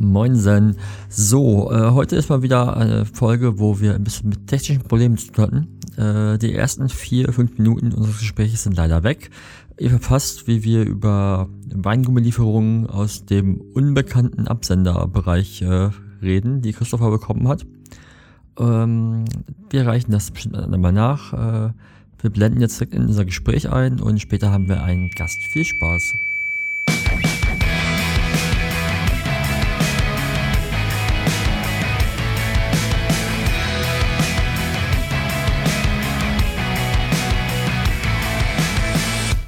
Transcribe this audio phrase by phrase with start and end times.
[0.00, 0.76] Moinsen.
[1.08, 5.18] So, äh, heute ist mal wieder eine Folge, wo wir ein bisschen mit technischen Problemen
[5.18, 6.34] zu tun hatten.
[6.34, 9.30] Äh, die ersten vier, fünf Minuten unseres Gesprächs sind leider weg.
[9.78, 15.90] Ihr verpasst, wie wir über Weingummilieferungen aus dem unbekannten Absenderbereich äh,
[16.22, 17.66] reden, die Christopher bekommen hat.
[18.58, 19.24] Ähm,
[19.70, 21.32] wir reichen das bestimmt einmal nach.
[21.32, 21.72] Äh,
[22.22, 25.38] wir blenden jetzt direkt in unser Gespräch ein und später haben wir einen Gast.
[25.52, 26.29] Viel Spaß.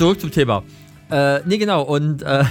[0.00, 0.62] zurück zum Thema.
[1.10, 1.82] Äh, nee, genau.
[1.82, 2.44] Und äh,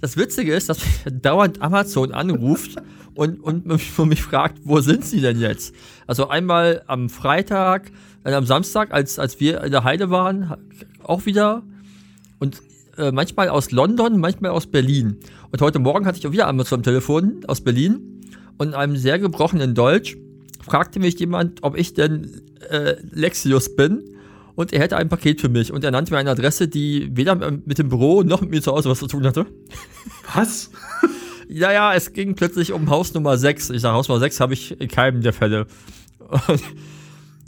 [0.00, 2.82] das Witzige ist, dass mich dauernd Amazon anruft
[3.14, 5.72] und, und, und mich fragt, wo sind sie denn jetzt?
[6.08, 7.92] Also einmal am Freitag,
[8.24, 10.56] dann am Samstag, als, als wir in der Heide waren,
[11.04, 11.62] auch wieder.
[12.40, 12.60] Und
[12.98, 15.18] äh, manchmal aus London, manchmal aus Berlin.
[15.52, 18.20] Und heute Morgen hatte ich auch wieder Amazon am Telefon aus Berlin.
[18.58, 20.16] Und in einem sehr gebrochenen Deutsch
[20.60, 24.16] fragte mich jemand, ob ich denn äh, Lexius bin
[24.60, 27.34] und er hätte ein Paket für mich und er nannte mir eine Adresse, die weder
[27.34, 29.46] mit dem Büro noch mit mir zu Hause was zu tun hatte.
[30.34, 30.70] Was?
[31.48, 33.70] ja, ja, es ging plötzlich um Haus Nummer 6.
[33.70, 35.66] Ich sage, Haus Nummer 6 habe ich in keinem der Fälle.
[36.18, 36.62] Und,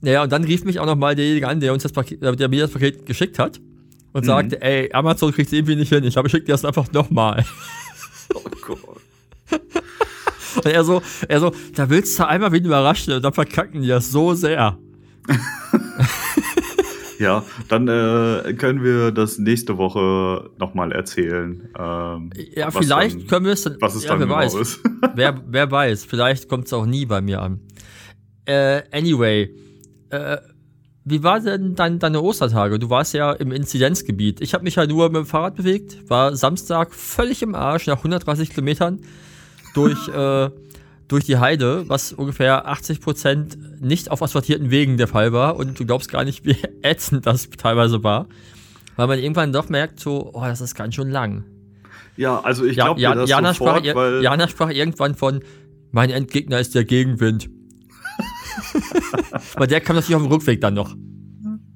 [0.00, 2.62] naja, und dann rief mich auch nochmal derjenige an, der uns das Paket, der mir
[2.62, 3.60] das Paket geschickt hat
[4.14, 4.26] und mhm.
[4.26, 6.02] sagte, ey, Amazon kriegt es irgendwie nicht hin.
[6.04, 7.44] Ich glaube, ich schicke dir das einfach nochmal.
[8.34, 9.02] Oh Gott.
[9.50, 13.88] Und er so, er so, da willst du einmal wen überraschen und dann verkacken die
[13.88, 14.78] das so sehr.
[17.22, 21.68] Ja, dann äh, können wir das nächste Woche nochmal erzählen.
[21.78, 23.76] Ähm, ja, vielleicht dann, können wir es dann.
[23.80, 24.54] Was es ja, dann wer genau weiß.
[24.54, 24.80] ist.
[25.14, 27.60] wer, wer weiß, vielleicht kommt es auch nie bei mir an.
[28.44, 29.54] Äh, anyway,
[30.10, 30.38] äh,
[31.04, 32.80] wie war denn dein, deine Ostertage?
[32.80, 34.40] Du warst ja im Inzidenzgebiet.
[34.40, 37.98] Ich habe mich ja nur mit dem Fahrrad bewegt, war Samstag völlig im Arsch nach
[37.98, 39.00] 130 Kilometern
[39.74, 40.08] durch.
[41.08, 45.56] Durch die Heide, was ungefähr 80% nicht auf asphaltierten Wegen der Fall war.
[45.56, 48.26] Und du glaubst gar nicht, wie ätzend das teilweise war.
[48.96, 51.44] Weil man irgendwann doch merkt, so, oh, das ist ganz schön lang.
[52.16, 55.40] Ja, also ich glaube ja, ja, Jana, sofort, sprach, weil Jana sprach irgendwann von,
[55.90, 57.48] mein Endgegner ist der Gegenwind.
[59.56, 60.94] weil der kam natürlich auf dem Rückweg dann noch.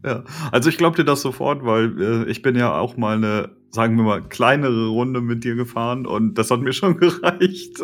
[0.05, 3.51] Ja, also ich glaube dir das sofort, weil äh, ich bin ja auch mal eine,
[3.71, 7.81] sagen wir mal, kleinere Runde mit dir gefahren und das hat mir schon gereicht.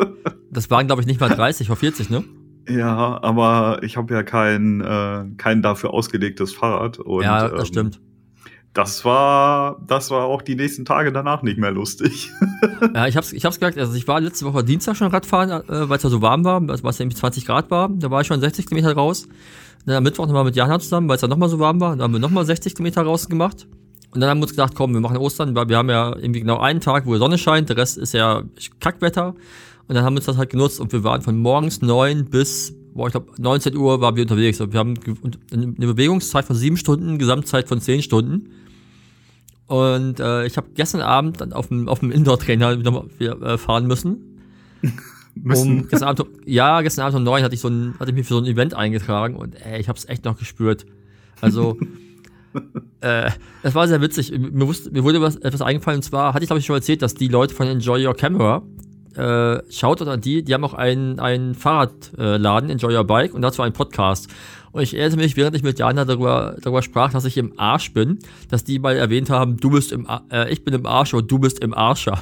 [0.51, 2.23] Das waren, glaube ich, nicht mal 30 oder 40, ne?
[2.69, 6.99] Ja, aber ich habe ja kein, äh, kein dafür ausgelegtes Fahrrad.
[6.99, 8.01] Und, ja, das ähm, stimmt.
[8.73, 12.31] Das war, das war auch die nächsten Tage danach nicht mehr lustig.
[12.95, 15.89] ja, ich hab's, ich hab's gemerkt, also ich war letzte Woche Dienstag schon Radfahren, äh,
[15.89, 17.89] weil es ja so warm war, weil es ja irgendwie 20 Grad war.
[17.89, 19.27] Da war ich schon 60 Kilometer raus.
[19.85, 21.91] Dann am Mittwoch nochmal mit Jana zusammen, weil es dann nochmal so warm war.
[21.91, 23.67] Dann haben wir nochmal 60 Kilometer raus gemacht.
[24.11, 26.41] Und dann haben wir uns gedacht, komm, wir machen Ostern, weil wir haben ja irgendwie
[26.41, 28.43] genau einen Tag, wo die Sonne scheint, der Rest ist ja
[28.79, 29.33] Kackwetter.
[29.87, 32.73] Und dann haben wir uns das halt genutzt und wir waren von morgens neun bis,
[32.93, 34.61] boah, ich glaube, 19 Uhr waren wir unterwegs.
[34.61, 34.93] Und wir haben
[35.51, 38.51] eine Bewegungszeit von sieben Stunden, Gesamtzeit von zehn Stunden.
[39.67, 44.39] Und äh, ich habe gestern Abend auf dem, auf dem Indoor-Trainer wieder äh, fahren müssen.
[45.35, 45.81] Müssen.
[45.81, 48.27] Um, gestern Abend, ja, gestern Abend um neun hatte ich so ein, hatte ich mich
[48.27, 50.85] für so ein Event eingetragen und ey, ich habe es echt noch gespürt.
[51.41, 51.77] Also,
[53.01, 53.31] äh,
[53.63, 54.31] es war sehr witzig.
[54.31, 57.01] Mir, wusste, mir wurde was, etwas eingefallen und zwar hatte ich glaube ich schon erzählt,
[57.01, 58.63] dass die Leute von Enjoy Your Camera
[59.15, 63.41] äh, schaut an die, die haben auch einen, einen Fahrradladen, äh, Enjoy Your Bike, und
[63.41, 64.27] dazu einen Podcast.
[64.71, 67.93] Und ich erinnere mich, während ich mit Jana darüber, darüber sprach, dass ich im Arsch
[67.93, 71.31] bin, dass die mal erwähnt haben, du bist im, äh, ich bin im Arsch und
[71.31, 72.19] du bist im Arscher.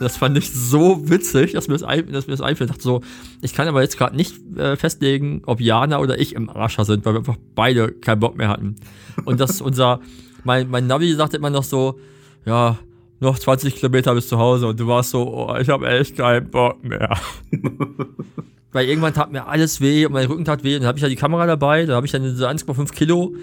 [0.00, 2.70] Das fand ich so witzig, dass mir das, ein, dass mir das einfällt.
[2.70, 3.00] Ich dachte so,
[3.42, 7.04] ich kann aber jetzt gerade nicht äh, festlegen, ob Jana oder ich im Arscher sind,
[7.04, 8.76] weil wir einfach beide keinen Bock mehr hatten.
[9.24, 10.00] Und das unser,
[10.44, 11.98] mein, mein Navi sagte immer noch so,
[12.44, 12.78] ja,
[13.20, 16.50] noch 20 Kilometer bis zu Hause und du warst so, oh, ich habe echt keinen
[16.50, 17.16] Bock mehr.
[18.72, 21.02] Weil irgendwann tat mir alles weh und mein Rücken tat weh und dann habe ich
[21.02, 23.34] ja die Kamera dabei, da habe ich dann so 1,5 Kilo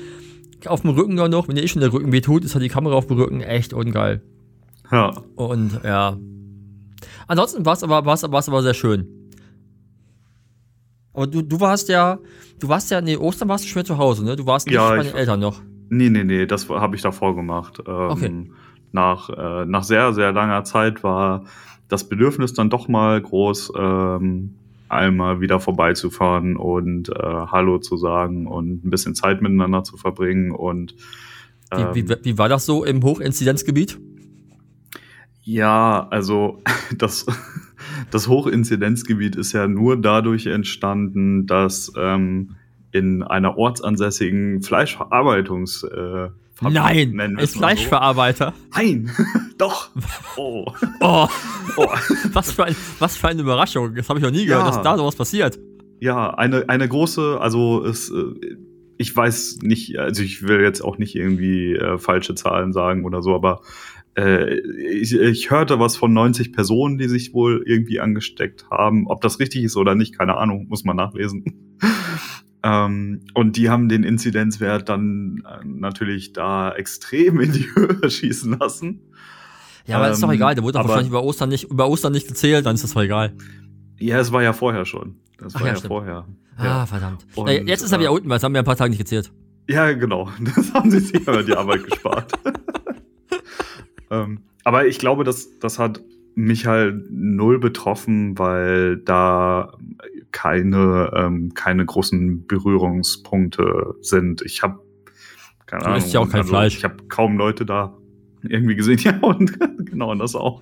[0.66, 2.70] auf dem Rücken noch, wenn dir eh schon der Rücken weh tut, ist halt die
[2.70, 4.22] Kamera auf dem Rücken echt ungeil.
[4.92, 5.14] Ja.
[5.36, 6.18] Und ja.
[7.28, 9.08] Ansonsten war es aber, war's, war's aber sehr schön.
[11.14, 12.20] Aber du, du warst ja,
[12.60, 14.36] du warst ja, nee, Ostern warst du schon zu Hause, ne?
[14.36, 15.62] Du warst nicht ja, bei den Eltern noch.
[15.90, 17.82] Nee, nee, nee, das habe ich davor gemacht.
[17.86, 18.52] Ähm, okay.
[18.94, 21.46] Nach, äh, nach sehr, sehr langer Zeit war
[21.88, 24.56] das Bedürfnis dann doch mal groß ähm,
[24.88, 30.52] einmal wieder vorbeizufahren und äh, Hallo zu sagen und ein bisschen Zeit miteinander zu verbringen
[30.52, 30.96] und
[31.72, 33.98] ähm, wie, wie, wie war das so im Hochinzidenzgebiet?
[35.44, 36.62] Ja, also
[36.98, 37.26] das,
[38.12, 42.56] das Hochinzidenzgebiet ist ja nur dadurch entstanden, dass ähm,
[42.92, 46.30] in einer ortsansässigen Fleischverarbeitungs äh,
[46.62, 48.54] Nein, ist Fleischverarbeiter.
[48.72, 48.80] So.
[48.80, 49.10] Nein,
[49.58, 49.90] doch.
[50.38, 50.66] Oh.
[51.00, 51.28] oh.
[51.78, 51.88] oh.
[52.34, 53.96] was, für ein, was für eine Überraschung.
[53.96, 54.72] Das habe ich noch nie gehört, ja.
[54.72, 55.58] dass da sowas passiert.
[56.00, 58.58] Ja, eine, eine große, also es, äh,
[58.98, 63.24] ich weiß nicht, also ich will jetzt auch nicht irgendwie äh, falsche Zahlen sagen oder
[63.24, 63.62] so, aber
[64.18, 69.08] äh, ich, ich hörte was von 90 Personen, die sich wohl irgendwie angesteckt haben.
[69.08, 71.78] Ob das richtig ist oder nicht, keine Ahnung, muss man nachlesen.
[72.64, 78.60] Ähm, und die haben den Inzidenzwert dann äh, natürlich da extrem in die Höhe schießen
[78.60, 79.02] lassen.
[79.88, 81.90] Ja, aber ähm, ist doch ähm, egal, der wurde doch wahrscheinlich über Ostern nicht, über
[81.90, 83.34] Ostern nicht gezählt, dann ist das doch egal.
[83.98, 85.16] Ja, es war ja vorher schon.
[85.40, 86.26] Das war Ach, ja, ja vorher.
[86.58, 86.86] Ah, ja.
[86.86, 87.26] verdammt.
[87.34, 88.92] Und, ja, jetzt ist er wieder äh, unten, weil es haben wir ein paar Tage
[88.92, 89.32] nicht gezählt.
[89.68, 90.30] Ja, genau.
[90.56, 92.32] Das haben sie sich aber die Arbeit gespart.
[94.12, 96.04] Ähm, aber ich glaube, das, das hat
[96.36, 99.74] mich halt null betroffen, weil da
[100.32, 104.42] keine, ähm, keine großen Berührungspunkte sind.
[104.44, 104.80] Ich habe
[105.66, 106.10] keine du Ahnung.
[106.10, 106.78] ja auch kein also, Fleisch.
[106.78, 107.98] Ich habe kaum Leute da
[108.44, 109.00] irgendwie gesehen.
[109.00, 110.62] Ja, und genau, und das auch.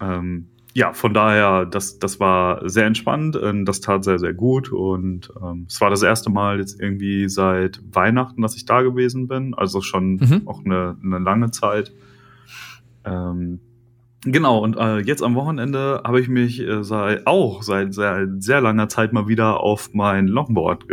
[0.00, 3.38] ähm, ja, von daher, das, das war sehr entspannt.
[3.40, 4.70] Ähm, das tat sehr, sehr gut.
[4.70, 9.28] Und ähm, es war das erste Mal jetzt irgendwie seit Weihnachten, dass ich da gewesen
[9.28, 9.54] bin.
[9.54, 10.42] Also schon mhm.
[10.46, 11.92] auch eine, eine lange Zeit.
[13.04, 13.60] Ähm,
[14.26, 18.62] Genau, und äh, jetzt am Wochenende habe ich mich äh, seit, auch seit sehr, sehr
[18.62, 20.86] langer Zeit mal wieder auf mein Longboard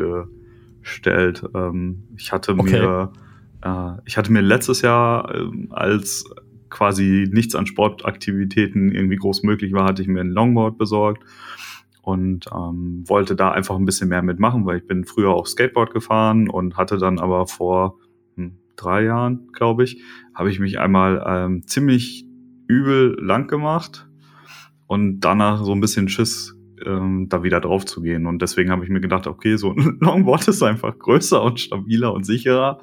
[0.81, 1.41] gestellt.
[1.55, 2.81] Ähm, ich hatte okay.
[2.81, 3.13] mir
[3.63, 6.25] äh, ich hatte mir letztes Jahr, äh, als
[6.71, 11.23] quasi nichts an Sportaktivitäten irgendwie groß möglich war, hatte ich mir ein Longboard besorgt
[12.01, 15.93] und ähm, wollte da einfach ein bisschen mehr mitmachen, weil ich bin früher auch Skateboard
[15.93, 17.99] gefahren und hatte dann aber vor
[18.35, 20.01] hm, drei Jahren, glaube ich,
[20.33, 22.25] habe ich mich einmal ähm, ziemlich
[22.67, 24.07] übel lang gemacht
[24.87, 28.25] und danach so ein bisschen Schiss, ähm, da wieder drauf zu gehen.
[28.25, 32.13] Und deswegen habe ich mir gedacht, okay, so ein Longboard ist einfach größer und stabiler
[32.13, 32.79] und sicherer.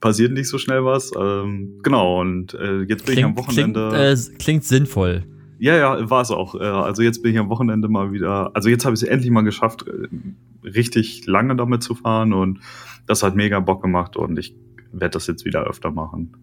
[0.00, 1.10] Passiert nicht so schnell was.
[1.18, 3.88] Ähm, genau, und äh, jetzt bin klingt, ich am Wochenende.
[3.88, 5.24] Klingt, äh, klingt sinnvoll.
[5.58, 6.54] Ja, ja, war es auch.
[6.54, 9.30] Äh, also jetzt bin ich am Wochenende mal wieder, also jetzt habe ich es endlich
[9.30, 12.60] mal geschafft, äh, richtig lange damit zu fahren und
[13.06, 14.54] das hat mega Bock gemacht und ich
[14.92, 16.36] werde das jetzt wieder öfter machen.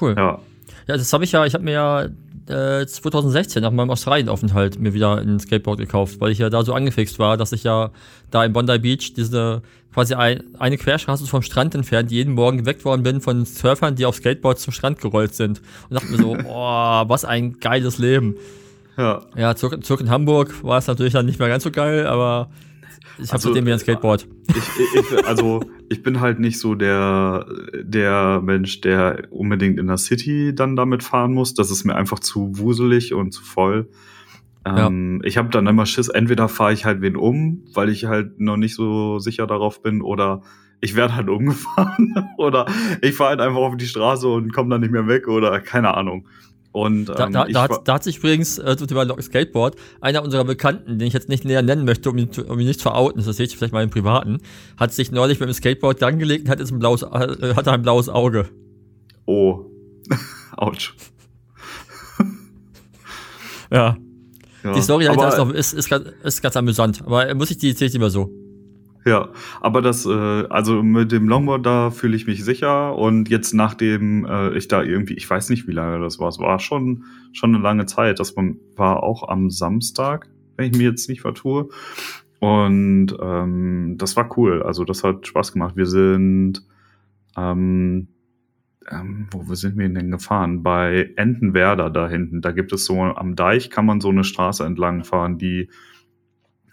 [0.00, 0.14] Cool.
[0.16, 0.40] Ja.
[0.86, 2.08] Ja, das habe ich ja, ich habe mir ja
[2.48, 6.74] äh, 2016 nach meinem Australienaufenthalt mir wieder ein Skateboard gekauft, weil ich ja da so
[6.74, 7.90] angefixt war, dass ich ja
[8.30, 9.62] da in Bondi Beach diese
[9.92, 14.04] quasi ein, eine Querstraße vom Strand entfernt jeden Morgen geweckt worden bin von Surfern, die
[14.04, 15.62] auf Skateboards zum Strand gerollt sind.
[15.88, 18.36] Und dachte mir so, oh, was ein geiles Leben.
[18.98, 19.22] Ja.
[19.36, 22.50] Ja, zurück, zurück in Hamburg war es natürlich dann nicht mehr ganz so geil, aber
[23.18, 24.28] ich habe also, seitdem wieder ein Skateboard.
[24.48, 27.46] Ich, ich, also ich bin halt nicht so der,
[27.82, 31.54] der Mensch, der unbedingt in der City dann damit fahren muss.
[31.54, 33.88] Das ist mir einfach zu wuselig und zu voll.
[34.66, 35.28] Ähm, ja.
[35.28, 38.56] Ich habe dann immer Schiss, entweder fahre ich halt wen um, weil ich halt noch
[38.56, 40.42] nicht so sicher darauf bin, oder
[40.80, 42.66] ich werde halt umgefahren, oder
[43.00, 45.94] ich fahre halt einfach auf die Straße und komme dann nicht mehr weg, oder keine
[45.94, 46.26] Ahnung.
[46.76, 50.22] Und, ähm, da, da, da, hat, da, hat, sich übrigens äh, zum Thema Skateboard einer
[50.22, 52.90] unserer Bekannten, den ich jetzt nicht näher nennen möchte, um ihn, um ihn nicht zu
[52.90, 54.40] outen, das seht ihr vielleicht mal im Privaten,
[54.76, 57.80] hat sich neulich mit dem Skateboard angelegt und hat jetzt ein blaues, äh, hat ein
[57.80, 58.50] blaues Auge.
[59.24, 59.64] Oh.
[60.58, 60.94] Autsch.
[63.70, 63.96] ja.
[64.62, 64.72] ja.
[64.74, 67.70] Die Story dahinter ist, noch, ist, ist, ganz, ist ganz amüsant, aber muss ich die
[67.70, 68.30] erzähle ich immer so.
[69.06, 69.28] Ja,
[69.60, 70.10] aber das, äh,
[70.48, 72.96] also mit dem Longboard, da fühle ich mich sicher.
[72.96, 76.40] Und jetzt nachdem äh, ich da irgendwie, ich weiß nicht, wie lange das war, es
[76.40, 78.18] war schon, schon eine lange Zeit.
[78.18, 78.34] Das
[78.74, 81.68] war auch am Samstag, wenn ich mir jetzt nicht vertue.
[82.40, 84.64] Und ähm, das war cool.
[84.64, 85.76] Also das hat Spaß gemacht.
[85.76, 86.66] Wir sind,
[87.36, 88.08] ähm,
[88.90, 90.64] ähm, wo sind wir denn gefahren?
[90.64, 92.40] Bei Entenwerder da hinten.
[92.40, 95.70] Da gibt es so am Deich kann man so eine Straße entlang fahren, die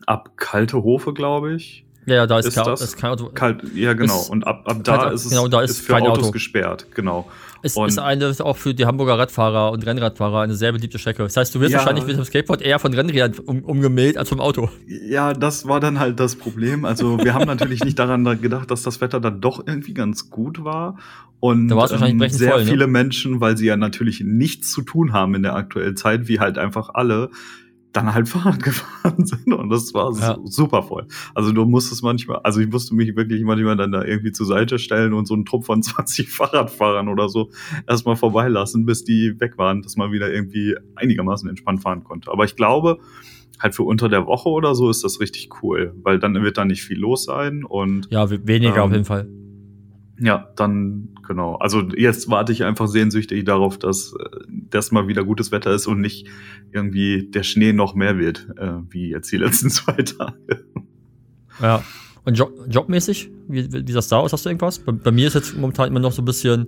[0.08, 3.30] ab Kalte Hofe, glaube ich, ja, ja, da ist, ist kein, das ist kein Auto.
[3.34, 4.22] Kalt, ja, genau.
[4.22, 6.32] Ist, und ab, ab da ist es genau, da ist, ist für Autos Auto.
[6.32, 6.88] gesperrt.
[6.94, 7.30] Genau.
[7.66, 11.24] Es und ist eine, auch für die Hamburger Radfahrer und Rennradfahrer eine sehr beliebte Strecke.
[11.24, 14.28] Das heißt, du wirst ja, wahrscheinlich mit dem Skateboard eher von Rennrädern um, umgemäht als
[14.28, 14.70] vom Auto.
[14.86, 16.84] Ja, das war dann halt das Problem.
[16.84, 20.66] Also wir haben natürlich nicht daran gedacht, dass das Wetter dann doch irgendwie ganz gut
[20.66, 20.98] war.
[21.40, 22.70] Und da ähm, sehr voll, ne?
[22.70, 26.40] viele Menschen, weil sie ja natürlich nichts zu tun haben in der aktuellen Zeit, wie
[26.40, 27.32] halt einfach alle,
[27.94, 30.38] dann halt Fahrrad gefahren sind und das war ja.
[30.44, 31.08] super voll.
[31.34, 34.80] Also du musstest manchmal, also ich musste mich wirklich manchmal dann da irgendwie zur Seite
[34.80, 37.50] stellen und so einen Trupp von 20 Fahrradfahrern oder so
[37.88, 42.32] erstmal vorbeilassen, bis die weg waren, dass man wieder irgendwie einigermaßen entspannt fahren konnte.
[42.32, 43.00] Aber ich glaube,
[43.60, 46.66] halt für unter der Woche oder so ist das richtig cool, weil dann wird da
[46.66, 49.30] nicht viel los sein und ja, weniger ähm, auf jeden Fall.
[50.20, 51.56] Ja, dann genau.
[51.56, 54.40] Also jetzt warte ich einfach sehnsüchtig darauf, dass äh,
[54.70, 56.28] das mal wieder gutes Wetter ist und nicht
[56.72, 60.66] irgendwie der Schnee noch mehr wird, äh, wie jetzt die letzten zwei Tage.
[61.62, 61.84] Ja.
[62.26, 64.32] Und Job jobmäßig, wie, wie das da aus?
[64.32, 64.80] Hast du irgendwas?
[64.80, 66.68] Bei, bei, mir ist jetzt momentan immer noch so ein bisschen,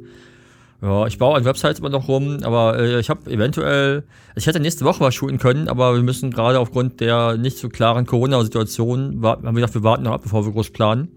[0.82, 4.48] ja, ich baue an Websites immer noch rum, aber äh, ich habe eventuell, also ich
[4.48, 8.06] hätte nächste Woche was shooten können, aber wir müssen gerade aufgrund der nicht so klaren
[8.06, 11.08] Corona-Situation, haben wir gedacht, wir warten noch ab, bevor wir groß planen.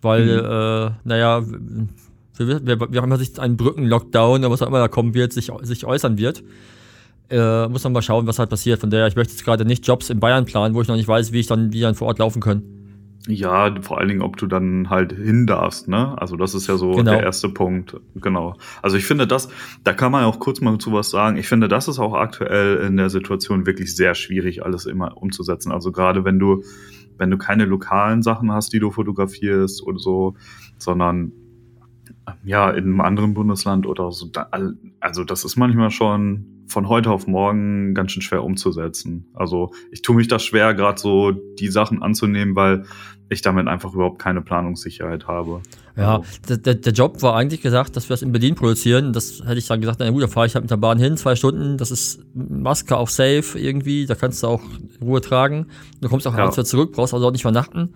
[0.00, 0.44] Weil, mhm.
[0.44, 1.42] äh, naja,
[2.38, 5.50] wir, wir, wir haben ja sich einen Brückenlockdown, was auch immer da kommen wird, sich,
[5.62, 6.42] sich äußern wird.
[7.28, 8.80] Äh, muss man mal schauen, was halt passiert.
[8.80, 11.08] Von daher, ich möchte jetzt gerade nicht Jobs in Bayern planen, wo ich noch nicht
[11.08, 12.62] weiß, wie ich dann, wie dann vor Ort laufen kann.
[13.28, 16.16] Ja, vor allen Dingen, ob du dann halt hin darfst, ne?
[16.16, 17.10] Also das ist ja so genau.
[17.10, 18.54] der erste Punkt, genau.
[18.82, 19.48] Also ich finde das,
[19.82, 21.36] da kann man auch kurz mal zu was sagen.
[21.36, 25.72] Ich finde, das ist auch aktuell in der Situation wirklich sehr schwierig, alles immer umzusetzen.
[25.72, 26.62] Also gerade wenn du
[27.18, 30.34] wenn du keine lokalen Sachen hast, die du fotografierst oder so,
[30.78, 31.32] sondern
[32.44, 34.30] ja, in einem anderen Bundesland oder so.
[35.00, 39.26] Also das ist manchmal schon von heute auf morgen ganz schön schwer umzusetzen.
[39.34, 42.84] Also ich tue mich da schwer, gerade so die Sachen anzunehmen, weil
[43.28, 45.60] ich damit einfach überhaupt keine Planungssicherheit habe.
[45.96, 46.56] Ja, also.
[46.56, 49.12] der, der Job war eigentlich gesagt, dass wir das in Berlin produzieren.
[49.12, 51.16] Das hätte ich dann gesagt, na gut, da fahre ich halt mit der Bahn hin,
[51.16, 54.62] zwei Stunden, das ist Maske auf Safe irgendwie, da kannst du auch
[55.00, 55.66] Ruhe tragen.
[56.00, 56.40] Du kommst auch ja.
[56.40, 57.94] abends wieder zurück, brauchst also auch nicht übernachten.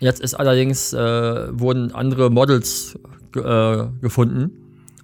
[0.00, 0.98] Jetzt ist allerdings, äh,
[1.58, 2.98] wurden andere Models
[3.36, 4.50] äh, gefunden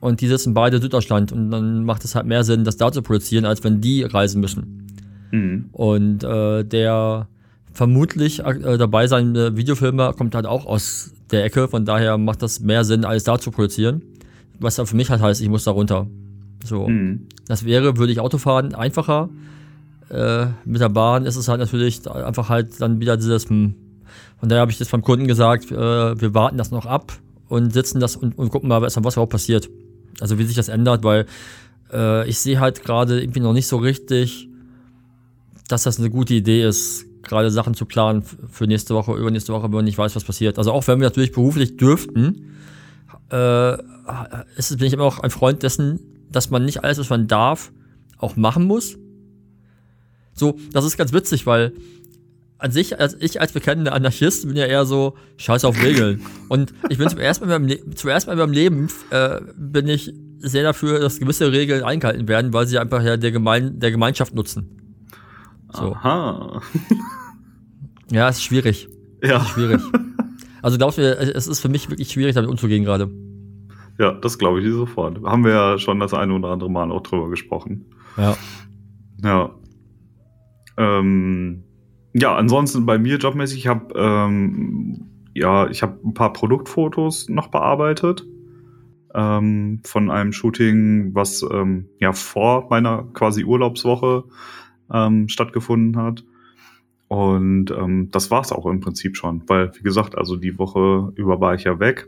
[0.01, 2.93] und die sitzen beide in Süddeutschland und dann macht es halt mehr Sinn, das da
[2.93, 4.87] zu produzieren, als wenn die reisen müssen.
[5.33, 5.67] Mhm.
[5.73, 7.29] Und äh, der
[7.73, 12.61] vermutlich äh, dabei sein Videofilmer kommt halt auch aus der Ecke, von daher macht das
[12.61, 14.03] mehr Sinn, alles da zu produzieren.
[14.61, 16.07] Was dann für mich halt heißt, ich muss da runter.
[16.65, 16.89] So.
[16.89, 17.27] Mhm.
[17.47, 19.29] Das wäre, würde ich Auto fahren, einfacher.
[20.11, 23.75] Äh, mit der Bahn ist es halt natürlich einfach halt dann wieder dieses, hm.
[24.41, 27.13] von daher habe ich das beim Kunden gesagt, äh, wir warten das noch ab
[27.49, 29.69] und sitzen das und, und gucken mal, was, überhaupt passiert.
[30.21, 31.27] Also wie sich das ändert, weil
[31.93, 34.49] äh, ich sehe halt gerade irgendwie noch nicht so richtig,
[35.69, 39.65] dass das eine gute Idee ist, gerade Sachen zu planen für nächste Woche, übernächste Woche,
[39.65, 40.59] wenn man nicht weiß, was passiert.
[40.59, 42.57] Also auch wenn wir natürlich beruflich dürften,
[43.31, 43.75] äh,
[44.57, 46.01] ist, bin ich immer auch ein Freund dessen,
[46.31, 47.73] dass man nicht alles, was man darf,
[48.19, 48.97] auch machen muss.
[50.35, 51.73] So, das ist ganz witzig, weil
[52.59, 56.23] an sich, als ich als bekennender Anarchist bin ja eher so, scheiß auf Regeln.
[56.49, 58.89] Und ich bin zum ersten Mal in meinem, Le zum ersten Mal in meinem Leben,
[59.11, 63.33] äh, bin ich sehr dafür, dass gewisse Regeln eingehalten werden, weil sie einfach ja der,
[63.33, 65.05] Gemein der Gemeinschaft nutzen.
[65.73, 65.93] So.
[65.95, 66.61] Aha.
[68.11, 68.89] ja, es ist schwierig.
[69.23, 69.39] Ja.
[69.39, 69.81] Ist schwierig.
[70.63, 73.11] Also glaubst du, es ist für mich wirklich schwierig, damit umzugehen gerade.
[73.99, 75.23] Ja, das glaube ich dir sofort.
[75.23, 77.87] Haben wir ja schon das eine oder andere Mal auch drüber gesprochen.
[78.17, 78.37] Ja.
[79.23, 79.51] Ja.
[80.77, 81.65] Ähm,
[82.21, 87.49] ja, ansonsten bei mir jobmäßig, ich habe ähm, ja, ich habe ein paar Produktfotos noch
[87.49, 88.27] bearbeitet
[89.15, 94.25] ähm, von einem Shooting, was ähm, ja vor meiner quasi Urlaubswoche
[94.93, 96.25] ähm, stattgefunden hat.
[97.09, 101.41] Und ähm, das war's auch im Prinzip schon, weil, wie gesagt, also die Woche über
[101.41, 102.07] war ich ja weg.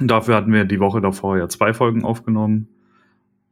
[0.00, 2.68] Dafür hatten wir die Woche davor ja zwei Folgen aufgenommen.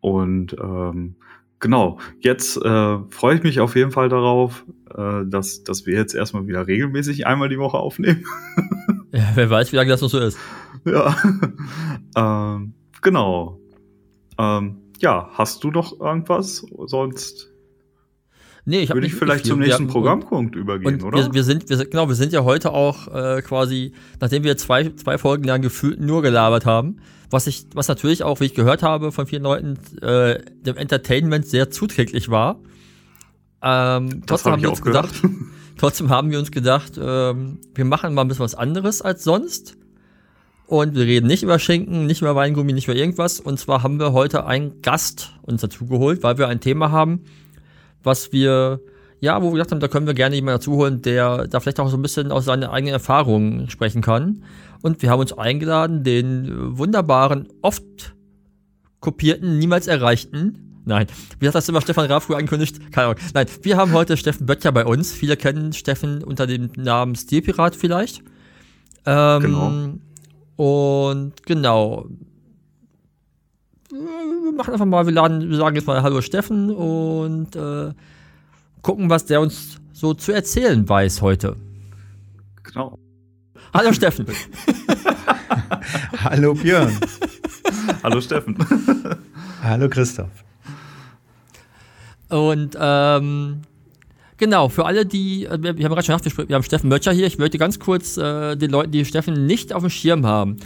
[0.00, 1.16] Und ähm,
[1.62, 6.14] genau, jetzt äh, freue ich mich auf jeden Fall darauf, äh, dass, dass wir jetzt
[6.14, 8.24] erstmal wieder regelmäßig einmal die Woche aufnehmen.
[9.12, 10.36] ja, wer weiß, wie lange das noch so ist.
[10.84, 11.16] Ja.
[12.54, 13.58] ähm, genau.
[14.36, 16.66] Ähm, ja, hast du noch irgendwas?
[16.86, 17.48] Sonst
[18.64, 21.18] Nee, ich Würde ich vielleicht zum nächsten Programmpunkt übergehen, oder?
[21.18, 24.88] Wir, wir, sind, wir, genau, wir sind ja heute auch äh, quasi, nachdem wir zwei,
[24.90, 26.98] zwei Folgen lang gefühlt nur gelabert haben,
[27.32, 31.46] was ich, was natürlich auch, wie ich gehört habe von vielen Leuten, äh, dem Entertainment
[31.46, 32.60] sehr zuträglich war.
[33.62, 35.14] Ähm, trotzdem hab haben wir uns gedacht,
[35.78, 39.76] trotzdem haben wir uns gedacht, ähm, wir machen mal ein bisschen was anderes als sonst.
[40.66, 43.40] Und wir reden nicht über Schinken, nicht über Weingummi, nicht über irgendwas.
[43.40, 47.24] Und zwar haben wir heute einen Gast uns dazu geholt, weil wir ein Thema haben,
[48.02, 48.80] was wir,
[49.22, 51.78] ja, wo wir gedacht haben, da können wir gerne jemanden dazu holen, der da vielleicht
[51.78, 54.42] auch so ein bisschen aus seinen eigenen Erfahrungen sprechen kann.
[54.82, 58.16] Und wir haben uns eingeladen, den wunderbaren, oft
[58.98, 61.06] kopierten, niemals erreichten, nein,
[61.38, 62.90] wie hat das immer Stefan Raab früher angekündigt?
[62.90, 63.20] Keine Ahnung.
[63.32, 65.12] Nein, wir haben heute Steffen Böttcher bei uns.
[65.12, 68.24] Viele kennen Steffen unter dem Namen Stilpirat vielleicht.
[69.06, 69.72] Ähm, genau.
[70.56, 72.06] Und genau,
[73.88, 77.92] wir machen einfach mal, wir laden, wir sagen jetzt mal Hallo Steffen und äh,
[78.82, 81.56] gucken, was der uns so zu erzählen weiß heute.
[82.62, 82.98] Genau.
[83.72, 84.26] Hallo Steffen.
[86.24, 86.92] Hallo Björn.
[88.02, 88.56] Hallo Steffen.
[89.62, 90.30] Hallo Christoph.
[92.28, 93.62] Und ähm,
[94.36, 97.12] genau, für alle, die, äh, wir, wir haben gerade schon gesagt, wir haben Steffen Mötscher
[97.12, 97.26] hier.
[97.26, 100.56] Ich möchte ganz kurz äh, den Leuten, die Steffen nicht auf dem Schirm haben,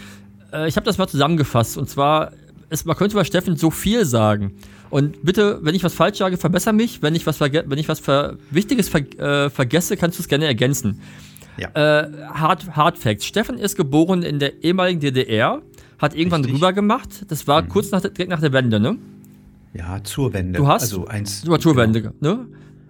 [0.53, 1.77] äh, ich habe das mal zusammengefasst.
[1.77, 2.33] Und zwar,
[2.71, 4.53] ist, man könnte bei Steffen so viel sagen.
[4.97, 7.03] Und bitte, wenn ich was falsch sage, verbessere mich.
[7.03, 10.47] Wenn ich was, wenn ich was ver Wichtiges ver äh, vergesse, kannst du es gerne
[10.47, 11.03] ergänzen.
[11.59, 11.69] Ja.
[11.75, 13.27] Äh, Hard, Hard Facts.
[13.27, 15.61] Steffen ist geboren in der ehemaligen DDR,
[15.99, 16.57] hat irgendwann Richtig.
[16.57, 17.27] rüber gemacht.
[17.29, 17.69] Das war mhm.
[17.69, 18.97] kurz nach, direkt nach der Wende, ne?
[19.75, 20.59] Ja, zur Wende.
[20.59, 21.43] Du hast, also eins.
[21.43, 21.77] Zur genau.
[21.77, 22.47] Wende, ne?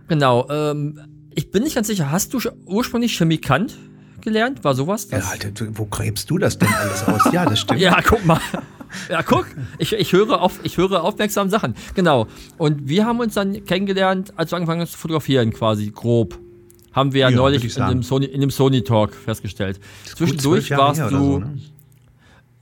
[0.07, 0.49] Genau.
[0.49, 1.01] Ähm,
[1.35, 3.77] ich bin nicht ganz sicher, hast du ursprünglich Chemikant
[4.21, 4.63] gelernt?
[4.63, 5.09] War sowas?
[5.11, 7.33] Ja, Alter, wo gräbst du das denn alles aus?
[7.33, 7.81] Ja, das stimmt.
[7.81, 8.41] ja, guck mal.
[9.11, 9.47] Ja, guck,
[9.79, 11.75] ich, ich, höre auf, ich höre aufmerksam Sachen.
[11.95, 12.27] Genau.
[12.59, 16.39] Und wir haben uns dann kennengelernt, als wir angefangen haben zu fotografieren, quasi grob.
[16.93, 19.79] Haben wir ja, ja neulich in dem, Sony, in dem Sony Talk festgestellt.
[20.05, 21.09] Zwischendurch warst du.
[21.09, 21.59] So, ne?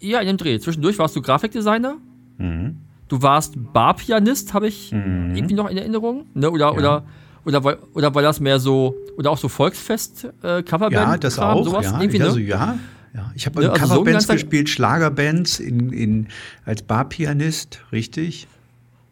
[0.01, 0.59] Ja, in dem Dreh.
[0.59, 1.97] Zwischendurch warst du Grafikdesigner.
[2.39, 2.79] Mhm.
[3.09, 5.35] Du warst Barpianist, habe ich mhm.
[5.37, 6.27] irgendwie noch in Erinnerung.
[6.35, 6.51] Ne?
[6.51, 6.73] Oder, ja.
[6.73, 7.05] oder,
[7.45, 8.97] oder, war, oder war das mehr so.
[9.17, 10.65] Oder auch so Volksfest, äh?
[10.91, 11.65] Ja, das auch.
[11.65, 12.25] Sowas ja, irgendwie, ne?
[12.25, 12.77] also, ja.
[13.15, 16.27] Ja, ich habe ja, also Coverbands so gespielt, Schlagerbands in, in,
[16.65, 18.49] als Barpianist, richtig?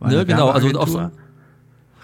[0.01, 1.11] Ne, genau, also auch so,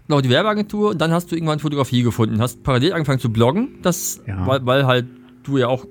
[0.06, 3.82] genau, die Werbeagentur und dann hast du irgendwann Fotografie gefunden, hast parallel angefangen zu bloggen,
[3.82, 4.46] das, ja.
[4.46, 5.06] weil, weil halt
[5.42, 5.86] du ja auch,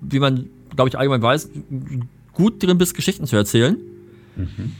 [0.00, 1.50] wie man, glaube ich, allgemein weiß,
[2.32, 3.76] gut drin bist, Geschichten zu erzählen.
[4.36, 4.72] Mhm.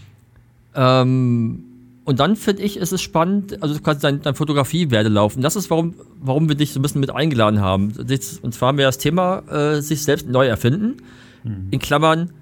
[0.76, 1.64] Ähm,
[2.10, 5.36] und dann finde ich, ist es spannend, also quasi dein, dein Fotografie-Werdelauf.
[5.36, 7.92] Und das ist, warum, warum wir dich so ein bisschen mit eingeladen haben.
[7.96, 10.96] Und zwar haben wir das Thema äh, sich selbst neu erfinden.
[11.44, 11.68] Mhm.
[11.70, 12.32] In Klammern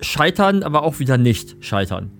[0.00, 2.12] scheitern, aber auch wieder nicht scheitern.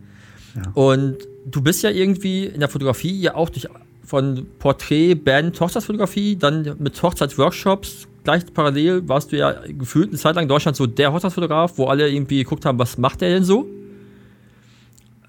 [0.56, 0.72] Ja.
[0.74, 3.68] Und du bist ja irgendwie in der Fotografie ja auch durch
[4.04, 10.34] von Porträt, Band, Hochzeitsfotografie, dann mit Hochzeitsworkshops, gleich parallel warst du ja gefühlt eine Zeit
[10.34, 13.44] lang in Deutschland so der Hochzeitsfotograf, wo alle irgendwie geguckt haben, was macht der denn
[13.44, 13.64] so?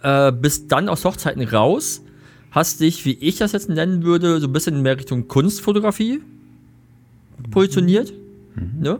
[0.05, 2.03] Äh, bist dann aus Hochzeiten raus,
[2.51, 6.21] hast dich, wie ich das jetzt nennen würde, so ein bisschen mehr Richtung Kunstfotografie
[7.49, 8.13] positioniert.
[8.53, 8.81] Mhm.
[8.83, 8.99] Ne?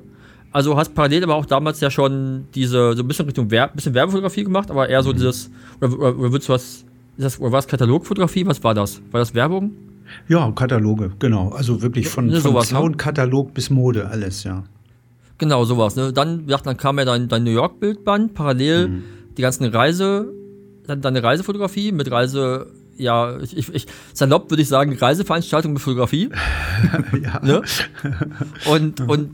[0.52, 3.94] Also hast parallel aber auch damals ja schon diese, so ein bisschen Richtung Wer bisschen
[3.94, 5.18] Werbefotografie gemacht, aber eher so mhm.
[5.18, 6.86] dieses, oder, oder, oder würdest du was
[7.20, 8.48] das, oder war es Katalogfotografie?
[8.48, 9.00] Was war das?
[9.12, 9.74] War das Werbung?
[10.28, 11.50] Ja, Kataloge, genau.
[11.50, 13.54] Also wirklich von, ja, von Soundkatalog ne?
[13.54, 14.64] bis Mode, alles, ja.
[15.38, 15.96] Genau, sowas.
[15.96, 16.12] Ne?
[16.14, 19.04] Dann, dann kam ja dein, dein New York-Bildband, parallel mhm.
[19.38, 20.34] die ganzen Reise,
[20.88, 22.68] deine Reisefotografie mit Reise,
[22.98, 26.30] ja, ich, ich, ich salopp würde ich sagen, Reiseveranstaltung mit Fotografie.
[27.22, 27.40] ja.
[27.44, 27.62] Ne?
[28.70, 29.10] Und, mhm.
[29.10, 29.32] und,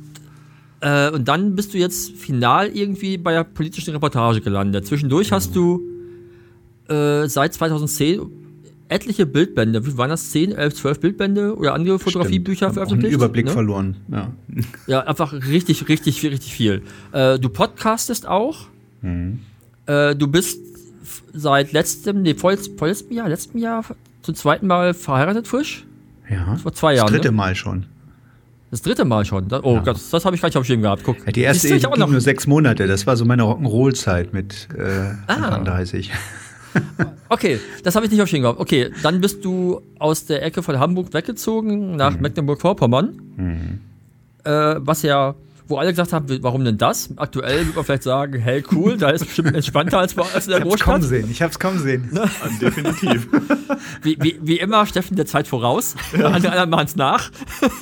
[0.82, 4.88] äh, und dann bist du jetzt final irgendwie bei der politischen Reportage gelandet.
[4.88, 5.36] Zwischendurch mhm.
[5.36, 5.82] hast du
[6.88, 8.22] äh, seit 2010
[8.92, 10.32] etliche Bildbände, wie waren das?
[10.32, 13.14] 10, 11, 12 Bildbände oder andere Fotografiebücher veröffentlicht?
[13.14, 13.52] Einen Überblick ne?
[13.52, 14.32] verloren, ja.
[14.86, 16.82] Ja, einfach richtig, richtig, richtig viel.
[17.14, 18.68] Äh, du podcastest auch.
[19.02, 19.40] Mhm.
[19.86, 20.60] Äh, du bist
[21.34, 23.84] seit letztem, nee, vor, vorletztem Jahr, letztem Jahr
[24.22, 25.86] zum zweiten Mal verheiratet frisch.
[26.30, 26.56] Ja.
[26.58, 27.08] Vor zwei Jahren.
[27.08, 27.38] Das dritte ne?
[27.38, 27.86] Mal schon.
[28.70, 29.48] Das dritte Mal schon.
[29.64, 29.80] oh ja.
[29.80, 31.04] Gott, das, das habe ich gar nicht auf dem gehabt.
[31.04, 31.18] Guck.
[31.26, 32.88] Ja, die erste Ehe ging nur sechs Monate.
[32.88, 35.60] Das war so meine Rock'n'Roll-Zeit mit äh, ah.
[35.60, 36.12] 30.
[37.30, 38.60] Okay, das habe ich nicht auf Schirm gehabt.
[38.60, 42.22] Okay, dann bist du aus der Ecke von Hamburg weggezogen nach mhm.
[42.22, 43.22] Mecklenburg-Vorpommern.
[43.38, 43.80] Mhm.
[44.44, 45.36] Äh, was ja,
[45.72, 47.10] wo alle gesagt haben, warum denn das?
[47.16, 50.60] Aktuell würde man vielleicht sagen, hey, cool, da ist bestimmt entspannter als, als in der
[50.60, 51.02] ich Großstadt.
[51.02, 51.32] Kaum sehen.
[51.32, 52.10] Ich habe es kaum sehen.
[52.12, 52.30] Ne?
[52.62, 53.28] Definitiv.
[54.04, 55.96] Wie, wie, wie, immer, Steffen der Zeit voraus.
[56.18, 56.28] Ja.
[56.28, 57.32] Andere anderen machen es nach.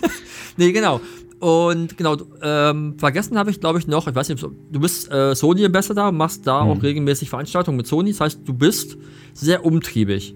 [0.58, 1.02] nee, genau.
[1.40, 5.36] Und genau, ähm, vergessen habe ich, glaube ich, noch, ich weiß nicht, du bist äh,
[5.36, 6.72] Sony-Ambassador, machst da mhm.
[6.72, 8.12] auch regelmäßig Veranstaltungen mit Sony.
[8.12, 8.98] Das heißt, du bist
[9.34, 10.36] sehr umtriebig.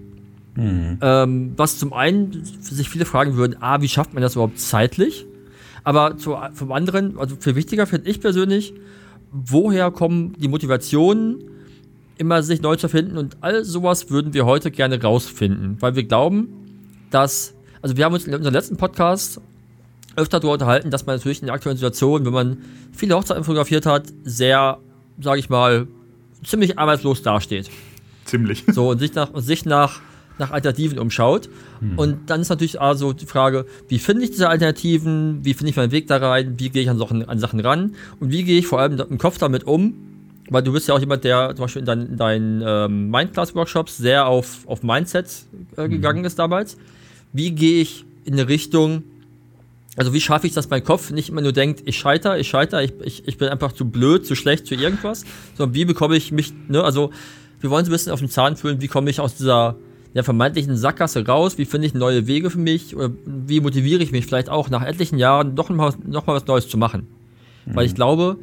[0.56, 0.98] Mhm.
[1.00, 5.26] Ähm, was zum einen sich viele fragen würden, ah, wie schafft man das überhaupt zeitlich?
[5.84, 8.74] Aber zu, vom anderen, also viel wichtiger finde ich persönlich,
[9.30, 11.44] woher kommen die Motivationen,
[12.16, 16.04] immer sich neu zu finden und all sowas würden wir heute gerne rausfinden, weil wir
[16.04, 16.48] glauben,
[17.10, 19.40] dass, also wir haben uns in unserem letzten Podcast
[20.16, 22.58] öfter darüber unterhalten, dass man natürlich in der aktuellen Situation, wenn man
[22.92, 24.78] viele Hochzeiten fotografiert hat, sehr,
[25.20, 25.88] sage ich mal,
[26.44, 27.68] ziemlich arbeitslos dasteht.
[28.24, 28.64] Ziemlich.
[28.68, 30.00] So, und sich nach, und sich nach,
[30.38, 31.48] nach Alternativen umschaut.
[31.80, 31.98] Hm.
[31.98, 35.76] Und dann ist natürlich also die Frage, wie finde ich diese Alternativen, wie finde ich
[35.76, 38.58] meinen Weg da rein, wie gehe ich an Sachen, an Sachen ran und wie gehe
[38.58, 39.94] ich vor allem im Kopf damit um,
[40.50, 44.26] weil du bist ja auch jemand, der zum Beispiel in deinen, deinen ähm, Mindclass-Workshops sehr
[44.26, 45.26] auf, auf Mindset
[45.76, 46.26] äh, gegangen mhm.
[46.26, 46.76] ist damals.
[47.32, 49.04] Wie gehe ich in eine Richtung,
[49.96, 52.82] also wie schaffe ich, dass mein Kopf nicht immer nur denkt, ich scheiter, ich scheiter,
[52.82, 55.24] ich, ich, ich bin einfach zu blöd, zu schlecht zu irgendwas,
[55.56, 57.10] sondern wie bekomme ich mich, ne, also
[57.60, 59.76] wir wollen so ein bisschen auf den Zahn fühlen, wie komme ich aus dieser
[60.14, 61.58] der vermeintlichen Sackgasse raus?
[61.58, 62.96] Wie finde ich neue Wege für mich?
[62.96, 66.34] Oder wie motiviere ich mich vielleicht auch nach etlichen Jahren doch noch mal, noch mal
[66.34, 67.08] was Neues zu machen?
[67.66, 67.76] Mhm.
[67.76, 68.38] Weil ich glaube,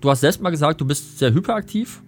[0.00, 2.02] du hast selbst mal gesagt, du bist sehr hyperaktiv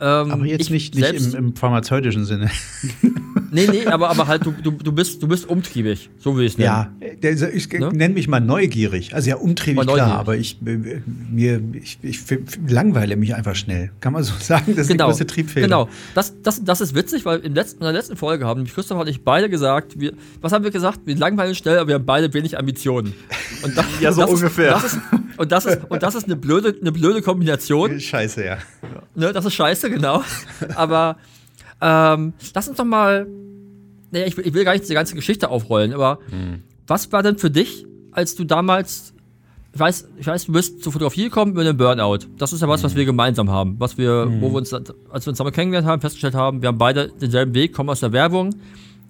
[0.00, 2.50] ähm, aber jetzt nicht, nicht im, im, pharmazeutischen Sinne.
[3.54, 6.52] nee, nee, aber, aber halt, du, du, du, bist, du bist umtriebig, so will ich
[6.52, 6.66] es nennen.
[6.66, 7.90] Ja, der, ich ne?
[7.92, 9.14] nenne mich mal neugierig.
[9.14, 12.20] Also ja, umtriebig, klar, aber ich, äh, mir, ich, ich,
[12.68, 13.90] langweile mich einfach schnell.
[14.00, 15.66] Kann man so sagen, das ist genau, die größte Triebfehler.
[15.66, 19.00] Genau, das, das, das ist witzig, weil in, letzten, in der letzten Folge haben Christoph
[19.00, 21.00] und ich beide gesagt, wir, was haben wir gesagt?
[21.04, 23.14] Wir langweilen schnell, aber wir haben beide wenig Ambitionen.
[23.62, 24.76] Und das, ja, so das ungefähr.
[24.76, 25.00] Ist, das ist,
[25.36, 28.00] und, das ist, und das ist eine blöde, eine blöde Kombination.
[28.00, 28.58] Scheiße, ja.
[29.14, 30.22] Ne, das ist scheiße, genau.
[30.74, 31.16] aber
[31.84, 33.26] ähm, lass uns doch mal.
[34.10, 36.62] Naja, ich, ich will gar nicht diese ganze Geschichte aufrollen, aber hm.
[36.86, 39.14] was war denn für dich, als du damals
[39.74, 42.18] ich weiß, ich weiß, du bist zur Fotografie gekommen mit einem Burnout.
[42.38, 42.98] Das ist ja was, was mhm.
[42.98, 43.74] wir gemeinsam haben.
[43.80, 44.40] Was wir, mhm.
[44.40, 47.54] wo wir uns, als wir uns zusammen kennengelernt haben, festgestellt haben, wir haben beide denselben
[47.54, 48.54] Weg, kommen aus der Werbung,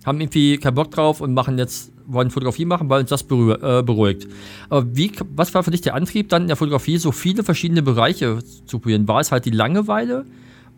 [0.07, 3.83] haben irgendwie keinen Bock drauf und machen jetzt, wollen Fotografie machen, weil uns das äh,
[3.83, 4.27] beruhigt.
[4.71, 7.83] Aber wie, was war für dich der Antrieb, dann in der Fotografie so viele verschiedene
[7.83, 9.07] Bereiche zu probieren?
[9.07, 10.25] War es halt die Langeweile?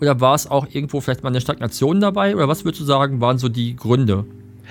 [0.00, 2.35] Oder war es auch irgendwo vielleicht mal eine Stagnation dabei?
[2.35, 4.24] Oder was würdest du sagen, waren so die Gründe?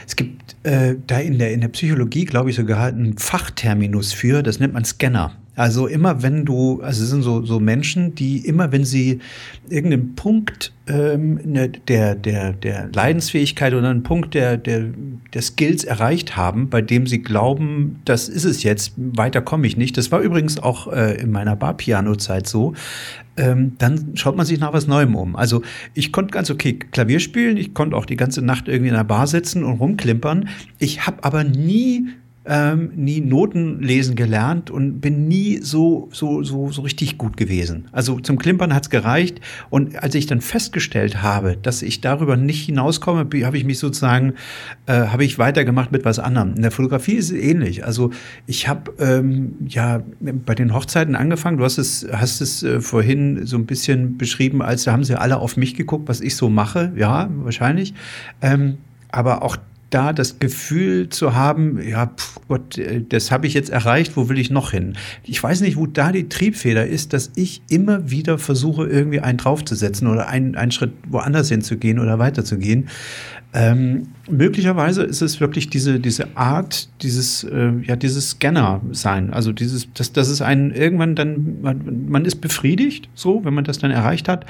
[0.06, 4.44] Es gibt äh, da in der, in der Psychologie, glaube ich, sogar einen Fachterminus für,
[4.44, 5.36] das nennt man Scanner.
[5.56, 9.20] Also immer wenn du, also es sind so, so Menschen, die immer wenn sie
[9.70, 14.86] irgendeinen Punkt ähm, ne, der, der, der Leidensfähigkeit oder einen Punkt der, der,
[15.34, 19.78] der Skills erreicht haben, bei dem sie glauben, das ist es jetzt, weiter komme ich
[19.78, 19.98] nicht.
[19.98, 22.74] Das war übrigens auch äh, in meiner Bar-Piano-Zeit so
[23.38, 25.36] ähm, dann schaut man sich nach was Neuem um.
[25.36, 25.62] Also
[25.94, 29.04] ich konnte ganz okay Klavier spielen, ich konnte auch die ganze Nacht irgendwie in der
[29.04, 30.50] Bar sitzen und rumklimpern.
[30.80, 32.08] Ich habe aber nie
[32.48, 37.88] ähm, nie Noten lesen gelernt und bin nie so, so, so, so richtig gut gewesen.
[37.92, 39.42] Also zum Klimpern hat's gereicht.
[39.70, 44.34] Und als ich dann festgestellt habe, dass ich darüber nicht hinauskomme, habe ich mich sozusagen,
[44.86, 46.54] äh, habe ich weitergemacht mit was anderem.
[46.56, 47.86] In der Fotografie ist es ähnlich.
[47.86, 48.12] Also
[48.46, 51.58] ich habe ähm, ja bei den Hochzeiten angefangen.
[51.58, 55.20] Du hast es, hast es äh, vorhin so ein bisschen beschrieben, als da haben sie
[55.20, 56.94] alle auf mich geguckt, was ich so mache.
[56.96, 57.94] Ja, wahrscheinlich.
[58.42, 58.78] Ähm,
[59.10, 59.58] aber auch
[59.96, 64.28] da das Gefühl zu haben, ja, pf, Gott, äh, das habe ich jetzt erreicht, wo
[64.28, 64.98] will ich noch hin?
[65.24, 69.38] Ich weiß nicht, wo da die Triebfeder ist, dass ich immer wieder versuche, irgendwie einen
[69.38, 72.90] draufzusetzen oder einen, einen Schritt woanders hinzugehen oder weiterzugehen.
[73.54, 79.32] Ähm, möglicherweise ist es wirklich diese, diese Art, dieses, äh, ja, dieses Scanner sein.
[79.32, 83.64] Also dieses, das, das ist ein, irgendwann dann, man, man ist befriedigt, so, wenn man
[83.64, 84.46] das dann erreicht hat.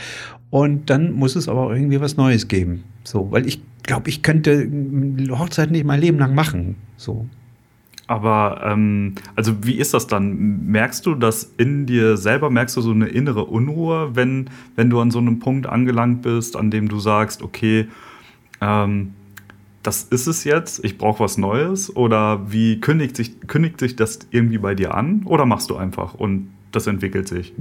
[0.50, 2.84] Und dann muss es aber irgendwie was Neues geben.
[3.04, 4.70] So, weil ich glaube, ich könnte
[5.32, 6.76] Hochzeit nicht mein Leben lang machen.
[6.98, 7.28] So.
[8.08, 10.68] Aber ähm, also wie ist das dann?
[10.68, 12.50] Merkst du das in dir selber?
[12.50, 16.56] Merkst du so eine innere Unruhe, wenn, wenn du an so einem Punkt angelangt bist,
[16.56, 17.88] an dem du sagst, okay,
[18.62, 19.14] ähm,
[19.82, 21.96] das ist es jetzt, ich brauche was Neues?
[21.96, 25.24] Oder wie kündigt sich, kündigt sich das irgendwie bei dir an?
[25.26, 27.54] Oder machst du einfach und das entwickelt sich?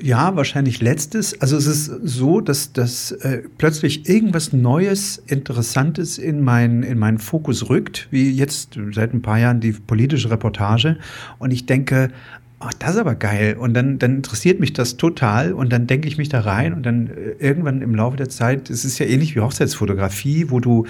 [0.00, 1.40] Ja, wahrscheinlich letztes.
[1.40, 7.18] Also es ist so, dass, dass äh, plötzlich irgendwas Neues, Interessantes in, mein, in meinen
[7.18, 10.98] Fokus rückt, wie jetzt seit ein paar Jahren die politische Reportage.
[11.38, 12.10] Und ich denke,
[12.60, 13.56] ach, das ist aber geil.
[13.58, 15.52] Und dann, dann interessiert mich das total.
[15.52, 16.74] Und dann denke ich mich da rein.
[16.74, 20.58] Und dann äh, irgendwann im Laufe der Zeit, es ist ja ähnlich wie Hochzeitsfotografie, wo
[20.58, 20.86] du,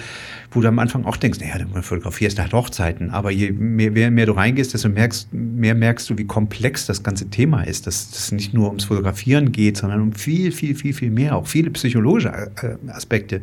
[0.51, 4.09] wo du am Anfang auch denkst, naja, du fotografierst halt Hochzeiten, aber je mehr, mehr,
[4.09, 8.09] mehr du reingehst, desto merkst, mehr merkst du, wie komplex das ganze Thema ist, dass
[8.11, 11.69] es nicht nur ums Fotografieren geht, sondern um viel, viel, viel, viel mehr, auch viele
[11.71, 13.41] psychologische äh, Aspekte.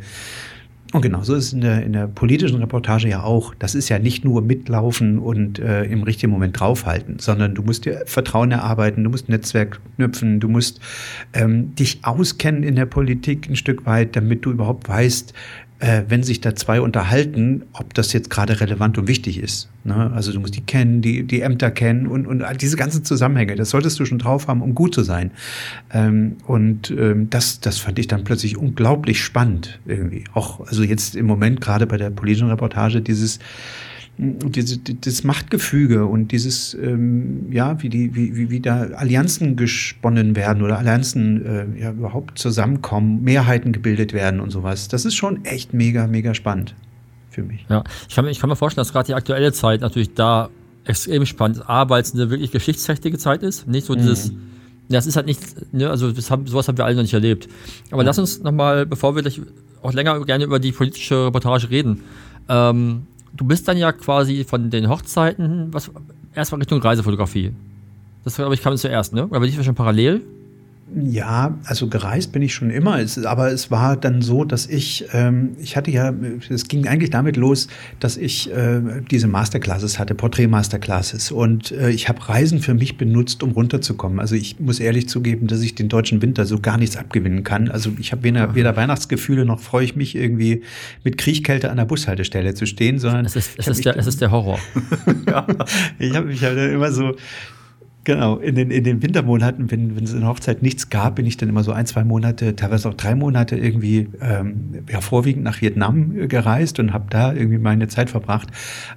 [0.97, 3.53] Und genau so ist es in der, in der politischen Reportage ja auch.
[3.59, 7.85] Das ist ja nicht nur mitlaufen und äh, im richtigen Moment draufhalten, sondern du musst
[7.85, 10.81] dir Vertrauen erarbeiten, du musst Netzwerk knüpfen, du musst
[11.35, 15.35] ähm, dich auskennen in der Politik ein Stück weit, damit du überhaupt weißt,
[15.79, 19.69] äh, wenn sich da zwei unterhalten, ob das jetzt gerade relevant und wichtig ist.
[19.85, 20.11] Ne?
[20.15, 23.71] Also du musst die kennen, die, die Ämter kennen und, und diese ganzen Zusammenhänge, das
[23.71, 25.33] solltest du schon drauf haben, um gut zu sein.
[25.93, 30.25] Ähm, und ähm, das, das fand ich dann plötzlich unglaublich spannend irgendwie.
[30.33, 33.39] Auch, also jetzt im Moment gerade bei der politischen Reportage, dieses
[34.19, 40.35] diese, das Machtgefüge und dieses, ähm, ja, wie, die, wie, wie, wie da Allianzen gesponnen
[40.37, 44.89] werden oder Allianzen äh, ja, überhaupt zusammenkommen, Mehrheiten gebildet werden und sowas.
[44.89, 46.75] Das ist schon echt mega, mega spannend
[47.31, 47.67] für mich.
[47.69, 50.49] Ja, ich kann, ich kann mir vorstellen, dass gerade die aktuelle Zeit natürlich da
[50.87, 51.69] extrem spannend ist.
[51.69, 53.67] A, weil es eine wirklich geschichtsträchtige Zeit ist.
[53.67, 54.39] Nicht so dieses, mhm.
[54.89, 55.41] das ist halt nicht,
[55.75, 57.49] ne, also das haben, sowas haben wir alle noch nicht erlebt.
[57.91, 58.07] Aber ja.
[58.07, 59.43] lass uns nochmal, bevor wir gleich
[59.83, 62.01] auch länger gerne über die politische Reportage reden,
[62.49, 63.03] ähm,
[63.37, 65.91] du bist dann ja quasi von den Hochzeiten, was
[66.35, 67.53] erstmal Richtung Reisefotografie.
[68.25, 69.27] Das glaube ich kam zuerst, ne?
[69.27, 70.23] Oder bin ich schon parallel?
[70.95, 75.05] Ja, also gereist bin ich schon immer, es, aber es war dann so, dass ich,
[75.13, 76.15] ähm, ich hatte ja,
[76.49, 77.67] es ging eigentlich damit los,
[77.99, 83.43] dass ich äh, diese Masterclasses hatte, Porträt-Masterclasses und äh, ich habe Reisen für mich benutzt,
[83.43, 84.21] um runterzukommen.
[84.21, 87.69] Also ich muss ehrlich zugeben, dass ich den deutschen Winter so gar nichts abgewinnen kann.
[87.69, 90.63] Also ich habe weder, weder Weihnachtsgefühle noch freue ich mich irgendwie
[91.03, 94.21] mit Kriechkälte an der Bushaltestelle zu stehen, sondern es ist, es ist, der, es ist
[94.21, 94.61] der Horror.
[95.27, 95.47] ja,
[95.99, 97.17] ich habe mich halt immer so
[98.07, 101.27] Genau, in den, in den Wintermonaten, wenn, wenn es in der Hochzeit nichts gab, bin
[101.27, 105.43] ich dann immer so ein, zwei Monate, teilweise auch drei Monate irgendwie ähm, ja, vorwiegend
[105.43, 108.47] nach Vietnam gereist und habe da irgendwie meine Zeit verbracht.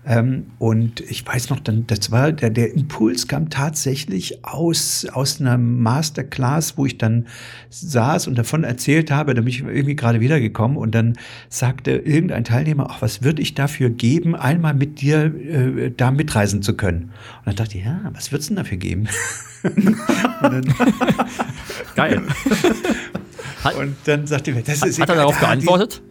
[0.06, 5.42] Ähm, und ich weiß noch, dann, das war, der, der Impuls kam tatsächlich aus, aus
[5.42, 7.26] einer Masterclass, wo ich dann
[7.72, 11.16] saß und davon erzählt habe, da bin ich irgendwie gerade wiedergekommen und dann
[11.50, 16.62] sagte irgendein Teilnehmer, ach, was würde ich dafür geben, einmal mit dir äh, da mitreisen
[16.62, 17.06] zu können?
[17.40, 18.99] Und dann dachte ich, ja, was du denn dafür geben?
[19.08, 19.08] Ihm.
[21.96, 22.22] Geil.
[23.78, 26.02] und dann sagte er, das ist Hat er darauf geantwortet?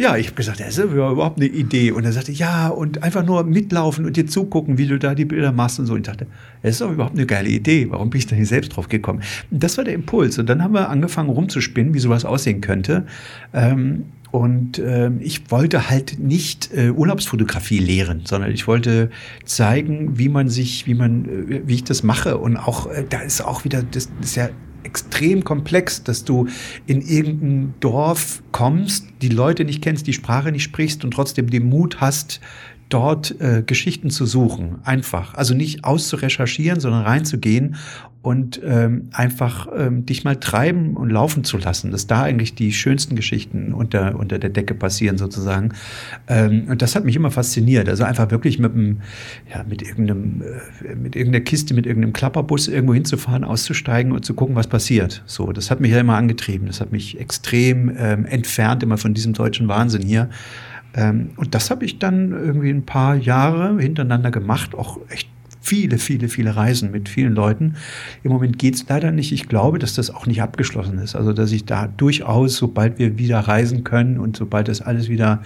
[0.00, 1.90] Ja, ich habe gesagt, das ist überhaupt eine Idee.
[1.90, 5.26] Und er sagte, ja, und einfach nur mitlaufen und dir zugucken, wie du da die
[5.26, 5.92] Bilder machst und so.
[5.92, 6.26] Und ich dachte,
[6.62, 7.86] das ist doch überhaupt eine geile Idee.
[7.90, 9.20] Warum bin ich da nicht selbst drauf gekommen?
[9.50, 10.38] Das war der Impuls.
[10.38, 13.04] Und dann haben wir angefangen rumzuspinnen, wie sowas aussehen könnte.
[13.52, 19.10] Ähm, und äh, ich wollte halt nicht äh, Urlaubsfotografie lehren, sondern ich wollte
[19.44, 22.38] zeigen, wie man sich, wie man, äh, wie ich das mache.
[22.38, 24.48] Und auch, äh, da ist auch wieder, das ist ja
[24.82, 26.48] extrem komplex, dass du
[26.86, 31.68] in irgendein Dorf kommst, die Leute nicht kennst, die Sprache nicht sprichst und trotzdem den
[31.68, 32.40] Mut hast,
[32.88, 34.80] dort äh, Geschichten zu suchen.
[34.84, 35.34] Einfach.
[35.34, 37.76] Also nicht auszurecherchieren, sondern reinzugehen
[38.22, 42.70] und ähm, einfach ähm, dich mal treiben und laufen zu lassen, dass da eigentlich die
[42.72, 45.70] schönsten Geschichten unter, unter der Decke passieren sozusagen.
[46.28, 47.88] Ähm, und das hat mich immer fasziniert.
[47.88, 48.98] Also einfach wirklich mit einem,
[49.50, 50.42] ja, mit irgendeinem,
[50.84, 55.22] äh, mit irgendeiner Kiste, mit irgendeinem Klapperbus irgendwo hinzufahren, auszusteigen und zu gucken, was passiert.
[55.24, 56.66] So, das hat mich ja immer angetrieben.
[56.66, 60.28] Das hat mich extrem ähm, entfernt immer von diesem deutschen Wahnsinn hier.
[60.94, 65.98] Ähm, und das habe ich dann irgendwie ein paar Jahre hintereinander gemacht, auch echt viele,
[65.98, 67.76] viele, viele Reisen mit vielen Leuten.
[68.22, 69.32] Im Moment geht es leider nicht.
[69.32, 71.14] Ich glaube, dass das auch nicht abgeschlossen ist.
[71.14, 75.42] Also, dass ich da durchaus, sobald wir wieder reisen können und sobald das alles wieder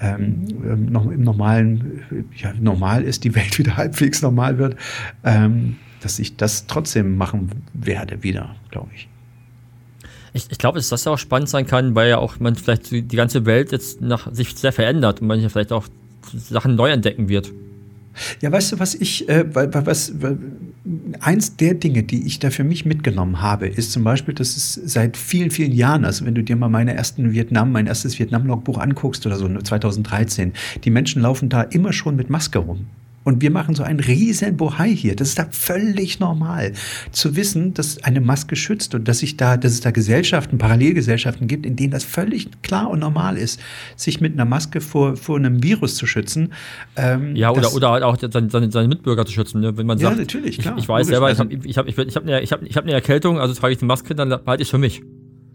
[0.00, 2.02] ähm, ähm noch im normalen,
[2.36, 4.76] ja, normal ist, die Welt wieder halbwegs normal wird,
[5.24, 9.08] ähm, dass ich das trotzdem machen werde wieder, glaube ich.
[10.32, 12.90] Ich, ich glaube, dass das ja auch spannend sein kann, weil ja auch man vielleicht
[12.90, 15.86] die ganze Welt jetzt nach sich sehr verändert und man ja vielleicht auch
[16.32, 17.52] Sachen neu entdecken wird.
[18.40, 20.12] Ja, weißt du, was ich, äh, was,
[21.20, 24.74] eins der Dinge, die ich da für mich mitgenommen habe, ist zum Beispiel, dass es
[24.74, 28.78] seit vielen, vielen Jahren, also wenn du dir mal meine ersten Vietnam, mein erstes Vietnam-Logbuch
[28.78, 30.52] anguckst oder so, 2013,
[30.84, 32.86] die Menschen laufen da immer schon mit Maske rum.
[33.22, 35.14] Und wir machen so einen riesen Bohai hier.
[35.14, 36.72] Das ist da völlig normal.
[37.12, 41.46] Zu wissen, dass eine Maske schützt und dass, sich da, dass es da Gesellschaften, Parallelgesellschaften
[41.46, 43.60] gibt, in denen das völlig klar und normal ist,
[43.94, 46.54] sich mit einer Maske vor, vor einem Virus zu schützen.
[46.96, 49.60] Ähm, ja, oder, oder halt auch seine, seine, Mitbürger zu schützen.
[49.60, 49.76] Ne?
[49.76, 50.76] Wenn man sagt, ja, natürlich, klar.
[50.78, 52.76] Ich, ich weiß selber, also, ich habe ich hab, ich hab, eine, ich hab, ich
[52.76, 55.02] hab eine Erkältung, also trage ich die Maske, dann behalte ich es für mich.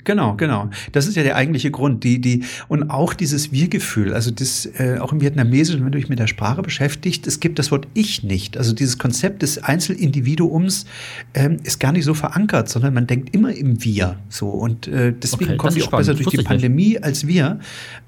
[0.06, 0.70] Genau, genau.
[0.92, 2.04] Das ist ja der eigentliche Grund.
[2.04, 6.10] Die, die, und auch dieses Wir-Gefühl, also das, äh, auch im Vietnamesischen, wenn du dich
[6.10, 8.58] mit der Sprache beschäftigst, es gibt das Wort Ich nicht.
[8.58, 10.86] Also dieses Konzept des Einzelindividuums
[11.34, 14.20] ähm, ist gar nicht so verankert, sondern man denkt immer im Wir.
[14.30, 14.50] So.
[14.50, 16.08] Und äh, deswegen okay, kommen die auch spannend.
[16.08, 17.04] besser durch die Pandemie nicht.
[17.04, 17.60] als wir,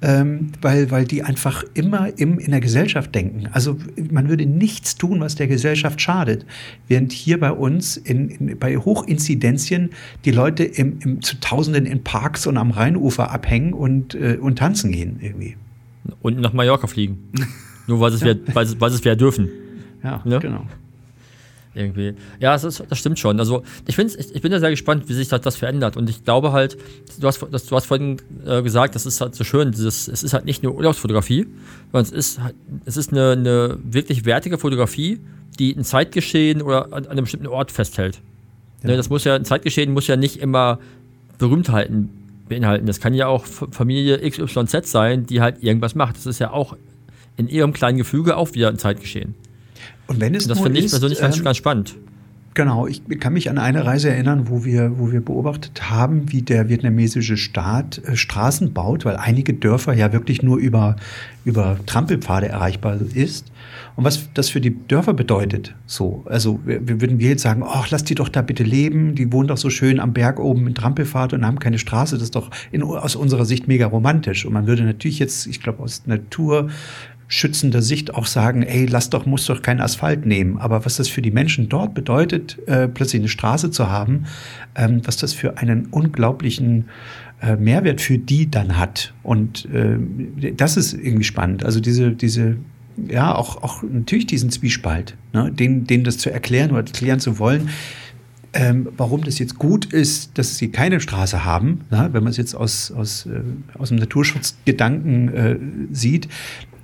[0.04, 3.48] ähm, weil, weil die einfach immer im, in der Gesellschaft denken.
[3.52, 3.78] Also
[4.12, 6.46] man würde nichts tun, was der Gesellschaft schadet.
[6.88, 9.90] Während hier bei uns in, in, bei Hochinzidenzien
[10.26, 14.58] die Leute im, im, zu Tausenden in Parks und am Rheinufer abhängen und, äh, und
[14.58, 15.58] tanzen gehen irgendwie.
[16.22, 17.32] Und nach Mallorca fliegen.
[17.88, 18.28] Nur weil es ja.
[18.28, 19.50] wir, weil, weil es wir dürfen.
[20.04, 20.40] Ja, ne?
[20.40, 20.66] genau.
[21.78, 22.16] Irgendwie.
[22.40, 23.40] Ja, das, ist, das stimmt schon.
[23.40, 25.96] Also ich, ich, ich bin da sehr gespannt, wie sich das, das verändert.
[25.96, 26.76] Und ich glaube halt,
[27.20, 30.24] du hast, das, du hast vorhin äh, gesagt, das ist halt so schön, dieses, es
[30.24, 31.46] ist halt nicht nur Urlaubsfotografie,
[31.92, 35.20] sondern es ist, halt, es ist eine, eine wirklich wertige Fotografie,
[35.60, 38.22] die ein Zeitgeschehen oder an, an einem bestimmten Ort festhält.
[38.82, 38.90] Ja.
[38.90, 40.80] Ne, das muss ja, ein Zeitgeschehen muss ja nicht immer
[41.38, 42.10] Berühmtheiten
[42.48, 42.86] beinhalten.
[42.86, 46.16] Das kann ja auch Familie XYZ sein, die halt irgendwas macht.
[46.18, 46.76] Das ist ja auch
[47.36, 49.36] in ihrem kleinen Gefüge auch wieder ein Zeitgeschehen.
[50.08, 51.96] Und wenn es Und das finde ich persönlich ähm, ganz spannend.
[52.58, 56.42] Genau, ich kann mich an eine Reise erinnern, wo wir, wo wir beobachtet haben, wie
[56.42, 60.96] der vietnamesische Staat äh, Straßen baut, weil einige Dörfer ja wirklich nur über,
[61.46, 63.52] über Trampelpfade erreichbar ist.
[63.96, 66.24] Und was das für die Dörfer bedeutet, so.
[66.26, 69.32] Also, wir, wir würden wir jetzt sagen, ach, lass die doch da bitte leben, die
[69.32, 72.36] wohnen doch so schön am Berg oben in Trampelfahrt und haben keine Straße, das ist
[72.36, 74.48] doch in, aus unserer Sicht mega romantisch.
[74.48, 76.70] Und man würde natürlich jetzt, ich glaube, aus Natur,
[77.28, 80.58] schützender Sicht auch sagen, ey, lass doch, muss doch keinen Asphalt nehmen.
[80.58, 84.26] Aber was das für die Menschen dort bedeutet, äh, plötzlich eine Straße zu haben,
[84.76, 86.86] ähm, was das für einen unglaublichen
[87.42, 89.14] äh, Mehrwert für die dann hat.
[89.24, 89.98] Und äh,
[90.54, 91.64] das ist irgendwie spannend.
[91.64, 92.58] Also diese, diese,
[93.10, 97.40] ja, auch, auch natürlich diesen Zwiespalt, ne, denen, denen das zu erklären oder erklären zu
[97.40, 97.70] wollen.
[98.54, 102.38] Ähm, warum das jetzt gut ist, dass sie keine Straße haben, na, wenn man es
[102.38, 103.42] jetzt aus, aus, äh,
[103.78, 105.58] aus dem Naturschutzgedanken äh,
[105.92, 106.28] sieht,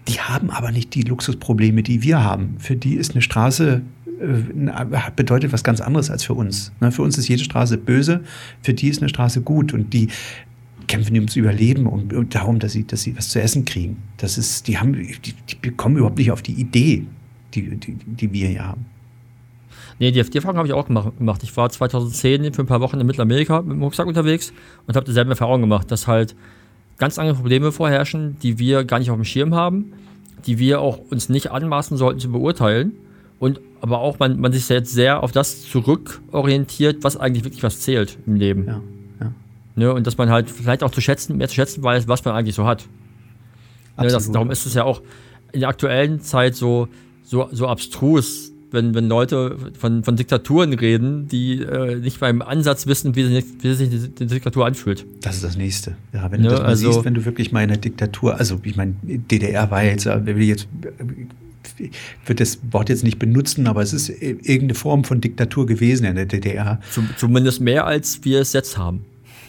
[0.08, 2.56] die haben aber nicht die Luxusprobleme, die wir haben.
[2.60, 3.82] Für die ist eine Straße
[4.20, 6.72] äh, bedeutet was ganz anderes als für uns.
[6.80, 8.22] Ne, für uns ist jede Straße böse,
[8.62, 10.10] für die ist eine Straße gut und die
[10.88, 13.98] kämpfen ums Überleben und, darum, dass sie, dass sie was zu essen kriegen.
[14.18, 17.06] Das ist, die haben, die, die kommen überhaupt nicht auf die Idee,
[17.54, 18.86] die, die, die wir hier haben.
[20.00, 21.44] Nee, die, die Erfahrung habe ich auch gemacht.
[21.44, 24.54] Ich war 2010 für ein paar Wochen in Mittelamerika mit dem Rucksack unterwegs
[24.88, 26.36] und habe dieselbe Erfahrung gemacht, dass halt
[27.04, 29.92] ganz andere Probleme vorherrschen, die wir gar nicht auf dem Schirm haben,
[30.46, 32.94] die wir auch uns nicht anmaßen sollten zu beurteilen.
[33.40, 37.82] Und aber auch man, man sich jetzt sehr auf das zurückorientiert, was eigentlich wirklich was
[37.82, 38.68] zählt im Leben.
[38.68, 38.82] Ja,
[39.20, 39.32] ja.
[39.76, 42.36] Ne, und dass man halt vielleicht auch zu schätzen, mehr zu schätzen weiß, was man
[42.36, 42.88] eigentlich so hat.
[43.98, 45.02] Ne, das, darum ist es ja auch
[45.52, 46.88] in der aktuellen Zeit so,
[47.26, 52.88] so, so abstrus, wenn, wenn Leute von, von Diktaturen reden, die äh, nicht beim Ansatz
[52.88, 55.06] wissen, wie, sie, wie sich die, die, Diktatur anfühlt.
[55.22, 55.96] Das ist das Nächste.
[56.12, 58.38] Ja, wenn du ne, das mal also, siehst, wenn du wirklich mal in der Diktatur,
[58.38, 60.68] also ich meine, DDR war jetzt, äh, will jetzt
[61.78, 61.92] ich
[62.26, 66.16] würde das Wort jetzt nicht benutzen, aber es ist irgendeine Form von Diktatur gewesen in
[66.16, 66.82] der DDR.
[67.18, 69.06] Zumindest mehr, als wir es jetzt haben.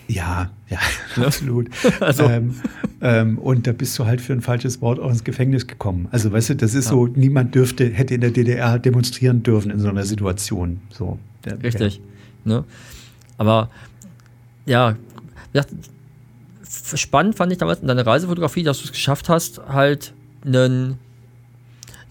[0.09, 0.79] Ja, ja,
[1.17, 1.27] ja.
[1.27, 1.69] absolut.
[2.01, 2.25] also.
[2.25, 2.55] Ähm,
[3.01, 6.09] ähm, und da bist du halt für ein falsches Wort auch ins Gefängnis gekommen.
[6.11, 6.90] Also, weißt du, das ist ja.
[6.93, 10.81] so, niemand dürfte, hätte in der DDR demonstrieren dürfen in so einer Situation.
[10.90, 11.19] So,
[11.62, 12.01] Richtig.
[12.45, 12.59] Ja.
[12.59, 12.64] Ne?
[13.37, 13.71] Aber
[14.67, 14.97] ja,
[16.95, 20.14] spannend fand ich damals in deiner Reisefotografie, dass du es geschafft hast, halt
[20.45, 20.99] einen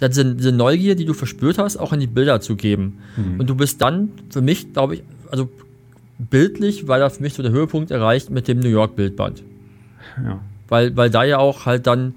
[0.02, 3.00] diese, diese Neugier, die du verspürt hast, auch in die Bilder zu geben.
[3.16, 3.40] Mhm.
[3.40, 5.50] Und du bist dann für mich, glaube ich, also
[6.18, 9.44] bildlich war da für mich so der Höhepunkt erreicht mit dem New York Bildband.
[10.24, 10.40] Ja.
[10.70, 12.16] Weil, weil da ja auch halt dann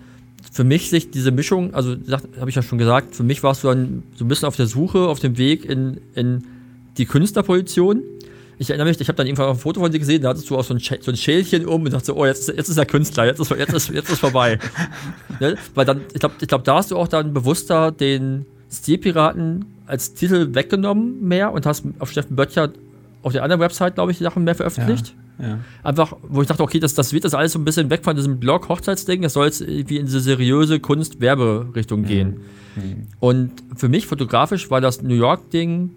[0.52, 1.96] für mich sich diese Mischung, also
[2.40, 4.66] habe ich ja schon gesagt, für mich warst du dann so ein bisschen auf der
[4.66, 6.44] Suche, auf dem Weg in, in
[6.96, 8.02] die Künstlerposition.
[8.58, 10.56] Ich erinnere mich, ich habe dann irgendwann ein Foto von dir gesehen, da hattest du
[10.56, 12.86] auch so ein, so ein Schälchen um und dachte so, oh, jetzt, jetzt ist er
[12.86, 14.58] Künstler, jetzt ist, jetzt ist, jetzt ist vorbei.
[15.40, 15.56] ne?
[15.74, 20.14] Weil dann, ich glaube, ich glaub, da hast du auch dann bewusster den Stilpiraten als
[20.14, 22.70] Titel weggenommen mehr und hast auf Steffen Böttcher
[23.26, 25.12] auf der anderen Website, glaube ich, die Sachen mehr veröffentlicht.
[25.40, 25.58] Ja, ja.
[25.82, 28.14] Einfach, wo ich dachte, okay, das, das wird das alles so ein bisschen weg von
[28.14, 32.06] diesem Blog-Hochzeitsding, das soll jetzt irgendwie in diese seriöse Kunst-Werberichtung mhm.
[32.06, 32.28] gehen.
[32.76, 33.06] Mhm.
[33.18, 35.90] Und für mich fotografisch war das New York-Ding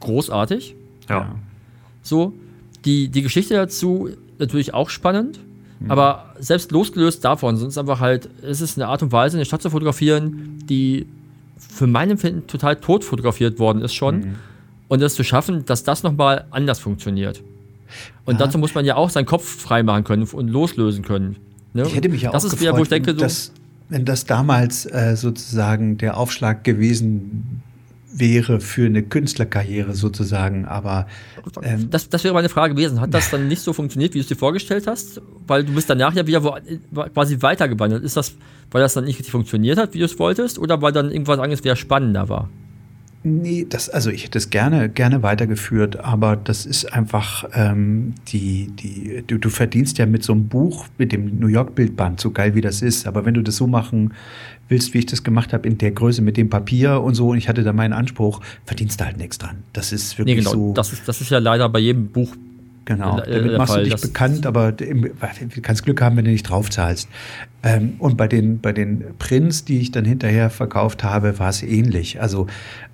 [0.00, 0.74] großartig.
[1.08, 1.34] Ja.
[2.02, 2.34] So,
[2.84, 5.40] die, die Geschichte dazu natürlich auch spannend,
[5.80, 5.90] mhm.
[5.90, 9.62] aber selbst losgelöst davon, sonst einfach halt, es ist eine Art und Weise, eine Stadt
[9.62, 11.06] zu fotografieren, die
[11.56, 14.36] für mein Empfinden total tot fotografiert worden ist schon.
[14.88, 17.42] Und es zu schaffen, dass das nochmal anders funktioniert.
[18.24, 18.46] Und ja.
[18.46, 21.36] dazu muss man ja auch seinen Kopf freimachen können und loslösen können.
[21.72, 21.82] Ne?
[21.86, 23.52] Ich hätte mich ja das auch ist gefreut, wieder, wo ich denke, dass,
[23.88, 27.62] wenn das damals äh, sozusagen der Aufschlag gewesen
[28.18, 31.06] wäre für eine Künstlerkarriere sozusagen, aber
[31.62, 33.00] ähm, das, das wäre meine Frage gewesen.
[33.00, 35.20] Hat das dann nicht so funktioniert, wie du es dir vorgestellt hast?
[35.46, 36.56] Weil du bist danach ja wieder wo,
[37.12, 38.02] quasi weitergewandelt.
[38.02, 38.34] Ist das,
[38.70, 41.38] weil das dann nicht richtig funktioniert hat, wie du es wolltest, oder weil dann irgendwas
[41.38, 42.48] anderes wieder spannender war?
[43.28, 48.68] Nee, das, also ich hätte es gerne, gerne weitergeführt, aber das ist einfach ähm, die,
[48.68, 52.30] die, du, du verdienst ja mit so einem Buch, mit dem New York Bildband, so
[52.30, 53.04] geil wie das ist.
[53.04, 54.14] Aber wenn du das so machen
[54.68, 57.38] willst, wie ich das gemacht habe, in der Größe mit dem Papier und so, und
[57.38, 59.64] ich hatte da meinen Anspruch, verdienst du halt nichts dran.
[59.72, 60.52] Das ist wirklich nee, genau.
[60.52, 60.72] so.
[60.74, 62.32] Das ist, das ist ja leider bei jedem Buch
[62.86, 65.10] Genau, damit machst Fall, du dich bekannt, aber du
[65.60, 67.08] kannst Glück haben, wenn du nicht draufzahlst.
[67.64, 71.64] Ähm, und bei den, bei den Prints, die ich dann hinterher verkauft habe, war es
[71.64, 72.20] ähnlich.
[72.20, 72.46] Also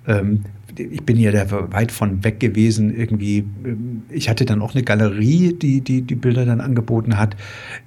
[0.07, 2.91] ähm, ich bin ja da weit von weg gewesen.
[2.95, 7.35] Irgendwie, ähm, ich hatte dann auch eine Galerie, die die, die Bilder dann angeboten hat.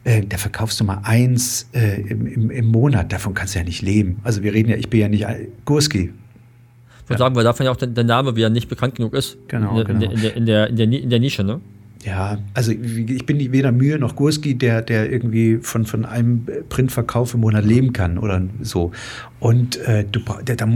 [0.04, 3.12] Äh, da verkaufst du mal eins äh, im, im, im Monat.
[3.12, 4.20] Davon kannst du ja nicht leben.
[4.22, 5.26] Also wir reden ja, ich bin ja nicht
[5.64, 5.98] Gurski.
[5.98, 7.18] Ich würde ja.
[7.18, 9.38] sagen, weil davon ja auch der, der Name wieder nicht bekannt genug ist.
[9.48, 10.10] Genau, in, genau.
[10.12, 11.60] In, der, in, der, in, der, in der Nische, ne?
[12.06, 17.34] Ja, also ich bin weder Mühe noch Gurski, der, der irgendwie von, von einem Printverkauf
[17.34, 18.92] im Monat leben kann oder so.
[19.40, 20.68] Und äh, du, da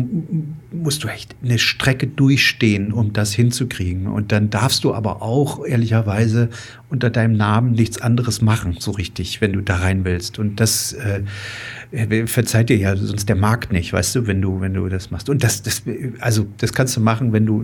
[0.72, 4.08] musst du echt eine Strecke durchstehen, um das hinzukriegen.
[4.08, 6.48] Und dann darfst du aber auch ehrlicherweise
[6.88, 10.40] unter deinem Namen nichts anderes machen, so richtig, wenn du da rein willst.
[10.40, 14.74] Und das äh, verzeiht dir ja sonst der Markt nicht, weißt du, wenn du, wenn
[14.74, 15.30] du das machst.
[15.30, 15.84] Und das, das,
[16.18, 17.62] also das kannst du machen, wenn du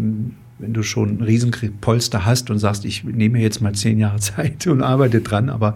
[0.59, 4.67] wenn du schon ein Riesenpolster hast und sagst, ich nehme jetzt mal zehn Jahre Zeit
[4.67, 5.75] und arbeite dran, aber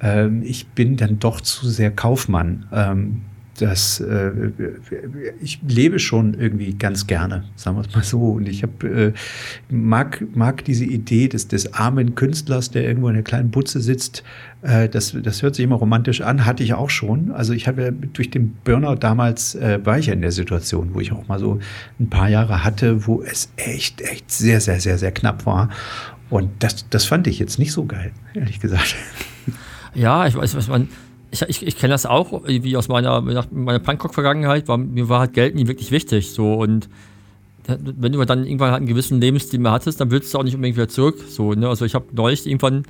[0.00, 2.66] ähm, ich bin dann doch zu sehr Kaufmann.
[2.72, 3.22] Ähm,
[3.60, 4.30] das, äh,
[5.40, 8.20] ich lebe schon irgendwie ganz gerne, sagen wir es mal so.
[8.30, 9.12] Und ich hab, äh,
[9.68, 14.22] mag, mag diese Idee des, des armen Künstlers, der irgendwo in einer kleinen Butze sitzt.
[14.62, 17.32] Äh, das, das hört sich immer romantisch an, hatte ich auch schon.
[17.32, 21.00] Also ich habe durch den Burnout damals, äh, war ich ja in der Situation, wo
[21.00, 21.58] ich auch mal so
[21.98, 25.68] ein paar Jahre hatte, wo es echt, echt sehr, sehr, sehr, sehr knapp war.
[26.30, 28.96] Und das, das fand ich jetzt nicht so geil, ehrlich gesagt.
[29.94, 30.88] Ja, ich weiß, was man
[31.30, 35.54] ich, ich, ich kenne das auch, wie aus meiner, meiner Punkrock-Vergangenheit, mir war halt Geld
[35.54, 36.30] nie wirklich wichtig.
[36.30, 36.88] So, und
[37.66, 40.54] wenn du dann irgendwann halt einen gewissen Lebensstil mehr hattest, dann willst du auch nicht
[40.54, 41.18] unbedingt wieder zurück.
[41.28, 41.68] So, ne?
[41.68, 42.84] Also ich habe neulich irgendwann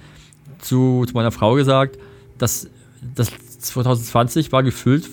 [0.61, 1.99] zu, zu meiner Frau gesagt,
[2.39, 2.69] dass
[3.15, 5.09] das 2020 war gefüllt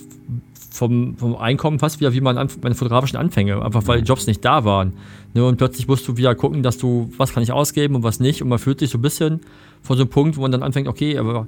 [0.70, 4.64] vom, vom Einkommen fast wieder wie meine, meine fotografischen Anfänge, einfach weil Jobs nicht da
[4.64, 4.92] waren.
[5.34, 5.44] Ne?
[5.44, 8.42] Und plötzlich musst du wieder gucken, dass du, was kann ich ausgeben und was nicht.
[8.42, 9.40] Und man fühlt sich so ein bisschen
[9.82, 11.46] vor so einem Punkt, wo man dann anfängt, okay, aber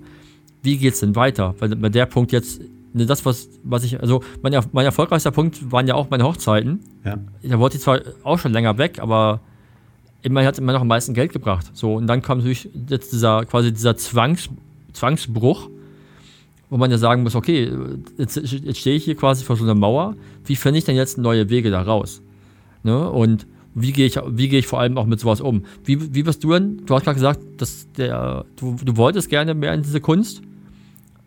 [0.63, 1.55] wie geht's denn weiter?
[1.59, 2.61] Weil bei der Punkt jetzt,
[2.93, 6.81] ne, das, was, was ich, also mein, mein erfolgreichster Punkt waren ja auch meine Hochzeiten.
[7.05, 7.19] Ja.
[7.43, 9.41] Da wollte ich zwar auch schon länger weg, aber
[10.23, 11.71] immerhin hat es immer noch am meisten Geld gebracht.
[11.73, 14.51] So, und dann kam natürlich jetzt dieser, quasi dieser Zwangs,
[14.93, 15.71] Zwangsbruch,
[16.69, 17.73] wo man ja sagen muss, okay,
[18.17, 21.19] jetzt, jetzt stehe ich hier quasi vor so einer Mauer, wie finde ich denn jetzt
[21.19, 22.23] neue Wege da raus?
[22.83, 23.11] Ne?
[23.11, 25.65] Und wie gehe ich, wie gehe ich vor allem auch mit sowas um?
[25.85, 26.83] Wie, wie bist du denn?
[26.87, 30.43] Du hast gerade gesagt, dass der, du, du wolltest gerne mehr in diese Kunst.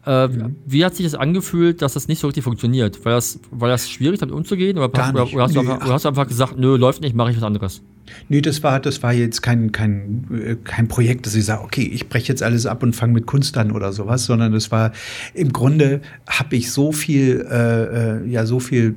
[0.06, 0.30] Äh.
[0.66, 3.04] Wie hat sich das angefühlt, dass das nicht so richtig funktioniert?
[3.06, 4.78] War das, war das schwierig, damit umzugehen?
[4.78, 7.01] Oder, hast, oder, oder, hast, nee, du einfach, oder hast, du einfach, gesagt, nö, läuft
[7.01, 7.82] nicht, mache ich was anderes?
[8.28, 11.84] Nee, das war, das war jetzt kein, kein, äh, kein Projekt, dass ich sage, okay,
[11.84, 14.91] ich breche jetzt alles ab und fange mit Kunst an oder sowas, sondern das war
[15.34, 18.95] im Grunde habe ich so viel, äh, äh ja, so viel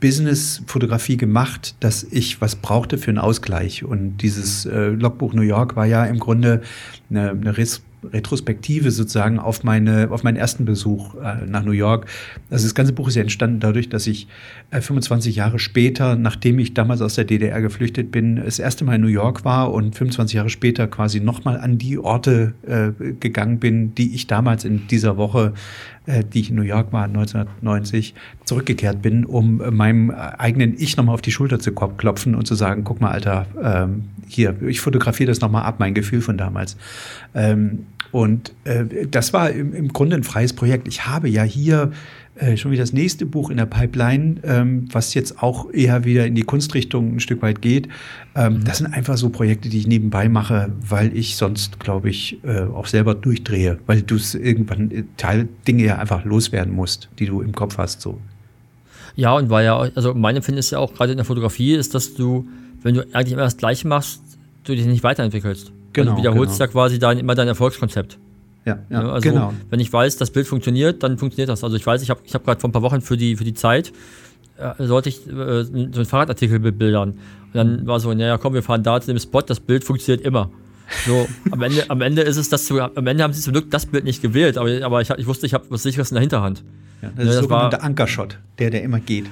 [0.00, 3.84] Business-Fotografie gemacht, dass ich was brauchte für einen Ausgleich.
[3.84, 6.60] Und dieses äh, Logbuch New York war ja im Grunde
[7.10, 7.56] eine, eine
[8.04, 12.06] Retrospektive sozusagen auf meine, auf meinen ersten Besuch äh, nach New York.
[12.50, 14.28] Also das ganze Buch ist ja entstanden dadurch, dass ich
[14.70, 18.96] äh, 25 Jahre später, nachdem ich damals aus der DDR geflüchtet bin, das erste Mal
[18.96, 23.58] in New York war und 25 Jahre später quasi nochmal an die Orte äh, gegangen
[23.58, 25.52] bin, die ich damals in dieser Woche
[26.06, 31.14] äh, die ich in New York war 1990, zurückgekehrt bin, um meinem eigenen Ich nochmal
[31.14, 35.28] auf die Schulter zu klopfen und zu sagen, guck mal, Alter, ähm, hier, ich fotografiere
[35.28, 36.76] das nochmal ab, mein Gefühl von damals.
[37.34, 40.86] Ähm, und äh, das war im, im Grunde ein freies Projekt.
[40.86, 41.92] Ich habe ja hier
[42.34, 46.26] äh, schon wieder das nächste Buch in der Pipeline, ähm, was jetzt auch eher wieder
[46.26, 47.88] in die Kunstrichtung ein Stück weit geht.
[48.34, 48.64] Ähm, mhm.
[48.64, 52.62] Das sind einfach so Projekte, die ich nebenbei mache, weil ich sonst, glaube ich, äh,
[52.62, 57.26] auch selber durchdrehe, weil du es irgendwann äh, Teil Dinge ja einfach loswerden musst, die
[57.26, 58.00] du im Kopf hast.
[58.00, 58.18] So.
[59.14, 61.94] Ja, und weil ja, also mein Empfinden ist ja auch gerade in der Fotografie, ist,
[61.94, 62.48] dass du,
[62.82, 64.22] wenn du eigentlich immer das Gleiche machst,
[64.64, 65.72] du dich nicht weiterentwickelst.
[65.92, 66.64] Genau, du wiederholst genau.
[66.64, 68.18] ja quasi dein, immer dein Erfolgskonzept.
[68.64, 69.52] Ja, ja also genau.
[69.70, 71.64] Wenn ich weiß, das Bild funktioniert, dann funktioniert das.
[71.64, 73.44] Also ich weiß, ich habe ich hab gerade vor ein paar Wochen für die, für
[73.44, 73.92] die Zeit,
[74.58, 77.10] äh, sollte ich äh, so einen Fahrradartikel bebildern.
[77.10, 80.24] Und dann war so, naja, komm, wir fahren da zu dem Spot, das Bild funktioniert
[80.24, 80.50] immer.
[81.06, 83.70] So, am Ende, am Ende ist es das zu, am Ende haben sie zum Glück
[83.70, 86.20] das Bild nicht gewählt, aber, aber ich, ich wusste, ich habe was sicheres in der
[86.20, 86.62] Hinterhand.
[87.00, 89.26] Ja, das, ne, ist war der Ankershot, der, der immer geht.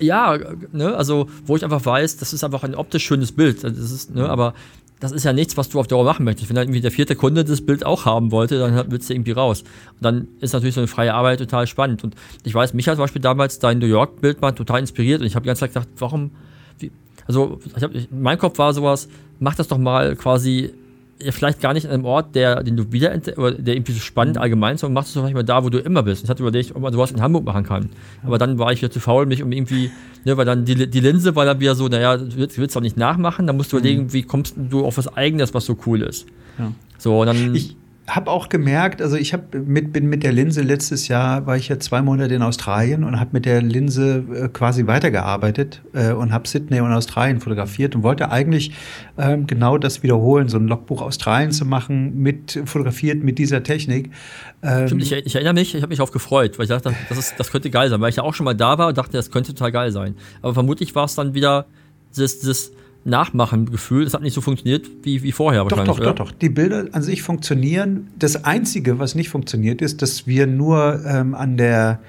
[0.00, 0.38] Ja,
[0.72, 3.62] ne, also wo ich einfach weiß, das ist einfach ein optisch schönes Bild.
[3.62, 4.54] Das ist, ne, aber
[5.00, 6.48] das ist ja nichts, was du auf Dauer machen möchtest.
[6.50, 9.32] Wenn dann irgendwie der vierte Kunde das Bild auch haben wollte, dann willst du irgendwie
[9.32, 9.62] raus.
[9.62, 12.04] Und dann ist natürlich so eine freie Arbeit total spannend.
[12.04, 15.26] Und ich weiß, mich hat zum Beispiel damals dein New York-Bild mal total inspiriert und
[15.26, 16.32] ich habe die ganze Zeit gedacht, warum,
[16.78, 16.92] wie,
[17.26, 20.74] also ich hab, mein Kopf war sowas, mach das doch mal quasi
[21.30, 24.38] vielleicht gar nicht an einem Ort, der, den du wieder oder der irgendwie so spannend
[24.38, 26.24] allgemein ist, sondern machst du es vielleicht mal da, wo du immer bist.
[26.24, 27.90] Ich hatte überlegt, ob man sowas in Hamburg machen kann.
[28.24, 29.90] Aber dann war ich wieder zu faul, mich um irgendwie,
[30.24, 32.76] ne, weil dann die, die Linse war dann wieder so, naja, du willst, du willst
[32.76, 34.12] doch nicht nachmachen, dann musst du überlegen, mhm.
[34.12, 36.26] wie kommst du auf was Eigenes, was so cool ist.
[36.58, 36.72] Ja.
[36.98, 37.54] So, und dann.
[37.54, 37.76] Ich
[38.14, 41.68] habe auch gemerkt, also ich hab mit, bin mit der Linse letztes Jahr, war ich
[41.68, 46.32] ja zwei Monate in Australien und habe mit der Linse äh, quasi weitergearbeitet äh, und
[46.32, 48.72] habe Sydney und Australien fotografiert und wollte eigentlich
[49.16, 54.10] ähm, genau das wiederholen, so ein Logbuch Australien zu machen, mit fotografiert mit dieser Technik.
[54.62, 57.18] Ähm, Stimmt, ich, ich, erinnere mich, ich habe mich auf gefreut, weil ich dachte, das,
[57.18, 59.12] ist, das könnte geil sein, weil ich ja auch schon mal da war und dachte,
[59.12, 60.16] das könnte total geil sein.
[60.42, 61.66] Aber vermutlich war es dann wieder
[62.16, 62.72] das, das
[63.04, 64.04] Nachmachen-Gefühl.
[64.04, 65.96] Das hat nicht so funktioniert wie, wie vorher doch, wahrscheinlich.
[65.96, 66.14] Doch, oder?
[66.14, 66.38] doch, doch.
[66.38, 68.08] Die Bilder an sich funktionieren.
[68.18, 72.00] Das Einzige, was nicht funktioniert, ist, dass wir nur ähm, an der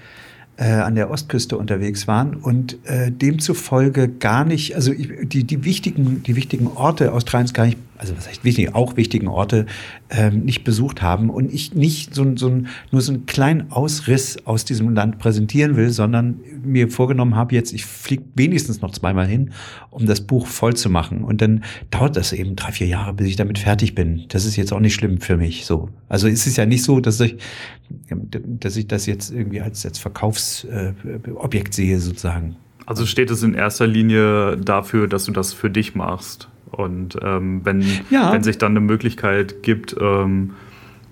[0.58, 6.22] äh, an der Ostküste unterwegs waren und äh, demzufolge gar nicht, also die, die, wichtigen,
[6.24, 9.68] die wichtigen Orte Australiens gar nicht also was heißt wichtig, auch wichtigen Orte
[10.10, 14.66] ähm, nicht besucht haben und ich nicht so, so nur so einen kleinen Ausriss aus
[14.66, 19.52] diesem Land präsentieren will, sondern mir vorgenommen habe, jetzt, ich fliege wenigstens noch zweimal hin,
[19.92, 21.24] um das Buch voll zu machen.
[21.24, 24.26] Und dann dauert das eben drei, vier Jahre, bis ich damit fertig bin.
[24.30, 25.90] Das ist jetzt auch nicht schlimm für mich so.
[26.10, 27.38] Also es ist ja nicht so, dass ich,
[28.34, 32.56] dass ich das jetzt irgendwie als, als Verkaufsobjekt äh, sehe, sozusagen.
[32.88, 36.50] Also steht es in erster Linie dafür, dass du das für dich machst.
[36.72, 38.32] Und ähm, wenn, ja.
[38.32, 40.52] wenn sich dann eine Möglichkeit gibt, ähm,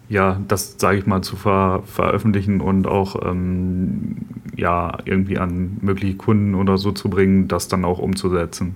[0.08, 4.18] ja, das, sage ich mal, zu ver veröffentlichen und auch ähm,
[4.56, 8.76] ja, irgendwie an mögliche Kunden oder so zu bringen, das dann auch umzusetzen.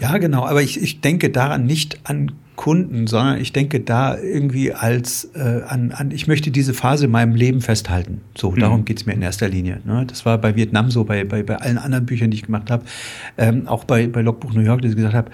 [0.00, 4.74] Ja, genau, aber ich, ich denke daran nicht an Kunden, sondern ich denke da irgendwie
[4.74, 8.20] als äh, an, an, ich möchte diese Phase in meinem Leben festhalten.
[8.36, 8.58] So, mhm.
[8.58, 9.80] darum geht's mir in erster Linie.
[9.86, 10.04] Ne?
[10.06, 12.84] Das war bei Vietnam so, bei, bei, bei allen anderen Büchern, die ich gemacht habe,
[13.38, 15.30] ähm, auch bei, bei Logbuch New York, dass ich gesagt habe,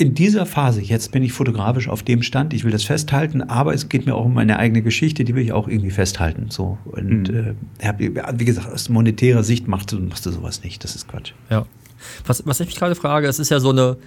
[0.00, 3.74] in dieser Phase, jetzt bin ich fotografisch auf dem Stand, ich will das festhalten, aber
[3.74, 6.46] es geht mir auch um meine eigene Geschichte, die will ich auch irgendwie festhalten.
[6.48, 6.78] So.
[6.86, 7.56] Und mhm.
[7.80, 10.82] äh, wie gesagt, aus monetärer Sicht machst du, machst du sowas nicht.
[10.84, 11.32] Das ist Quatsch.
[11.50, 11.66] Ja.
[12.24, 13.98] Was, was ich mich gerade frage, es ist ja so eine,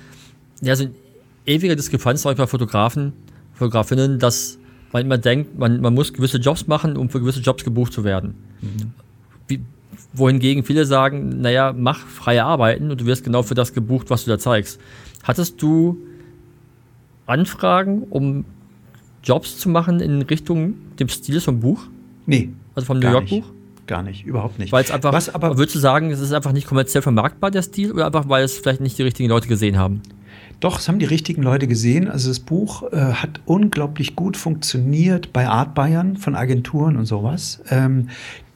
[0.62, 0.94] ja, so eine
[1.46, 3.14] ewige Diskrepanz bei Fotografen,
[3.54, 4.58] Fotografinnen, dass
[4.94, 8.04] man immer denkt, man, man muss gewisse Jobs machen, um für gewisse Jobs gebucht zu
[8.04, 8.34] werden.
[8.62, 8.94] Mhm.
[9.48, 9.62] Wie,
[10.12, 14.26] wohingegen viele sagen, naja, mach freie Arbeiten und du wirst genau für das gebucht, was
[14.26, 14.80] du da zeigst.
[15.24, 15.97] Hattest du
[17.26, 18.45] Anfragen, um
[19.24, 21.88] Jobs zu machen in Richtung dem Stil vom Buch?
[22.26, 22.49] Nee.
[22.76, 23.45] Also vom New York Buch?
[23.88, 24.71] Gar nicht, überhaupt nicht.
[24.71, 27.63] Weil es einfach, Was aber würdest du sagen, es ist einfach nicht kommerziell vermarktbar, der
[27.63, 30.01] Stil, oder einfach, weil es vielleicht nicht die richtigen Leute gesehen haben?
[30.59, 32.09] Doch, es haben die richtigen Leute gesehen.
[32.09, 37.61] Also das Buch äh, hat unglaublich gut funktioniert bei Art Bayern von Agenturen und sowas.
[37.69, 38.07] Ähm,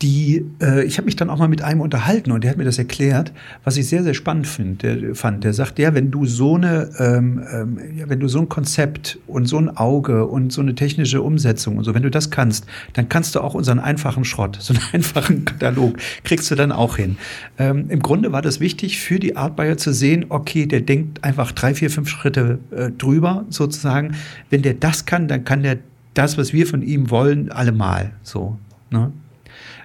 [0.01, 2.65] die, äh, ich habe mich dann auch mal mit einem unterhalten und der hat mir
[2.65, 3.33] das erklärt,
[3.63, 5.43] was ich sehr, sehr spannend find, der, fand.
[5.43, 9.17] Der sagt, ja, wenn du so eine, ähm, ähm, ja, wenn du so ein Konzept
[9.25, 12.65] und so ein Auge und so eine technische Umsetzung und so, wenn du das kannst,
[12.93, 16.97] dann kannst du auch unseren einfachen Schrott, so einen einfachen Katalog, kriegst du dann auch
[16.97, 17.17] hin.
[17.57, 21.51] Ähm, Im Grunde war das wichtig für die Artbuyer zu sehen, okay, der denkt einfach
[21.51, 24.15] drei, vier, fünf Schritte äh, drüber sozusagen.
[24.51, 25.79] Wenn der das kann, dann kann der
[26.13, 28.57] das, was wir von ihm wollen, allemal so.
[28.89, 29.11] Ne?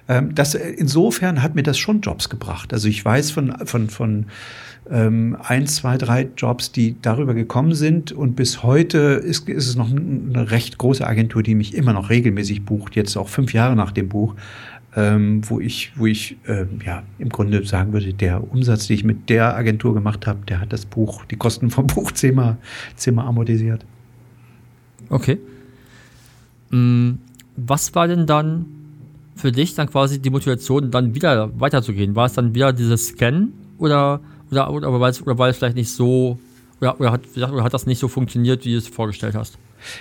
[0.07, 2.73] Ähm, das, äh, insofern hat mir das schon Jobs gebracht.
[2.73, 4.25] Also ich weiß von, von, von
[4.89, 8.11] ähm, ein, zwei, drei Jobs, die darüber gekommen sind.
[8.11, 12.09] Und bis heute ist, ist es noch eine recht große Agentur, die mich immer noch
[12.09, 14.35] regelmäßig bucht, jetzt auch fünf Jahre nach dem Buch.
[14.95, 19.03] Ähm, wo ich, wo ich äh, ja im Grunde sagen würde, der Umsatz, den ich
[19.03, 22.57] mit der Agentur gemacht habe, der hat das Buch, die Kosten vom Buch zehnmal,
[22.95, 23.83] zehnmal amortisiert.
[25.09, 25.39] Okay.
[26.69, 27.13] Mm,
[27.55, 28.82] was war denn dann
[29.35, 32.15] für dich dann quasi die Motivation, dann wieder weiterzugehen?
[32.15, 34.21] War es dann wieder dieses Scan oder,
[34.51, 36.39] oder, oder, oder, war, es, oder war es vielleicht nicht so,
[36.79, 39.57] oder, oder, hat, oder hat das nicht so funktioniert, wie du es vorgestellt hast?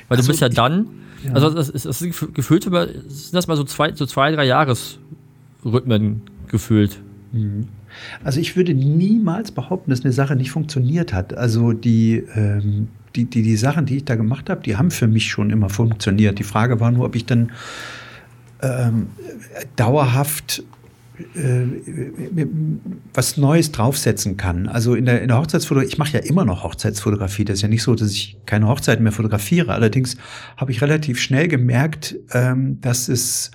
[0.08, 0.86] Weil also du bist ja dann,
[1.24, 1.32] ja.
[1.32, 6.22] also es ist, es ist gefühlt, sind das mal so zwei, so zwei drei Jahresrhythmen
[6.48, 6.98] gefühlt.
[7.32, 7.68] Mhm.
[8.24, 11.34] Also ich würde niemals behaupten, dass eine Sache nicht funktioniert hat.
[11.34, 15.06] Also die, ähm, die, die, die Sachen, die ich da gemacht habe, die haben für
[15.06, 16.38] mich schon immer funktioniert.
[16.38, 17.52] Die Frage war nur, ob ich dann
[18.62, 19.08] ähm,
[19.76, 20.62] dauerhaft
[21.34, 21.66] äh,
[23.14, 24.68] was Neues draufsetzen kann.
[24.68, 27.44] Also in der, in der Hochzeitsfotografie, ich mache ja immer noch Hochzeitsfotografie.
[27.44, 29.72] Das ist ja nicht so, dass ich keine Hochzeiten mehr fotografiere.
[29.72, 30.16] Allerdings
[30.56, 33.50] habe ich relativ schnell gemerkt, ähm, dass es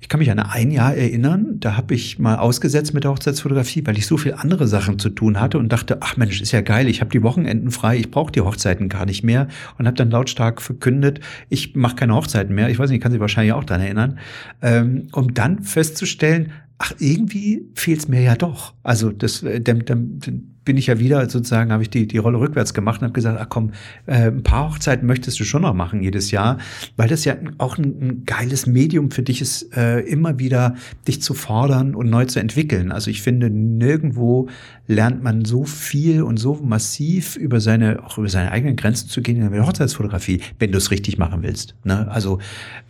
[0.00, 3.82] ich kann mich an ein Jahr erinnern, da habe ich mal ausgesetzt mit der Hochzeitsfotografie,
[3.86, 6.62] weil ich so viel andere Sachen zu tun hatte und dachte, ach Mensch, ist ja
[6.62, 9.48] geil, ich habe die Wochenenden frei, ich brauche die Hochzeiten gar nicht mehr
[9.78, 11.20] und habe dann lautstark verkündet,
[11.50, 12.70] ich mache keine Hochzeiten mehr.
[12.70, 14.18] Ich weiß nicht, kann sich wahrscheinlich auch daran erinnern,
[14.62, 18.72] ähm, um dann festzustellen, ach, irgendwie fehlt's mir ja doch.
[18.82, 22.38] Also das, äh, dem, dem bin ich ja wieder sozusagen, habe ich die, die Rolle
[22.38, 23.72] rückwärts gemacht und habe gesagt, ach komm,
[24.06, 26.58] äh, ein paar Hochzeiten möchtest du schon noch machen jedes Jahr,
[26.96, 30.74] weil das ja auch ein, ein geiles Medium für dich ist, äh, immer wieder
[31.08, 32.92] dich zu fordern und neu zu entwickeln.
[32.92, 34.48] Also ich finde, nirgendwo
[34.86, 39.22] lernt man so viel und so massiv über seine, auch über seine eigenen Grenzen zu
[39.22, 41.74] gehen in der Hochzeitsfotografie, wenn du es richtig machen willst.
[41.84, 42.10] Ne?
[42.10, 42.38] Also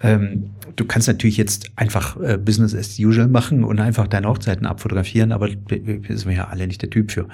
[0.02, 4.66] ähm, du kannst natürlich jetzt einfach äh, Business as usual machen und einfach deine Hochzeiten
[4.66, 7.28] abfotografieren, aber wir sind ja alle nicht der Typ für.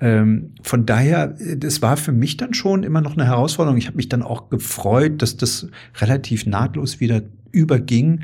[0.00, 3.78] Ähm, von daher, das war für mich dann schon immer noch eine Herausforderung.
[3.78, 7.22] Ich habe mich dann auch gefreut, dass das relativ nahtlos wieder
[7.52, 8.20] überging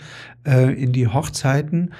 [0.46, 1.92] äh, in die Hochzeiten.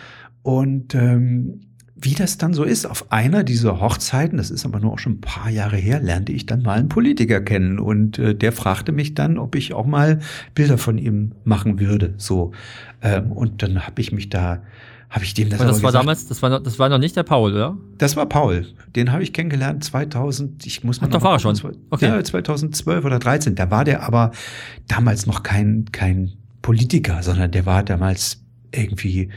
[0.42, 1.60] Und ähm,
[2.02, 5.14] wie das dann so ist, auf einer dieser Hochzeiten, das ist aber nur auch schon
[5.14, 8.92] ein paar Jahre her, lernte ich dann mal einen Politiker kennen und äh, der fragte
[8.92, 10.20] mich dann, ob ich auch mal
[10.54, 12.14] Bilder von ihm machen würde.
[12.16, 12.52] So
[13.02, 14.62] ähm, und dann habe ich mich da
[15.10, 16.04] habe ich dem das Und das war gesagt.
[16.04, 17.76] damals, das war, noch, das war noch nicht der Paul, oder?
[17.98, 18.66] Das war Paul.
[18.94, 20.64] Den habe ich kennengelernt 2000.
[20.64, 21.76] Ich muss mal Ach, da noch war er schon.
[21.90, 22.06] Okay.
[22.06, 23.56] Ja, 2012 oder 13.
[23.56, 24.30] Da war der aber
[24.86, 26.32] damals noch kein kein
[26.62, 28.42] Politiker, sondern der war damals
[28.72, 29.30] irgendwie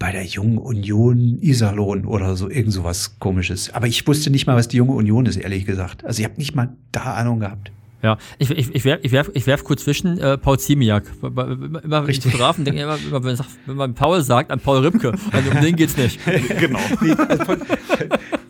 [0.00, 3.72] bei der Jungen Union Iserlohn oder so irgend sowas Komisches.
[3.72, 6.04] Aber ich wusste nicht mal, was die Junge Union ist, ehrlich gesagt.
[6.04, 7.70] Also ich habe nicht mal da Ahnung gehabt.
[8.04, 11.04] Ja, ich, ich, ich werf, ich werf, ich werf kurz zwischen äh, Paul Ziemiak.
[11.22, 12.14] Immer, immer wenn.
[12.20, 15.14] Fotografen denke immer, immer wenn, wenn man Paul sagt, an Paul Ripke.
[15.32, 16.20] Also um den geht's nicht.
[16.60, 16.78] genau.
[17.46, 17.62] Von-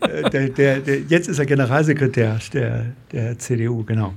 [0.01, 4.13] äh, der, der, der, jetzt ist er Generalsekretär der, der CDU, genau.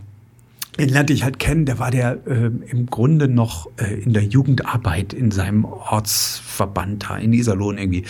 [0.77, 4.25] Den lernte ich halt kennen, der war der ähm, im Grunde noch äh, in der
[4.25, 8.05] Jugendarbeit in seinem Ortsverband da in Iserlohn irgendwie.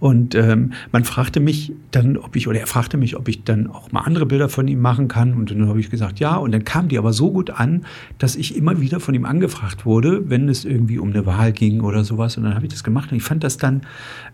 [0.00, 3.66] Und ähm, man fragte mich dann, ob ich, oder er fragte mich, ob ich dann
[3.66, 5.34] auch mal andere Bilder von ihm machen kann.
[5.34, 6.36] Und dann habe ich gesagt, ja.
[6.36, 7.84] Und dann kamen die aber so gut an,
[8.18, 11.80] dass ich immer wieder von ihm angefragt wurde, wenn es irgendwie um eine Wahl ging
[11.80, 12.36] oder sowas.
[12.36, 13.10] Und dann habe ich das gemacht.
[13.10, 13.82] Und ich fand das dann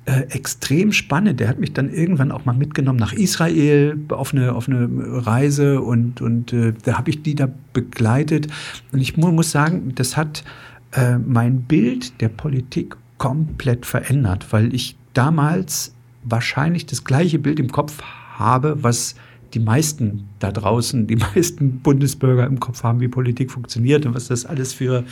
[0.04, 1.40] äh, extrem spannend.
[1.40, 4.88] Der hat mich dann irgendwann auch mal mitgenommen nach Israel auf eine, auf eine
[5.26, 8.48] Reise und, und äh, da habe ich die da begleitet.
[8.92, 10.44] Und ich mu muss sagen, das hat
[10.92, 15.94] äh, mein Bild der Politik komplett verändert, weil ich damals
[16.24, 18.02] wahrscheinlich das gleiche Bild im Kopf
[18.36, 19.14] habe, was
[19.54, 24.28] die meisten da draußen, die meisten Bundesbürger im Kopf haben, wie Politik funktioniert und was
[24.28, 25.04] das alles für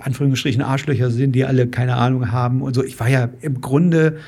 [0.00, 2.84] Anführungsstrichen Arschlöcher sind, die alle keine Ahnung haben und so.
[2.84, 4.18] Ich war ja im Grunde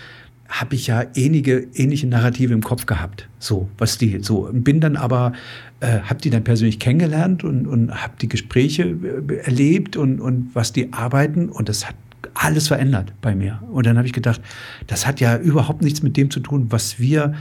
[0.49, 4.81] habe ich ja ähnliche, ähnliche Narrative im Kopf gehabt, so was die so und bin
[4.81, 5.33] dann aber
[5.79, 10.51] äh, habe die dann persönlich kennengelernt und, und habe die Gespräche äh, erlebt und, und
[10.53, 11.95] was die arbeiten und das hat
[12.35, 13.62] alles verändert bei mir.
[13.70, 14.41] Und dann habe ich gedacht,
[14.87, 17.35] das hat ja überhaupt nichts mit dem zu tun, was wir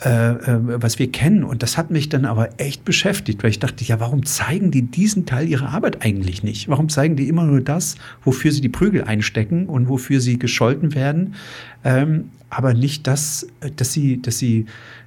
[0.00, 1.42] äh, äh, was wir kennen.
[1.42, 4.82] Und das hat mich dann aber echt beschäftigt, weil ich dachte, ja, warum zeigen die
[4.82, 6.68] diesen Teil ihrer Arbeit eigentlich nicht?
[6.68, 10.94] Warum zeigen die immer nur das, wofür sie die Prügel einstecken und wofür sie gescholten
[10.94, 11.34] werden,
[11.82, 14.66] ähm, aber nicht das, äh, dass sie, dass sie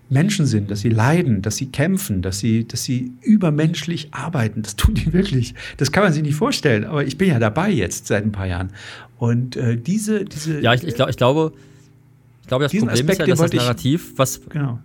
[0.10, 4.62] Menschen sind, dass sie leiden, dass sie kämpfen, dass sie, dass sie übermenschlich arbeiten.
[4.62, 5.56] Das tun die wirklich.
[5.78, 6.84] Das kann man sich nicht vorstellen.
[6.84, 8.72] Aber ich bin ja dabei jetzt seit ein paar Jahren.
[9.22, 10.62] Und äh, diese, diese.
[10.62, 11.54] Ja, ich, ich, glaub, ich glaube,
[12.42, 14.80] ich glaube, das Problem Aspekt, ist ja, dass das wollte ich- Narrativ, was Genau.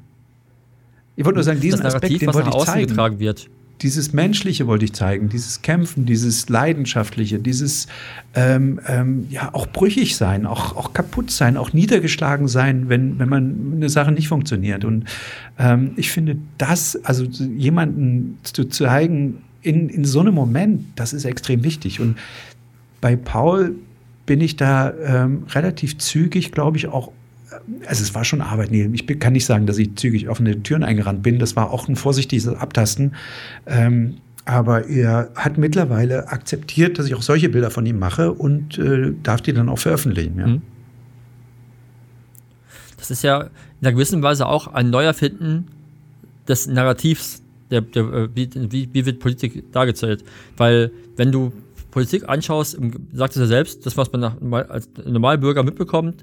[1.16, 2.86] Ich wollte nur sagen, diesen Narrativ, Aspekt, den was wollte ich zeigen.
[2.88, 3.48] getragen wird.
[3.80, 7.86] Dieses Menschliche wollte ich zeigen, dieses Kämpfen, dieses Leidenschaftliche, dieses
[8.34, 13.30] ähm, ähm, ja auch brüchig sein, auch, auch kaputt sein, auch niedergeschlagen sein, wenn, wenn
[13.30, 14.84] man eine Sache nicht funktioniert.
[14.84, 15.06] Und
[15.58, 21.24] ähm, ich finde das, also jemanden zu zeigen in, in so einem Moment, das ist
[21.24, 22.00] extrem wichtig.
[22.00, 22.18] Und
[23.00, 23.76] bei Paul
[24.26, 27.12] bin ich da ähm, relativ zügig, glaube ich, auch
[27.86, 28.70] also es war schon Arbeit.
[28.70, 31.38] Nee, ich kann nicht sagen, dass ich zügig offene Türen eingerannt bin.
[31.38, 33.14] Das war auch ein vorsichtiges Abtasten.
[33.66, 38.78] Ähm, aber er hat mittlerweile akzeptiert, dass ich auch solche Bilder von ihm mache und
[38.78, 40.38] äh, darf die dann auch veröffentlichen.
[40.38, 40.46] Ja.
[40.46, 40.62] Mhm.
[42.96, 43.50] Das ist ja in
[43.82, 45.66] einer gewissen Weise auch ein Neuerfinden
[46.48, 50.24] des Narrativs, der, der, äh, wie, wie wird Politik dargestellt.
[50.56, 51.52] Weil, wenn du
[51.96, 52.78] Politik anschaust,
[53.14, 56.20] sagt es ja selbst, das, was man nach, als Normalbürger mitbekommt,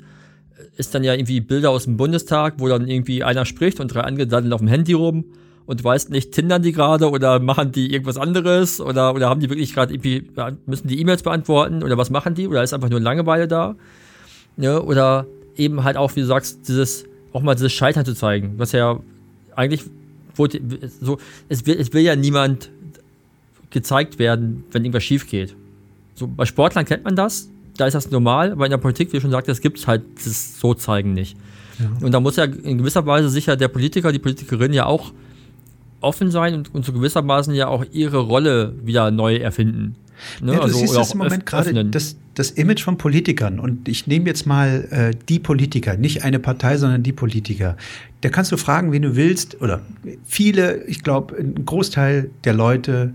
[0.78, 4.01] ist dann ja irgendwie Bilder aus dem Bundestag, wo dann irgendwie einer spricht und drei
[4.01, 5.26] andere daddeln auf dem Handy rum
[5.65, 9.39] und du weißt nicht, tindern die gerade oder machen die irgendwas anderes oder, oder haben
[9.39, 10.30] die wirklich gerade irgendwie,
[10.67, 13.76] müssen die E-Mails beantworten oder was machen die oder ist einfach nur Langeweile da?
[14.57, 14.80] Ne?
[14.80, 15.26] Oder
[15.57, 18.99] eben halt auch, wie du sagst, dieses, auch mal dieses Scheitern zu zeigen, was ja
[19.55, 19.86] eigentlich,
[20.36, 20.61] wurde,
[21.01, 21.17] so,
[21.49, 22.69] es will, es will ja niemand
[23.71, 25.55] gezeigt werden, wenn irgendwas schief geht.
[26.16, 29.18] So, bei Sportlern kennt man das, da ist das normal, aber in der Politik, wie
[29.18, 31.36] du schon sagst, das gibt es halt das so zeigen nicht.
[32.01, 35.11] Und da muss ja in gewisser Weise sicher der Politiker, die Politikerin ja auch
[36.01, 39.95] offen sein und, und zu gewissermaßen ja auch ihre Rolle wieder neu erfinden.
[40.41, 40.53] Ne?
[40.53, 43.59] Ja, du siehst oder das im Moment gerade, das, das Image von Politikern.
[43.59, 47.78] Und ich nehme jetzt mal äh, die Politiker, nicht eine Partei, sondern die Politiker.
[48.22, 49.61] Da kannst du fragen, wen du willst.
[49.61, 49.82] Oder
[50.26, 53.14] viele, ich glaube, ein Großteil der Leute,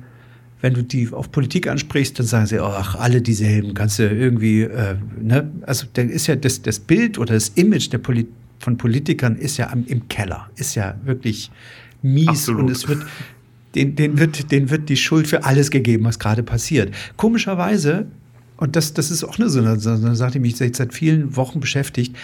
[0.61, 4.63] wenn du die auf Politik ansprichst, dann sagen sie, ach, alle dieselben, kannst du irgendwie,
[4.63, 5.51] äh, ne?
[5.63, 8.27] Also da ist ja das, das Bild oder das Image der Poli
[8.59, 11.51] von Politikern ist ja am, im Keller, ist ja wirklich
[12.03, 12.63] mies Absolut.
[12.63, 13.05] und es wird
[13.75, 16.93] den, den, wird, den wird die Schuld für alles gegeben, was gerade passiert.
[17.17, 18.07] Komischerweise,
[18.57, 22.17] und das, das ist auch eine, so eine, Sache, die mich seit vielen Wochen beschäftigt,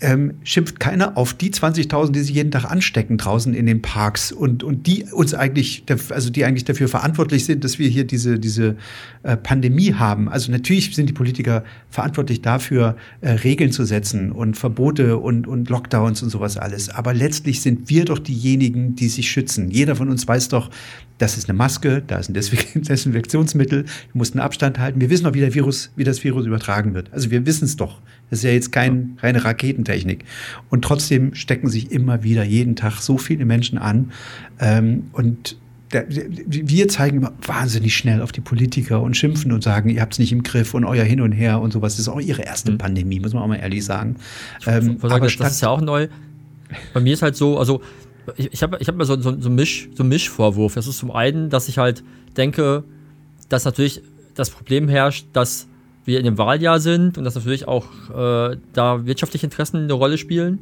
[0.00, 4.32] ähm, schimpft keiner auf die 20.000, die sich jeden Tag anstecken draußen in den Parks
[4.32, 8.38] und, und die uns eigentlich, also die eigentlich dafür verantwortlich sind, dass wir hier diese,
[8.38, 8.76] diese
[9.22, 10.28] äh, Pandemie haben.
[10.28, 15.68] Also natürlich sind die Politiker verantwortlich dafür, äh, Regeln zu setzen und Verbote und, und
[15.68, 16.88] Lockdowns und sowas alles.
[16.88, 19.70] Aber letztlich sind wir doch diejenigen, die sich schützen.
[19.70, 20.70] Jeder von uns weiß doch,
[21.18, 25.00] das ist eine Maske, da ist ein Desinfek- Desinfektionsmittel, du musst einen Abstand halten.
[25.00, 27.12] Wir wissen doch, wie, der Virus, wie das Virus übertragen wird.
[27.12, 28.00] Also wir wissen es doch.
[28.30, 30.24] Das ist ja jetzt keine reine Raketentechnik.
[30.70, 34.12] Und trotzdem stecken sich immer wieder jeden Tag so viele Menschen an.
[34.60, 35.56] Ähm, und
[35.92, 40.14] der, wir zeigen immer wahnsinnig schnell auf die Politiker und schimpfen und sagen, ihr habt
[40.14, 41.94] es nicht im Griff und euer Hin und Her und sowas.
[41.94, 42.78] Das ist auch ihre erste mhm.
[42.78, 44.16] Pandemie, muss man auch mal ehrlich sagen.
[44.66, 46.08] Ähm, sagen, aber das, das ist ja auch neu.
[46.92, 47.80] Bei mir ist halt so, also
[48.36, 50.74] ich, ich habe ich hab mal so, so, so, Misch, so einen Mischvorwurf.
[50.74, 52.04] Das ist zum einen, dass ich halt
[52.36, 52.84] denke,
[53.48, 54.02] dass natürlich
[54.34, 55.67] das Problem herrscht, dass
[56.08, 60.16] wir in dem Wahljahr sind und dass natürlich auch äh, da wirtschaftliche Interessen eine Rolle
[60.16, 60.58] spielen.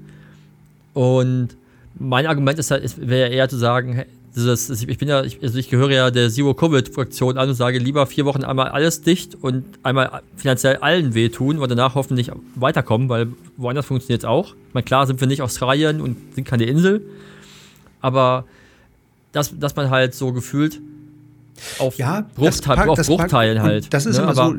[0.92, 1.56] Und
[1.98, 5.70] mein Argument ist, halt, wäre eher zu sagen, dieses, ich bin ja, ich, also ich
[5.70, 10.20] gehöre ja der Zero-Covid-Fraktion an und sage lieber vier Wochen einmal alles dicht und einmal
[10.36, 14.48] finanziell allen wehtun und danach hoffentlich weiterkommen, weil woanders funktioniert es auch.
[14.68, 17.02] Ich meine, klar sind wir nicht Australien und sind keine Insel,
[18.02, 18.44] aber
[19.30, 20.80] dass, dass man halt so gefühlt
[21.78, 23.94] auf, ja, Bruchteil, auf Bruchteilen halt.
[23.94, 24.24] Das ist ne?
[24.24, 24.54] immer so,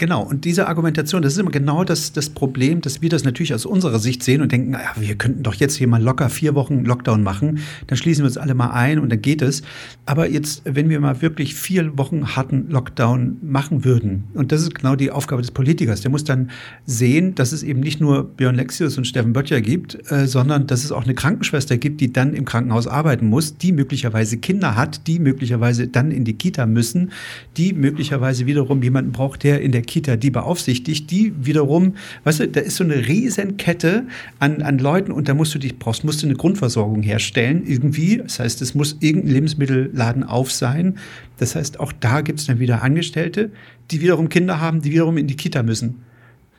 [0.00, 3.52] Genau, und diese Argumentation, das ist immer genau das, das Problem, dass wir das natürlich
[3.52, 6.54] aus unserer Sicht sehen und denken, naja, wir könnten doch jetzt hier mal locker vier
[6.54, 9.60] Wochen Lockdown machen, dann schließen wir uns alle mal ein und dann geht es.
[10.06, 14.74] Aber jetzt, wenn wir mal wirklich vier Wochen harten Lockdown machen würden, und das ist
[14.74, 16.50] genau die Aufgabe des Politikers, der muss dann
[16.86, 20.82] sehen, dass es eben nicht nur Björn Lexius und Steffen Böttcher gibt, äh, sondern dass
[20.82, 25.06] es auch eine Krankenschwester gibt, die dann im Krankenhaus arbeiten muss, die möglicherweise Kinder hat,
[25.06, 27.12] die möglicherweise dann in die Kita müssen,
[27.58, 32.48] die möglicherweise wiederum jemanden braucht, der in der Kita die beaufsichtigt, die wiederum, weißt du,
[32.48, 34.04] da ist so eine Riesenkette
[34.38, 38.18] an, an Leuten und da musst du dich, brauchst, musst du eine Grundversorgung herstellen, irgendwie.
[38.18, 40.98] Das heißt, es muss irgendein Lebensmittelladen auf sein.
[41.38, 43.50] Das heißt, auch da gibt es dann wieder Angestellte,
[43.90, 46.02] die wiederum Kinder haben, die wiederum in die Kita müssen.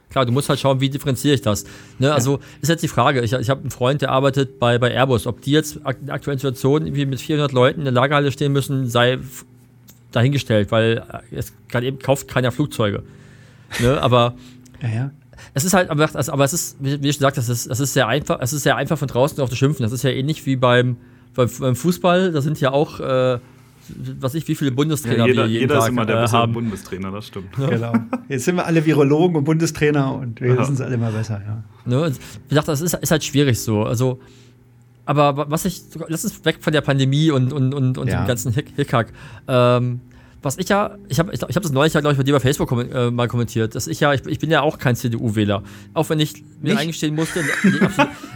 [0.09, 1.63] Klar, du musst halt schauen, wie differenziere ich das.
[1.97, 4.91] Ne, also ist jetzt die Frage, ich, ich habe einen Freund, der arbeitet bei, bei
[4.91, 8.29] Airbus, ob die jetzt in der aktuellen Situation irgendwie mit 400 Leuten in der Lagerhalle
[8.33, 9.19] stehen müssen, sei
[10.11, 13.03] dahingestellt, weil es gerade eben kauft keiner Flugzeuge.
[13.79, 14.01] Ne?
[14.01, 14.35] Aber
[14.81, 15.11] ja, ja.
[15.53, 17.93] es ist halt, aber, aber es ist, wie ich schon gesagt, das ist, das ist
[17.93, 19.83] sehr einfach, es ist sehr einfach von draußen auf zu schimpfen.
[19.83, 20.97] Das ist ja ähnlich wie beim,
[21.33, 23.39] beim, beim Fußball, da sind ja auch äh,
[24.19, 26.27] was ich, wie viele Bundestrainer ja, jeder, wir jeden jeder Tag, ist immer der äh,
[26.27, 26.53] haben.
[26.53, 27.57] Bundestrainer, das stimmt.
[27.57, 27.69] Ja.
[27.69, 27.93] Genau.
[28.29, 31.63] Jetzt sind wir alle Virologen und Bundestrainer und wir wissen es alle immer besser, ja.
[31.85, 32.11] Ne?
[32.11, 33.83] Wie gesagt, das ist, ist halt schwierig so.
[33.83, 34.19] Also,
[35.05, 38.23] aber was ich, lass uns weg von der Pandemie und, und, und, und ja.
[38.23, 39.11] dem ganzen Hick Hickhack.
[39.47, 40.01] Ähm,
[40.41, 42.33] was ich ja, ich habe ich, ich hab das neulich ja, glaube ich, bei dir
[42.33, 44.95] bei Facebook kom äh, mal kommentiert, dass ich ja, ich, ich bin ja auch kein
[44.95, 45.63] CDU-Wähler.
[45.93, 46.77] Auch wenn ich mir Nicht?
[46.77, 47.43] eingestehen musste.
[47.63, 47.71] Nee,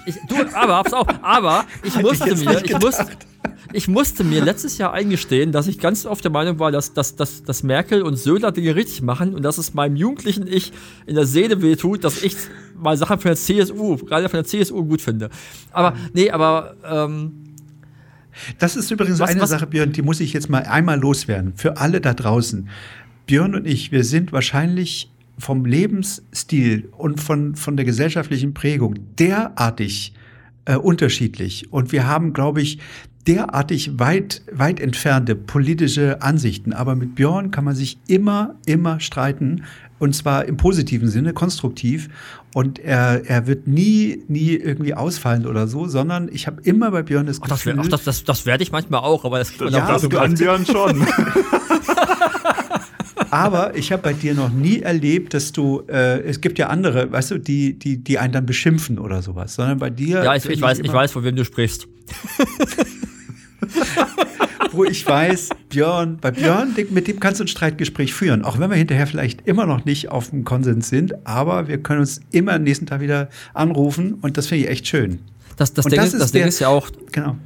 [0.06, 3.08] ich, du, aber, hab's auch, aber ich musste ich mir, ich musste,
[3.74, 7.16] ich musste mir letztes Jahr eingestehen, dass ich ganz oft der Meinung war, dass, dass,
[7.16, 10.72] dass, dass Merkel und Söder Dinge richtig machen und dass es meinem jugendlichen Ich
[11.08, 12.36] in der Seele wehtut, dass ich
[12.78, 15.30] mal Sachen von der CSU, gerade von der CSU gut finde.
[15.72, 17.45] Aber, nee, aber, ähm,
[18.60, 19.50] das ist übrigens was, eine was?
[19.50, 21.54] Sache, Björn, die muss ich jetzt mal einmal loswerden.
[21.56, 22.70] Für alle da draußen.
[23.26, 30.14] Björn und ich, wir sind wahrscheinlich vom Lebensstil und von, von der gesellschaftlichen Prägung derartig
[30.66, 31.72] äh, unterschiedlich.
[31.72, 32.80] Und wir haben, glaube ich,
[33.28, 36.74] derartig weit, weit entfernte politische Ansichten.
[36.74, 39.64] Aber mit Björn kann man sich immer, immer streiten.
[39.98, 42.10] Und zwar im positiven Sinne, konstruktiv.
[42.56, 47.04] Und er, er wird nie, nie irgendwie ausfallen oder so, sondern ich habe immer bei
[47.04, 47.76] Björn das Gefühl.
[47.78, 49.98] Ach, das, ach, das, das, das werde ich manchmal auch, aber das kriegt man ja,
[50.00, 51.06] du an Björn schon.
[53.30, 57.12] aber ich habe bei dir noch nie erlebt, dass du, äh, es gibt ja andere,
[57.12, 60.24] weißt du, die, die, die einen dann beschimpfen oder sowas, sondern bei dir.
[60.24, 61.90] Ja, ich, ich weiß, ich weiß, von wem du sprichst.
[64.76, 68.70] wo ich weiß, Björn, bei Björn, mit dem kannst du ein Streitgespräch führen, auch wenn
[68.70, 72.54] wir hinterher vielleicht immer noch nicht auf dem Konsens sind, aber wir können uns immer
[72.54, 75.20] am nächsten Tag wieder anrufen und das finde ich echt schön.
[75.58, 77.38] Das, das, Ding, das, ist, das der, Ding ist ja auch, genau.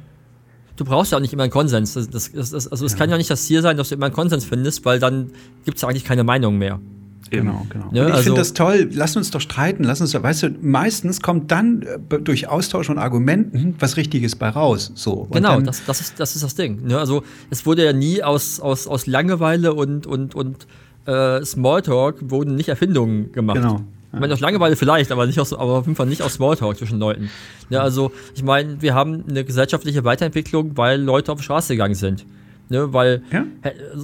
[0.76, 1.94] du brauchst ja auch nicht immer einen Konsens.
[1.94, 2.98] Das, das, das also es ja.
[2.98, 5.30] kann ja nicht das Ziel sein, dass du immer einen Konsens findest, weil dann
[5.64, 6.80] gibt es eigentlich keine Meinung mehr.
[7.28, 7.90] Genau, genau.
[7.92, 8.88] Ja, ich also, finde das toll.
[8.92, 9.84] Lass uns doch streiten.
[9.84, 14.48] Lass uns, weißt du, meistens kommt dann äh, durch Austausch und Argumenten was Richtiges bei
[14.48, 14.90] raus.
[14.94, 15.28] So.
[15.30, 16.86] genau, dann, das, das, ist, das ist das Ding.
[16.86, 16.98] Ne?
[16.98, 20.66] Also es wurde ja nie aus, aus, aus Langeweile und, und, und
[21.06, 23.58] äh, Smalltalk wurden nicht Erfindungen gemacht.
[23.58, 23.74] Genau.
[23.74, 23.84] Ja.
[24.12, 26.76] Ich meine, aus Langeweile vielleicht, aber, nicht aus, aber auf jeden Fall nicht aus Smalltalk
[26.76, 27.30] zwischen Leuten.
[27.68, 31.94] Ja, also, ich meine, wir haben eine gesellschaftliche Weiterentwicklung, weil Leute auf die Straße gegangen
[31.94, 32.26] sind.
[32.70, 33.46] Ne, weil, ja?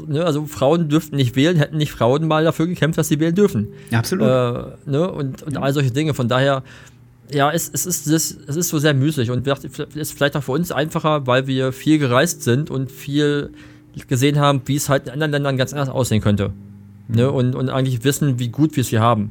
[0.08, 3.34] ne, also Frauen dürften nicht wählen, hätten nicht Frauen mal dafür gekämpft, dass sie wählen
[3.34, 3.68] dürfen.
[3.92, 4.26] Ja, absolut.
[4.26, 6.14] Äh, ne, und, und all solche Dinge.
[6.14, 6.64] Von daher,
[7.30, 10.50] ja, es, es, ist, es, es ist so sehr müßig und ist vielleicht auch für
[10.50, 13.50] uns einfacher, weil wir viel gereist sind und viel
[14.08, 16.50] gesehen haben, wie es halt in anderen Ländern ganz anders aussehen könnte.
[17.06, 17.14] Mhm.
[17.14, 19.30] Ne, und, und eigentlich wissen, wie gut wir es hier haben.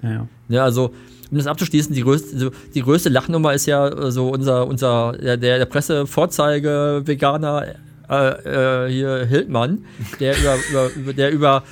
[0.00, 0.28] Ja, ja.
[0.46, 0.92] Ne, also,
[1.28, 5.64] um das abzuschließen, die größte, die größte Lachnummer ist ja so unser, unser der, der
[5.64, 7.66] Pressevorzeige Veganer
[8.10, 9.84] äh, äh, hier Hildmann,
[10.20, 11.62] der über, über, über, der über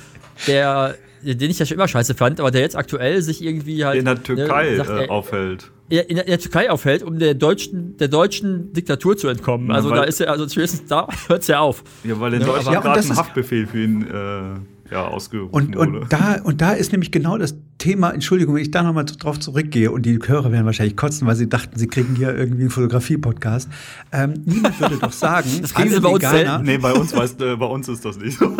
[0.47, 3.97] der den ich ja schon immer scheiße fand, aber der jetzt aktuell sich irgendwie halt.
[3.97, 5.71] In der Türkei ne, sagt, äh, er- aufhält.
[5.89, 9.69] in der, in der Türkei aufhält, um der deutschen, der deutschen Diktatur zu entkommen.
[9.69, 11.83] Ja, Also weil- da ist er, also spätestens da hört es ja auf.
[12.03, 14.59] Ja, weil in Ja, Deutschland Ja, gerade ein Haftbefehl für ihn äh,
[14.91, 15.99] ja, ausgerufen Und, wurde.
[16.01, 19.39] und, da, und da ist nämlich genau das Thema, Entschuldigung, wenn ich da nochmal drauf
[19.39, 22.69] zurückgehe und die Hörer werden wahrscheinlich kotzen, weil sie dachten, sie kriegen hier irgendwie einen
[22.69, 23.69] Fotografie-Podcast.
[24.11, 27.15] Ähm, niemand würde doch sagen, Das kriegen alle sie bei uns Veganer, nee, bei uns,
[27.15, 28.55] weißt, äh, bei uns ist das nicht so.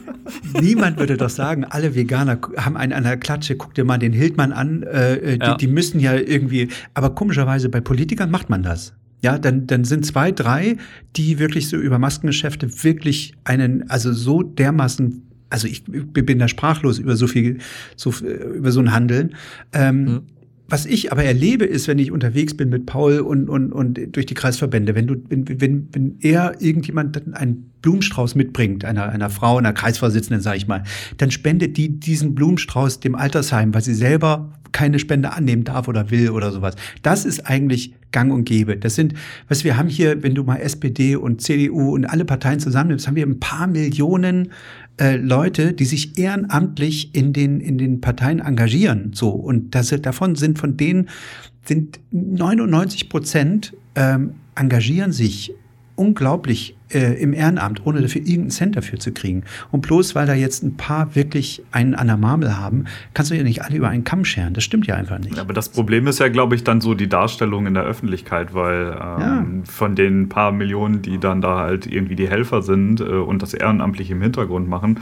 [0.60, 4.12] niemand würde doch sagen, alle Veganer haben einen an der Klatsche, guck dir mal den
[4.12, 5.56] Hildmann an, äh, äh, die, Ja.
[5.56, 8.94] die müssen ja irgendwie, aber komischerweise bei Politikern macht man das.
[9.22, 10.76] Ja, dann, dann sind zwei, drei,
[11.16, 16.98] die wirklich so über Maskengeschäfte wirklich einen, also so dermaßen, also ich bin da sprachlos
[16.98, 17.58] über so viel,
[17.96, 19.34] so, über so ein Handeln.
[19.72, 20.22] Ähm, Mhm.
[20.68, 24.26] Was ich aber erlebe, ist, wenn ich unterwegs bin mit Paul und, und, und durch
[24.26, 29.58] die Kreisverbände, wenn du, wenn, wenn, wenn er irgendjemand einen Blumenstrauß mitbringt, einer, einer Frau,
[29.58, 30.82] einer Kreisvorsitzenden, sage ich mal,
[31.18, 36.10] dann spendet die diesen Blumenstrauß dem Altersheim, weil sie selber keine Spende annehmen darf oder
[36.10, 36.74] will oder sowas.
[37.02, 38.76] Das ist eigentlich gang und gäbe.
[38.76, 39.14] Das sind,
[39.48, 43.14] was wir haben hier, wenn du mal SPD und CDU und alle Parteien zusammennimmst, haben
[43.14, 44.50] wir ein paar Millionen
[44.98, 49.12] äh, Leute, die sich ehrenamtlich in den, in den Parteien engagieren.
[49.14, 49.30] So.
[49.30, 51.08] Und das, davon sind von denen
[51.64, 55.52] sind 99 Prozent ähm, engagieren sich
[55.96, 59.42] unglaublich äh, im Ehrenamt, ohne dafür irgendeinen Cent dafür zu kriegen.
[59.72, 62.84] Und bloß weil da jetzt ein paar wirklich einen an der Marmel haben,
[63.14, 64.54] kannst du ja nicht alle über einen Kamm scheren.
[64.54, 65.38] Das stimmt ja einfach nicht.
[65.38, 68.88] Aber das Problem ist ja, glaube ich, dann so die Darstellung in der Öffentlichkeit, weil
[68.92, 69.46] ähm, Ja.
[69.64, 73.52] von den paar Millionen, die dann da halt irgendwie die Helfer sind äh, und das
[73.54, 75.00] ehrenamtlich im Hintergrund machen,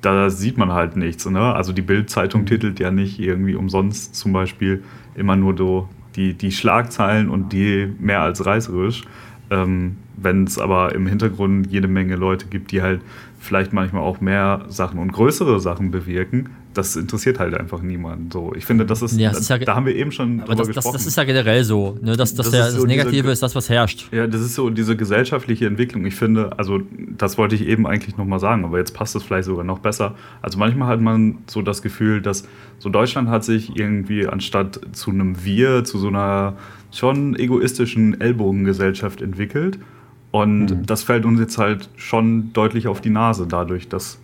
[0.00, 1.28] da sieht man halt nichts.
[1.28, 1.40] Ne?
[1.40, 4.82] Also die Bild-Zeitung titelt ja nicht irgendwie umsonst zum Beispiel
[5.14, 9.02] immer nur so die, die Schlagzeilen und die mehr als reißerisch.
[9.50, 13.00] Ähm, Wenn es aber im Hintergrund jede Menge Leute gibt, die halt
[13.38, 18.30] vielleicht manchmal auch mehr Sachen und größere Sachen bewirken, das interessiert halt einfach niemanden.
[18.30, 20.54] So, ich finde, das ist, Ja, das ist ja da haben wir eben schon Aber
[20.54, 20.92] das, das, gesprochen.
[20.92, 21.98] das ist ja generell so.
[22.02, 22.16] Ne?
[22.16, 24.08] Das, das, Das der, das so diese- Negative ist das, was herrscht.
[24.12, 26.04] Ja, das ist so diese gesellschaftliche Entwicklung.
[26.04, 26.80] Ich finde, also
[27.16, 30.14] das wollte ich eben eigentlich nochmal sagen, aber jetzt passt es vielleicht sogar noch besser.
[30.42, 32.46] Also manchmal hat man so das Gefühl, dass
[32.78, 36.56] so Deutschland hat sich irgendwie anstatt zu einem Wir, zu so einer
[36.92, 39.78] schon egoistischen Ellbogengesellschaft entwickelt.
[40.30, 44.20] Und das fällt uns jetzt halt schon deutlich auf die Nase dadurch, dass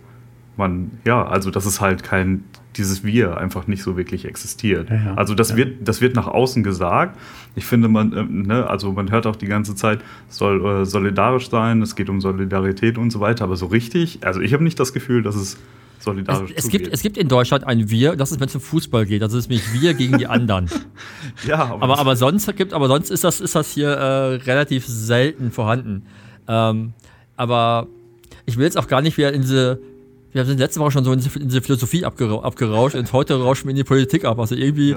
[0.55, 2.43] man, ja, also dass es halt kein,
[2.77, 4.89] dieses Wir einfach nicht so wirklich existiert.
[4.89, 5.13] Ja, ja.
[5.15, 5.57] Also das Ja.
[5.57, 7.17] wird, das wird nach außen gesagt.
[7.55, 9.99] Ich finde, man, ähm, ne, also man hört auch die ganze Zeit,
[10.29, 14.19] es soll äh, solidarisch sein, es geht um Solidarität und so weiter, aber so richtig,
[14.25, 15.57] also ich habe nicht das Gefühl, dass Es,
[15.99, 16.93] solidarisch es, gibt, zugeht.
[16.93, 19.21] es gibt in Deutschland ein Wir, das ist, wenn es um Fußball geht.
[19.21, 20.69] Das ist nämlich Wir gegen die anderen.
[21.47, 25.51] ja, aber, aber sonst gibt, aber sonst ist das, ist das hier äh, relativ selten
[25.51, 26.05] vorhanden.
[26.47, 26.93] Ähm,
[27.35, 27.87] aber
[28.45, 29.79] ich will jetzt auch gar nicht wieder in diese.
[30.33, 33.71] Wir sind letzte Woche schon so in diese, Philosophie abgera abgerauscht und heute rauschen wir
[33.71, 34.39] in die Politik ab.
[34.39, 34.95] Also irgendwie.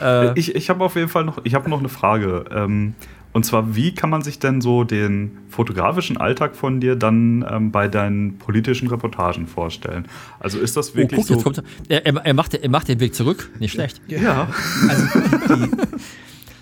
[0.00, 2.44] Äh, Ich, ich habe auf jeden Fall noch, ich habe noch eine Frage.
[2.50, 2.94] Ähm,
[3.38, 7.70] und zwar, wie kann man sich denn so den fotografischen Alltag von dir dann ähm,
[7.70, 10.08] bei deinen politischen Reportagen vorstellen?
[10.40, 11.44] Also ist das oh, wirklich guck, jetzt so?
[11.44, 12.04] kommt er.
[12.04, 13.48] Er, er, macht, er macht den Weg zurück.
[13.60, 14.00] Nicht schlecht.
[14.08, 14.48] ja.
[14.88, 15.06] Also
[15.54, 15.70] die,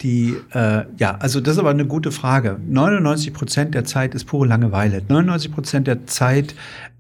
[0.03, 2.61] die äh, ja, also das ist aber eine gute Frage.
[2.69, 5.01] 99 Prozent der Zeit ist pure Langeweile.
[5.09, 6.55] 99 Prozent der Zeit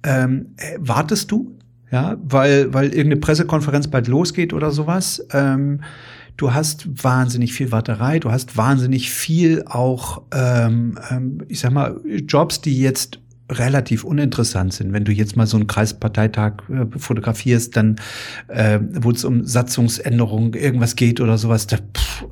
[0.05, 1.55] ähm, äh, wartest du,
[1.93, 5.22] ja, weil, weil irgendeine Pressekonferenz bald losgeht oder sowas.
[5.33, 5.81] Ähm,
[6.37, 12.01] du hast wahnsinnig viel Warterei, du hast wahnsinnig viel auch, ähm, ähm, ich sag mal,
[12.26, 13.20] Jobs, die jetzt
[13.51, 14.93] relativ uninteressant sind.
[14.93, 17.97] Wenn du jetzt mal so einen Kreisparteitag äh, fotografierst, dann
[18.49, 22.26] äh, wo es um Satzungsänderungen irgendwas geht oder sowas, da, pff,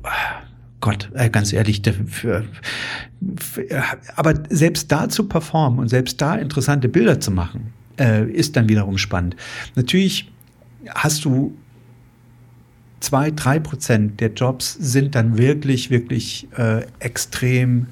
[0.81, 2.43] Gott, äh, ganz ehrlich, da, für,
[3.37, 3.65] für,
[4.15, 8.67] aber selbst da zu performen und selbst da interessante Bilder zu machen, äh, ist dann
[8.67, 9.35] wiederum spannend.
[9.75, 10.31] Natürlich
[10.93, 11.55] hast du
[12.99, 17.87] zwei, drei Prozent der Jobs sind dann wirklich, wirklich äh, extrem,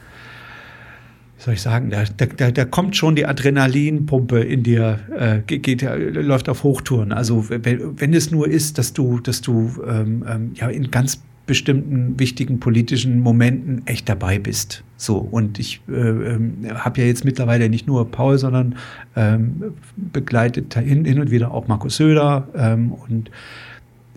[1.38, 5.64] wie soll ich sagen, da, da, da kommt schon die Adrenalinpumpe in dir, äh, geht,
[5.64, 7.12] geht, läuft auf Hochtouren.
[7.12, 11.22] Also wenn, wenn es nur ist, dass du, dass du ähm, ähm, ja in ganz
[11.46, 14.84] bestimmten wichtigen politischen Momenten echt dabei bist.
[14.96, 18.76] So und ich äh, ähm, habe ja jetzt mittlerweile nicht nur Paul, sondern
[19.16, 23.30] ähm, begleitet hin, hin und wieder auch Markus Söder ähm, und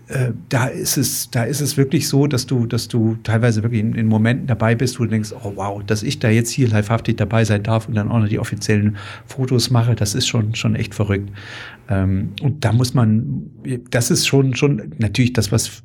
[0.07, 3.81] äh, da ist es, da ist es wirklich so, dass du, dass du teilweise wirklich
[3.81, 6.69] in, in, Momenten dabei bist, wo du denkst, oh wow, dass ich da jetzt hier
[6.69, 8.95] livehaftig dabei sein darf und dann auch noch die offiziellen
[9.25, 11.29] Fotos mache, das ist schon, schon echt verrückt.
[11.89, 13.49] Ähm, und da muss man,
[13.91, 15.83] das ist schon, schon natürlich das, was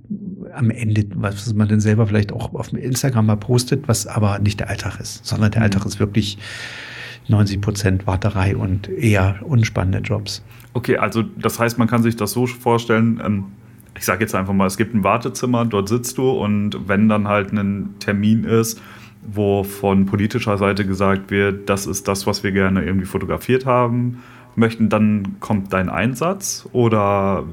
[0.54, 4.60] am Ende, was man dann selber vielleicht auch auf Instagram mal postet, was aber nicht
[4.60, 6.38] der Alltag ist, sondern der Alltag ist wirklich
[7.28, 10.44] 90 Prozent Warterei und eher unspannende Jobs.
[10.74, 13.44] Okay, also das heißt, man kann sich das so vorstellen, ähm,
[13.96, 17.28] ich sage jetzt einfach mal, es gibt ein Wartezimmer, dort sitzt du und wenn dann
[17.28, 18.80] halt ein Termin ist,
[19.22, 24.22] wo von politischer Seite gesagt wird, das ist das, was wir gerne irgendwie fotografiert haben
[24.56, 27.44] möchten, dann kommt dein Einsatz oder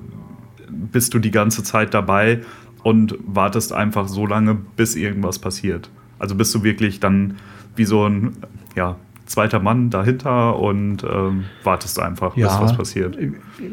[0.70, 2.42] bist du die ganze Zeit dabei
[2.84, 5.90] und wartest einfach so lange, bis irgendwas passiert?
[6.18, 7.38] Also bist du wirklich dann
[7.76, 8.34] wie so ein
[8.76, 8.98] ja,
[9.30, 13.18] zweiter Mann dahinter und ähm, wartest einfach, ja, bis was passiert.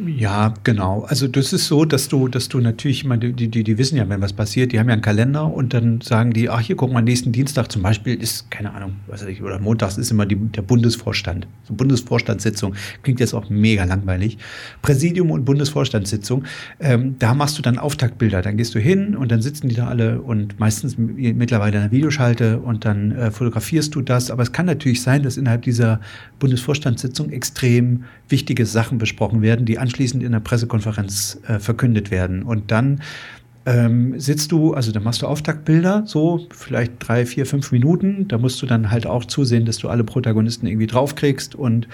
[0.06, 1.06] Ja, genau.
[1.08, 3.96] Also das ist so, dass du, dass du natürlich, ich meine, die, die, die wissen
[3.96, 6.76] ja, wenn was passiert, die haben ja einen Kalender und dann sagen die, ach hier,
[6.76, 10.10] guck mal, nächsten Dienstag zum Beispiel ist, keine Ahnung, was weiß ich, oder montags ist
[10.10, 11.46] immer die, der Bundesvorstand.
[11.64, 12.74] So Bundesvorstandssitzung.
[13.02, 14.36] Klingt jetzt auch mega langweilig.
[14.82, 16.44] Präsidium und Bundesvorstandssitzung,
[16.80, 18.42] ähm, da machst du dann Auftaktbilder.
[18.42, 21.92] Dann gehst du hin und dann sitzen die da alle und meistens mittlerweile in der
[21.92, 24.30] Videoschalte und dann äh, fotografierst du das.
[24.30, 26.00] Aber es kann natürlich sein, dass innerhalb dieser
[26.40, 32.42] Bundesvorstandssitzung extrem wichtige Sachen besprochen werden, die anschließend in der Pressekonferenz äh, verkündet werden.
[32.42, 33.00] Und dann
[33.64, 38.26] ähm, sitzt du, also da machst du Auftaktbilder, so vielleicht drei, vier, fünf Minuten.
[38.28, 41.86] Da musst du dann halt auch zusehen, dass du alle Protagonisten irgendwie draufkriegst und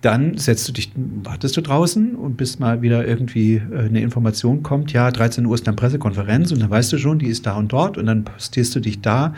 [0.00, 4.62] dann setzt du dich, wartest du draußen und bis mal wieder irgendwie äh, eine Information
[4.62, 7.56] kommt, ja, 13 Uhr ist dann Pressekonferenz und dann weißt du schon, die ist da
[7.56, 9.34] und dort und dann postierst du dich da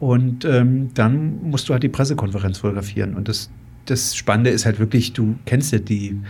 [0.00, 3.14] und ähm, dann musst du halt die Pressekonferenz fotografieren.
[3.14, 3.50] Und das,
[3.86, 6.20] das Spannende ist halt wirklich, du kennst ja die,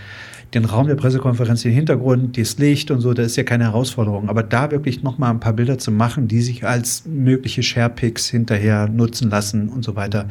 [0.54, 4.30] den Raum der Pressekonferenz, den Hintergrund, das Licht und so, das ist ja keine Herausforderung.
[4.30, 8.88] Aber da wirklich nochmal ein paar Bilder zu machen, die sich als mögliche Sharepics hinterher
[8.88, 10.26] nutzen lassen und so weiter,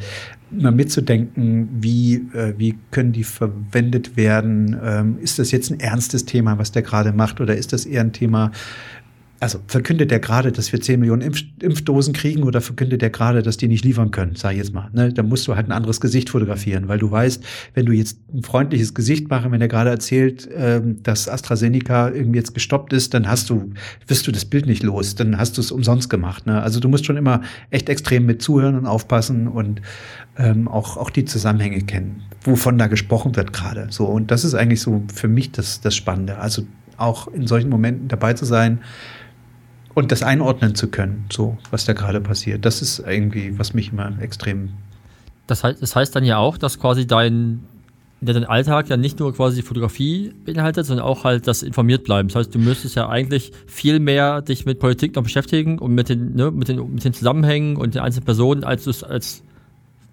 [0.50, 4.76] mal mitzudenken, wie, äh, wie können die verwendet werden?
[4.82, 8.00] Ähm, ist das jetzt ein ernstes Thema, was der gerade macht, oder ist das eher
[8.00, 8.50] ein Thema,
[9.40, 13.42] also verkündet er gerade, dass wir 10 Millionen Impf Impfdosen kriegen oder verkündet er gerade,
[13.42, 14.90] dass die nicht liefern können, sag ich jetzt mal.
[14.92, 15.12] Ne?
[15.12, 18.42] Da musst du halt ein anderes Gesicht fotografieren, weil du weißt, wenn du jetzt ein
[18.42, 23.28] freundliches Gesicht machst, wenn er gerade erzählt, ähm, dass AstraZeneca irgendwie jetzt gestoppt ist, dann
[23.28, 23.72] hast du,
[24.06, 26.46] wirst du das Bild nicht los, dann hast du es umsonst gemacht.
[26.46, 26.60] Ne?
[26.60, 29.82] Also du musst schon immer echt extrem mit zuhören und aufpassen und
[30.36, 33.86] ähm, auch, auch die Zusammenhänge kennen, wovon da gesprochen wird gerade.
[33.90, 36.38] So, und das ist eigentlich so für mich das, das Spannende.
[36.38, 36.66] Also
[36.96, 38.80] auch in solchen Momenten dabei zu sein,
[39.98, 42.64] und das einordnen zu können, so was da gerade passiert.
[42.64, 44.70] Das ist irgendwie, was mich immer extrem.
[45.48, 47.64] Das heißt, das heißt dann ja auch, dass quasi dein,
[48.20, 52.28] dein Alltag ja nicht nur quasi die Fotografie beinhaltet, sondern auch halt das informiert bleiben.
[52.28, 56.08] Das heißt, du müsstest ja eigentlich viel mehr dich mit Politik noch beschäftigen und mit
[56.08, 59.42] den, ne, mit den, mit den Zusammenhängen und den einzelnen Personen, als du es als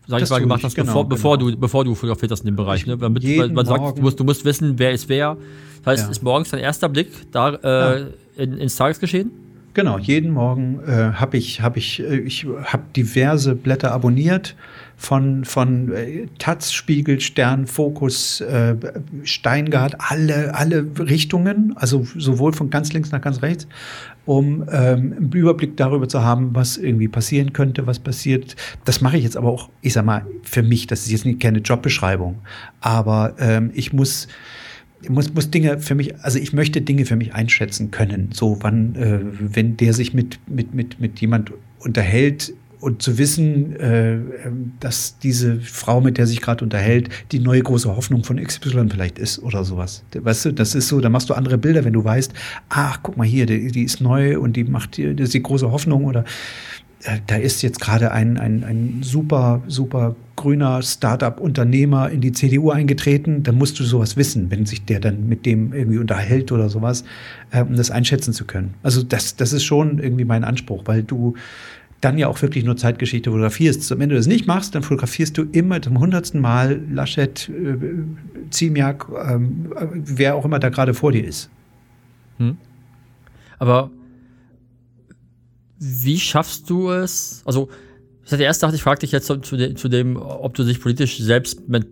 [0.07, 1.51] sag ich mal, gemacht hast, genau, bevor, bevor, genau.
[1.51, 2.87] du, bevor du fotografiert hast in dem Bereich.
[2.87, 2.97] Ne?
[2.97, 5.37] Damit, man, man sagt, du musst, du musst wissen, wer ist wer.
[5.83, 6.11] Das heißt, ja.
[6.11, 8.07] ist morgens dein erster Blick da äh, ja.
[8.37, 9.44] in, ins Tagesgeschehen?
[9.75, 14.55] Genau, jeden Morgen äh, habe ich, hab ich, äh, ich hab diverse Blätter abonniert
[14.95, 18.77] von, von äh, Taz, Spiegel, Stern, Fokus, äh,
[19.23, 23.67] Steingart, alle, alle Richtungen, also sowohl von ganz links nach ganz rechts,
[24.25, 28.55] um ähm, einen Überblick darüber zu haben, was irgendwie passieren könnte, was passiert.
[28.85, 31.59] Das mache ich jetzt aber auch, ich sag mal, für mich, das ist jetzt keine
[31.59, 32.39] Jobbeschreibung,
[32.79, 34.29] aber ähm, ich muss
[35.09, 38.29] muss, muss Dinge für mich, also ich möchte Dinge für mich einschätzen können.
[38.33, 43.75] So, wann, äh, wenn der sich mit, mit, mit, mit jemand unterhält und zu wissen,
[43.79, 44.17] äh,
[44.79, 49.17] dass diese Frau, mit der sich gerade unterhält, die neue große Hoffnung von XY vielleicht
[49.17, 50.03] ist oder sowas.
[50.13, 52.33] Weißt du, das ist so, da machst du andere Bilder, wenn du weißt,
[52.69, 56.05] ach, guck mal hier, die, die ist neu und die macht die, die große Hoffnung
[56.05, 56.25] oder
[57.27, 63.43] da ist jetzt gerade ein, ein, ein super, super grüner Startup-Unternehmer in die CDU eingetreten,
[63.43, 67.03] dann musst du sowas wissen, wenn sich der dann mit dem irgendwie unterhält oder sowas,
[67.51, 68.73] äh, um das einschätzen zu können.
[68.83, 71.35] Also das, das ist schon irgendwie mein Anspruch, weil du
[72.01, 73.91] dann ja auch wirklich nur Zeitgeschichte fotografierst.
[73.91, 77.77] Und wenn du das nicht machst, dann fotografierst du immer zum hundertsten Mal Laschet, äh,
[78.51, 79.37] Ziemiak, äh,
[79.93, 81.49] wer auch immer da gerade vor dir ist.
[82.37, 82.57] Hm.
[83.57, 83.89] Aber
[85.85, 87.41] wie schaffst du es?
[87.45, 87.69] Also,
[88.25, 90.81] ich hatte erst dachte, ich frage dich jetzt zu, dem, zu dem, ob du dich
[90.81, 91.87] politisch selbst mit,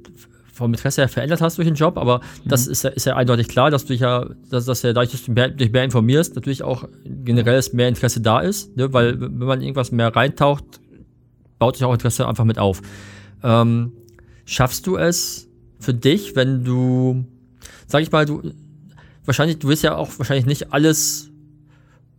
[0.51, 2.49] vom Interesse her verändert hast durch den Job, aber mhm.
[2.49, 5.11] das ist ja, ist ja eindeutig klar, dass du dich ja, dass, dass ja dadurch,
[5.11, 8.91] dass du mehr, dich mehr informierst, natürlich auch generelles mehr Interesse da ist, ne?
[8.93, 10.63] weil wenn man irgendwas mehr reintaucht,
[11.59, 12.81] baut sich auch Interesse einfach mit auf.
[13.43, 13.93] Ähm,
[14.45, 17.25] schaffst du es für dich, wenn du,
[17.87, 18.41] sag ich mal, du
[19.25, 21.32] wahrscheinlich, du willst ja auch wahrscheinlich nicht alles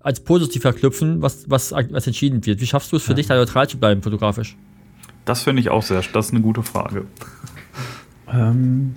[0.04, 2.60] als positiv verknüpfen, was, was, was entschieden wird.
[2.60, 3.16] Wie schaffst du es für ja.
[3.16, 4.56] dich, da neutral zu bleiben, fotografisch?
[5.24, 7.06] Das finde ich auch sehr, das ist eine gute Frage.
[8.32, 8.94] Ähm,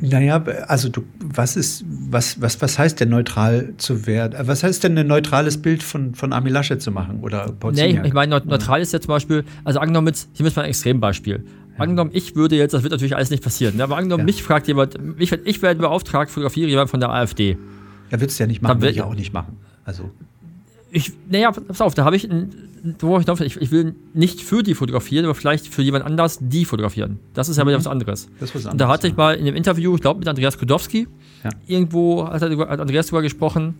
[0.00, 4.34] naja, also du, was ist, was, was, was heißt denn neutral zu werden?
[4.48, 7.20] Was heißt denn ein neutrales Bild von, von Armin Laschet zu machen?
[7.20, 10.56] Oder nee, ich, ich meine, neutral ist ja zum Beispiel, also angenommen, jetzt, hier müssen
[10.56, 11.44] wir ein Extrembeispiel.
[11.78, 13.84] angenommen, ich würde jetzt, das wird natürlich alles nicht passieren, ne?
[13.84, 14.26] aber angenommen, Ja.
[14.26, 17.56] mich fragt jemand, ich, ich werde beauftragt, fotografiere jemand von der AfD.
[18.10, 19.58] Ja, willst du ja nicht machen, will- ich ja auch nicht machen.
[19.84, 20.10] Also,
[20.90, 22.28] Ich, naja, pass auf, da habe ich,
[23.00, 26.38] worauf ich, will, ich, ich will nicht für die fotografieren, aber vielleicht für jemand anders
[26.40, 27.18] die fotografieren.
[27.34, 28.28] Das ist ja wieder was anderes.
[28.38, 30.28] das ist was Und da anderes, hatte ich mal in einem Interview, ich glaube mit
[30.28, 31.08] Andreas Kudowski,
[31.42, 31.50] Ja.
[31.66, 33.74] irgendwo hat, er, hat Andreas darüber gesprochen,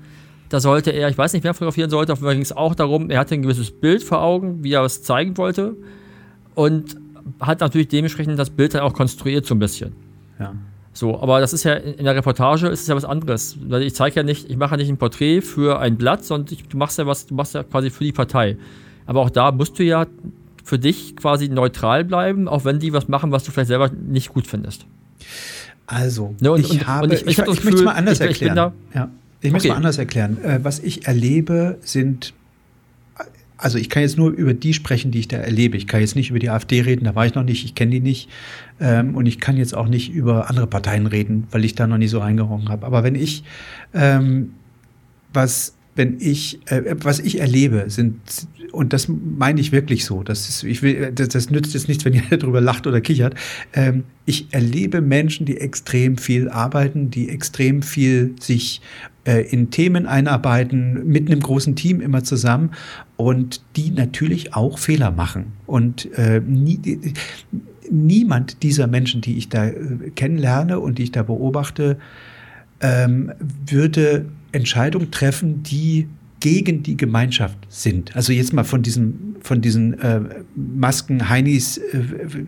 [0.49, 2.75] da sollte er, ich weiß nicht, wer fotografieren sollte, auf jeden Fall ging es auch
[2.75, 5.77] darum, er hatte ein gewisses Bild vor Augen, wie er was zeigen wollte
[6.55, 6.97] und
[7.41, 9.93] hat natürlich dementsprechend das Bild dann auch konstruiert so ein bisschen.
[10.39, 10.55] Ja.
[10.97, 13.59] So, aber das ist ja in der Reportage ist es ja was anderes.
[13.81, 16.63] Ich zeige ja nicht, ich mache ja nicht ein Porträt für ein Blatt, sondern ich,
[16.69, 18.57] du machst ja was, du machst ja quasi für die Partei.
[19.05, 20.07] Aber auch da musst du ja
[20.63, 24.33] für dich quasi neutral bleiben, auch wenn die was machen, was du vielleicht selber nicht
[24.33, 24.87] gut findest.
[25.87, 27.85] Also, Ne, und- ich und- habe, und ich- ich, ich hab ich möchte es Gefühl,
[27.85, 28.73] mal anders erklären.
[28.95, 29.09] ja.
[29.43, 29.73] Ich möchte Okay.
[29.73, 30.39] mal anders erklären.
[30.43, 32.33] Äh, was ich erlebe, sind,
[33.65, 35.79] also ich kann jetzt nur über die sprechen, die ich da erlebe.
[35.79, 37.93] Ich kann jetzt nicht über die AfD reden, da war ich noch nicht, ich kenne
[37.93, 38.29] die nicht.
[38.79, 41.97] Ähm, und ich kann jetzt auch nicht über andere Parteien reden, weil ich da noch
[41.97, 42.85] nie so reingerochen habe.
[42.85, 43.43] Aber wenn ich,
[43.95, 44.51] ähm,
[45.33, 48.19] was, wenn ich, äh, was ich erlebe, sind,
[48.71, 52.05] und das meine ich wirklich so, das ist, ich will, das, das nützt jetzt nichts,
[52.05, 53.35] wenn ihr darüber lacht oder kichert.
[53.73, 58.83] Ähm, ich erlebe Menschen, die extrem viel arbeiten, die extrem viel sich
[59.25, 62.71] äh, in Themen einarbeiten, mit einem großen Team immer zusammen
[63.17, 65.53] und die natürlich auch Fehler machen.
[65.67, 66.81] Und äh, nie,
[67.91, 71.99] niemand dieser Menschen, die ich da äh, kennenlerne und die ich da beobachte,
[72.81, 73.33] ähm,
[73.67, 76.09] würde Entscheidungen treffen, die
[76.41, 78.15] gegen die Gemeinschaft sind.
[78.15, 80.21] Also jetzt mal von diesen, von diesen äh,
[80.55, 82.03] Masken Heinis äh,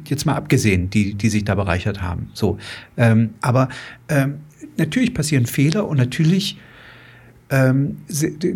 [0.06, 2.28] jetzt mal abgesehen, die, die sich da bereichert haben.
[2.34, 2.58] So,
[2.98, 3.70] ähm, aber
[4.10, 4.40] ähm,
[4.76, 6.58] natürlich passieren Fehler und natürlich
[7.48, 7.98] ähm,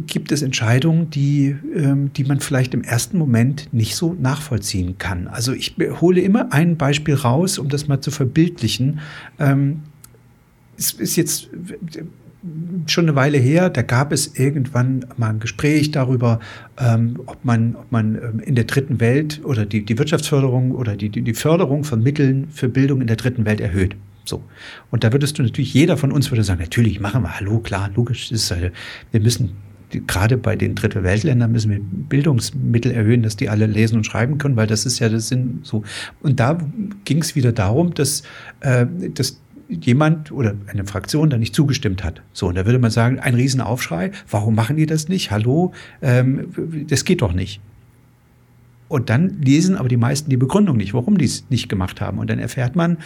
[0.07, 5.29] gibt es Entscheidungen, die, ähm, die man vielleicht im ersten Moment nicht so nachvollziehen kann.
[5.29, 9.01] Also ich hole immer ein Beispiel raus, um das mal zu verbildlichen.
[9.39, 9.83] Ähm,
[10.77, 11.51] es ist jetzt
[12.87, 16.41] schon eine Weile her, da gab es irgendwann mal ein Gespräch darüber,
[16.79, 20.97] ähm, ob man, ob man ähm, in der dritten Welt oder die, die Wirtschaftsförderung oder
[20.97, 23.95] die, die Förderung von Mitteln für Bildung in der dritten Welt erhöht.
[24.31, 24.43] So.
[24.91, 27.91] Und da würdest du natürlich, jeder von uns würde sagen, natürlich machen wir, hallo, klar,
[27.95, 28.70] logisch, ist, äh,
[29.11, 29.57] wir müssen,
[30.07, 34.39] gerade bei den Dritte Weltländern müssen wir Bildungsmittel erhöhen, dass die alle lesen und schreiben
[34.39, 35.83] können, weil das ist ja das Sinn so.
[36.22, 36.59] Und da
[37.05, 38.22] ging es wieder darum, dass,
[38.61, 42.22] äh, dass jemand oder eine Fraktion da nicht zugestimmt hat.
[42.33, 45.31] So, und da würde man sagen, ein Riesenaufschrei, warum machen die das nicht?
[45.31, 45.72] Hallo,
[46.03, 47.61] ähm, das geht doch nicht.
[48.91, 52.18] Und dann lesen aber die meisten die Begründung nicht, warum die es nicht gemacht haben.
[52.18, 52.99] Und dann erfährt man,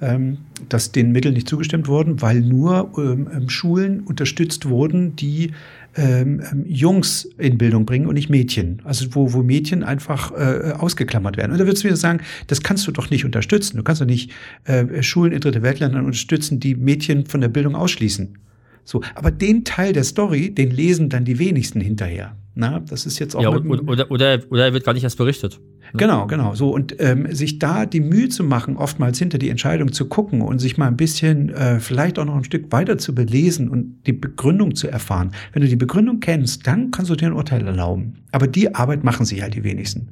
[0.00, 0.38] ähm,
[0.68, 5.52] dass den Mitteln nicht zugestimmt wurden, weil nur ähm, ähm, Schulen unterstützt wurden, die
[5.96, 8.80] ähm, ähm, Jungs in Bildung bringen und nicht Mädchen.
[8.84, 11.52] Also wo, wo Mädchen einfach äh, ausgeklammert werden.
[11.52, 13.76] Und da würdest du wieder sagen, das kannst du doch nicht unterstützen.
[13.76, 14.30] Du kannst doch nicht
[14.64, 18.38] äh, Schulen in Dritte Weltländern unterstützen, die Mädchen von der Bildung ausschließen.
[18.84, 22.36] So, aber den Teil der Story, den lesen dann die wenigsten hinterher.
[22.60, 25.60] Na, das ist jetzt auch Ja, oder, oder, oder, er wird gar nicht erst berichtet.
[25.94, 26.56] Genau, genau.
[26.56, 30.42] So und ähm, sich da die Mühe zu machen, oftmals hinter die Entscheidung zu gucken
[30.42, 34.02] und sich mal ein bisschen, äh, vielleicht auch noch ein Stück weiter zu belesen und
[34.08, 35.30] die Begründung zu erfahren.
[35.52, 38.14] Wenn du die Begründung kennst, dann kannst du dir ein Urteil erlauben.
[38.32, 40.08] Aber die Arbeit machen sich halt die wenigsten.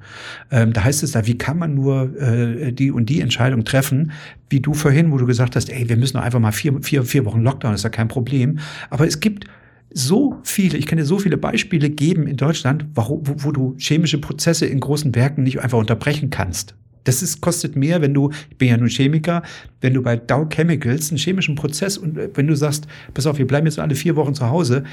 [0.53, 4.12] Ähm, da heißt es da, wie kann man nur äh, die und die Entscheidung treffen,
[4.51, 7.03] wie du vorhin, wo du gesagt hast, ey, wir müssen doch einfach mal vier, vier,
[7.03, 8.61] vier Wochen Lockdown, ist ja kein Problem.
[8.88, 9.47] Aber es gibt
[9.93, 14.18] so viele, ich kann dir so viele Beispiele geben in Deutschland, wo, wo, du chemische
[14.18, 16.74] Prozesse in großen Werken nicht einfach unterbrechen kannst.
[17.05, 19.43] Das ist, kostet mehr, wenn du, ich bin ja nun Chemiker,
[19.80, 23.39] wenn du bei Dow Chemicals einen chemischen Prozess und äh, wenn du sagst, pass auf,
[23.39, 24.84] wir bleiben jetzt alle vier Wochen zu Hause,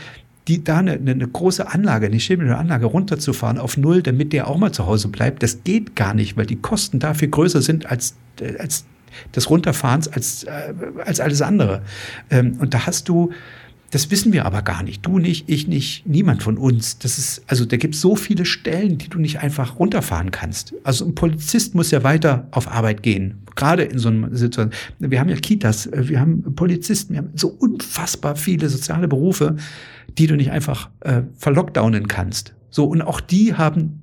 [0.48, 4.48] die da eine, eine, eine große Anlage, eine chemische Anlage runterzufahren auf Null, damit der
[4.48, 7.88] auch mal zu Hause bleibt, das geht gar nicht, weil die Kosten dafür größer sind
[7.88, 8.86] als, äh, als
[9.36, 10.74] des Runterfahrens als, äh,
[11.06, 11.82] als alles andere.
[12.30, 13.32] Ähm, und da hast du,
[13.94, 15.06] das wissen wir aber gar nicht.
[15.06, 16.98] Du nicht, ich nicht, niemand von uns.
[16.98, 20.74] Das ist, also da gibt es so viele Stellen, die du nicht einfach runterfahren kannst.
[20.84, 23.44] Also ein Polizist muss ja weiter auf Arbeit gehen.
[23.56, 24.74] Gerade in so einer Situation.
[24.98, 29.58] Wir haben ja Kitas, wir haben Polizisten, wir haben so unfassbar viele soziale Berufe,
[30.18, 32.56] die du nicht einfach äh, verlockdownen kannst.
[32.72, 34.02] So, und auch die haben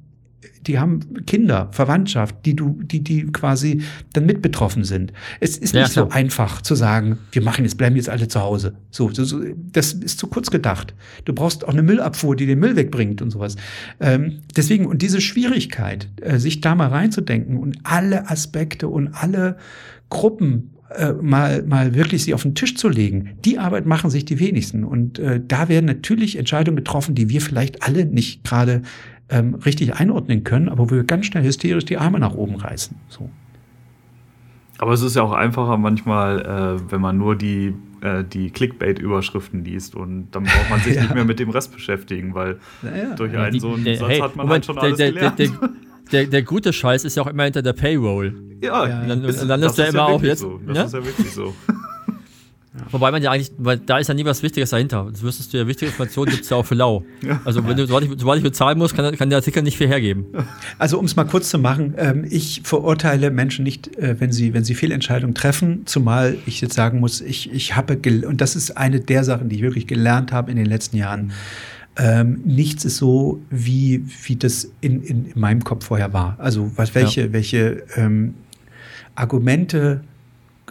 [0.66, 3.82] die haben Kinder, Verwandtschaft, die du, die, die quasi
[4.12, 5.12] dann mit betroffen sind.
[5.40, 6.16] Es ist Ja, nicht so klar.
[6.16, 8.74] einfach zu sagen, wir machen jetzt, bleiben jetzt alle zu Hause.
[8.90, 9.40] So, so, so,
[9.72, 10.94] das ist zu kurz gedacht.
[11.24, 13.56] Du brauchst auch eine Müllabfuhr, die den Müll wegbringt und sowas.
[14.00, 19.56] Ähm, deswegen, und diese Schwierigkeit, äh, sich da mal reinzudenken und alle Aspekte und alle
[20.10, 24.24] Gruppen äh, mal, mal wirklich sie auf den Tisch zu legen, die Arbeit machen sich
[24.24, 24.84] die wenigsten.
[24.84, 28.82] Und äh, da werden natürlich Entscheidungen getroffen, die wir vielleicht alle nicht gerade
[29.30, 32.96] ähm, richtig einordnen können, aber wo wir ganz schnell hysterisch die Arme nach oben reißen.
[33.08, 33.30] So.
[34.78, 39.64] Aber es ist ja auch einfacher manchmal, äh, wenn man nur die, äh, die Clickbait-Überschriften
[39.64, 41.02] liest und dann braucht man sich ja.
[41.02, 43.14] nicht mehr mit dem Rest beschäftigen, weil ja.
[43.14, 44.96] durch einen die, so einen der, Satz hey, hat man Moment, halt schon der, alles
[44.96, 45.38] der, gelernt.
[45.38, 45.48] Der,
[46.12, 48.34] der, der, gute Scheiß ist ja auch immer hinter der Payroll.
[48.62, 49.02] Ja, ja.
[49.02, 50.40] Und dann, ist, dann ist der immer auch jetzt.
[50.40, 50.60] So.
[50.66, 50.84] Das ne?
[50.84, 51.54] ist ja wirklich so.
[52.72, 52.86] Ja.
[52.92, 55.08] Wobei man ja eigentlich, weil da ist ja nie was Wichtiges dahinter.
[55.10, 57.04] Das wüsstest du ja, wichtige Informationen gibt es ja auch für lau.
[57.22, 57.40] Ja.
[57.44, 59.88] Also wenn du, sobald ich, sobald ich bezahlen muss, kann, kann, der Artikel nicht viel
[59.88, 60.26] hergeben.
[60.78, 64.54] Also um es mal kurz zu machen, ähm, ich verurteile Menschen nicht, äh, wenn sie,
[64.54, 68.76] wenn sie Fehlentscheidungen treffen, zumal ich jetzt sagen muss, ich, ich habe, und das ist
[68.76, 71.32] eine der Sachen, die ich wirklich gelernt habe in den letzten Jahren,
[71.96, 76.36] ähm, nichts ist so, wie, wie das in, in, in meinem Kopf vorher war.
[76.38, 77.32] Also was, welche, ja.
[77.32, 78.34] welche ähm,
[79.14, 80.00] Argumente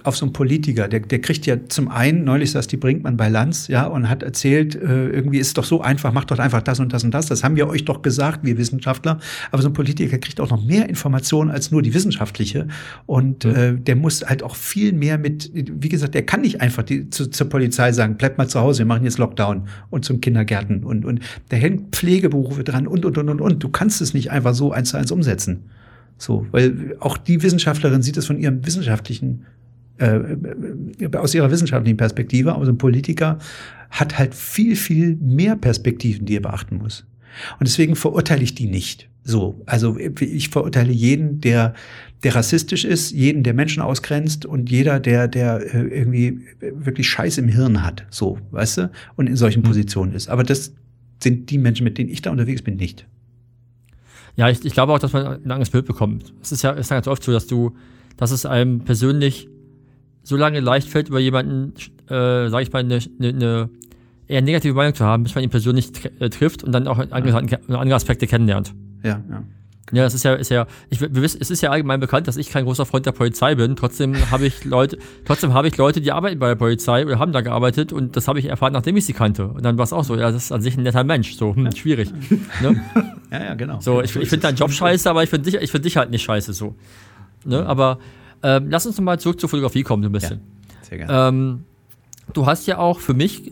[0.04, 3.30] auf so einen Politiker, der, der kriegt ja zum einen, neulich saß die Brinkmann bei
[3.30, 6.62] Lanz, ja, und hat erzählt, äh, irgendwie ist es doch so einfach, macht doch einfach
[6.62, 7.28] das und das und das.
[7.28, 9.20] Das haben wir euch doch gesagt, wir Wissenschaftler.
[9.52, 12.68] Aber so ein Politiker kriegt auch noch mehr Informationen als nur die wissenschaftliche.
[13.06, 13.56] Und mhm.
[13.56, 17.10] äh, der muss halt auch viel mehr mit, wie gesagt, der kann nicht einfach die,
[17.10, 20.84] zu, zur Polizei sagen, bleibt mal zu Hause, wir machen jetzt Lockdown und zum Kindergärten
[20.84, 23.64] und, und da hängen Pflegeberufe dran und, und, und, und, und.
[23.64, 25.70] Du kannst es nicht einfach so eins zu eins umsetzen.
[26.18, 29.46] So, weil auch die Wissenschaftlerin sieht es von ihrem wissenschaftlichen
[30.00, 30.38] äh,
[31.00, 33.38] äh, aus ihrer wissenschaftlichen Perspektive, aber so ein Politiker
[33.90, 37.06] hat halt viel, viel mehr Perspektiven, die er beachten muss.
[37.60, 39.10] Und deswegen verurteile ich die nicht.
[39.24, 41.74] So, also ich verurteile jeden, der,
[42.24, 47.38] der rassistisch ist, jeden, der Menschen ausgrenzt und jeder, der, der äh, irgendwie wirklich Scheiß
[47.38, 49.68] im Hirn hat, so, weißt du, und in solchen mhm.
[49.68, 50.30] Positionen ist.
[50.30, 50.74] Aber das
[51.22, 53.06] sind die Menschen, mit denen ich da unterwegs bin, nicht.
[54.36, 56.34] Ja, ich, ich glaube auch, dass man ein anderes Bild bekommt.
[56.42, 57.76] Es ist ja, es ist ganz oft so, dass du,
[58.18, 59.50] dass es einem persönlich
[60.30, 61.74] so lange leicht fällt, über jemanden,
[62.08, 63.70] äh, sage ich mal, eine, eine,
[64.28, 65.90] eher negative Meinung zu haben, bis man ihn persönlich
[66.20, 68.74] äh, trifft und dann auch andere, andere Aspekte kennenlernt.
[69.04, 69.44] Ja, ja.
[69.92, 72.38] Ja, das ist ja, ist ja, ich, wir wissen, es ist ja allgemein bekannt, dass
[72.38, 73.76] ich kein großer Freund der Polizei bin.
[73.76, 77.32] Trotzdem habe ich Leute, trotzdem habe ich Leute, die arbeiten bei der Polizei oder haben
[77.32, 79.48] da gearbeitet und das habe ich erfahren, nachdem ich sie kannte.
[79.48, 81.56] Und dann war es auch so, ja, das ist an sich ein netter Mensch, so,
[81.56, 82.12] hm, schwierig.
[82.62, 82.80] Ne?
[83.32, 83.80] Ja, ja, genau.
[83.80, 86.12] So, ich, ich finde deinen Job scheiße, aber ich finde dich, ich finde dich halt
[86.12, 86.76] nicht scheiße, so.
[87.46, 87.66] Ne?
[87.66, 87.98] Aber
[88.44, 90.40] ähm, lass uns nochmal zurück zur Fotografie kommen, so ein bisschen.
[90.40, 91.28] Ja, sehr gerne.
[91.28, 91.64] Ähm,
[92.34, 93.52] du hast ja auch für mich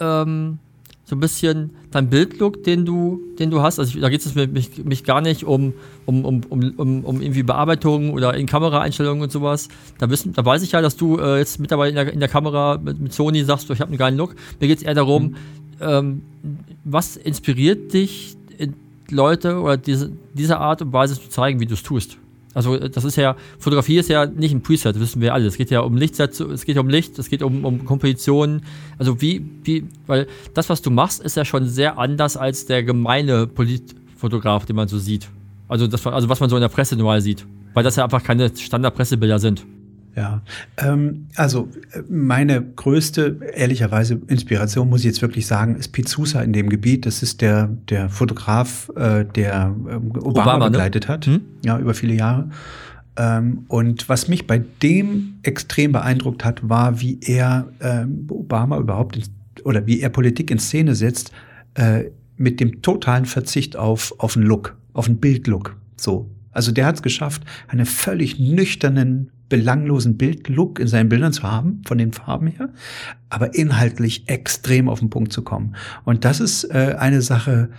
[0.00, 0.58] ähm,
[1.04, 3.78] so ein bisschen dein Bildlook, den du, den du hast.
[3.78, 5.72] Also ich, da geht es mich, mich gar nicht um,
[6.04, 6.42] um, um,
[6.76, 9.68] um, um irgendwie Bearbeitung oder in Kameraeinstellungen und sowas.
[9.98, 12.28] Da, wissen, da weiß ich ja, dass du äh, jetzt mittlerweile in der, in der
[12.28, 14.34] Kamera mit, mit Sony sagst, ich habe einen geilen Look.
[14.60, 15.36] Mir geht es eher darum, mhm.
[15.80, 16.22] ähm,
[16.84, 18.36] was inspiriert dich,
[19.10, 22.18] Leute oder diese, diese Art und Weise zu zeigen, wie du es tust?
[22.56, 25.46] Also äh, das ist ja, Fotografie ist ja nicht ein Preset, wissen wir alle.
[25.46, 28.62] Es geht ja um Lichtsätze, es geht um Licht, es geht um, um Kompositionen.
[28.98, 32.82] Also wie, wie, weil das, was du machst, ist ja schon sehr anders als der
[32.82, 35.28] gemeine Politfotograf, den man so sieht.
[35.68, 37.44] Also, das, also was man so in der Presse normal sieht.
[37.74, 39.66] Weil das ja einfach keine Standardpressebilder sind.
[40.16, 40.40] Ja,
[40.78, 41.68] ähm, also
[42.08, 47.04] meine größte, ehrlicherweise, Inspiration, muss ich jetzt wirklich sagen, ist Sousa in dem Gebiet.
[47.04, 50.70] Das ist der, der Fotograf, äh, der ähm, Obama, Obama ne?
[50.70, 51.08] begleitet ne?
[51.08, 51.40] hat, hm?
[51.62, 52.48] ja, über viele Jahre.
[53.18, 59.16] Ähm, und was mich bei dem extrem beeindruckt hat, war, wie er ähm, Obama überhaupt
[59.16, 59.24] in,
[59.64, 61.30] oder wie er Politik in Szene setzt,
[61.74, 62.04] äh,
[62.38, 65.76] mit dem totalen Verzicht auf, auf einen Look, auf einen Bildlook.
[65.96, 66.30] So.
[66.52, 71.82] Also der hat es geschafft, einen völlig nüchternen belanglosen Bildlook in seinen Bildern zu haben,
[71.86, 72.70] von den Farben her,
[73.28, 75.76] aber inhaltlich extrem auf den Punkt zu kommen.
[76.04, 77.70] Und das ist äh, eine Sache,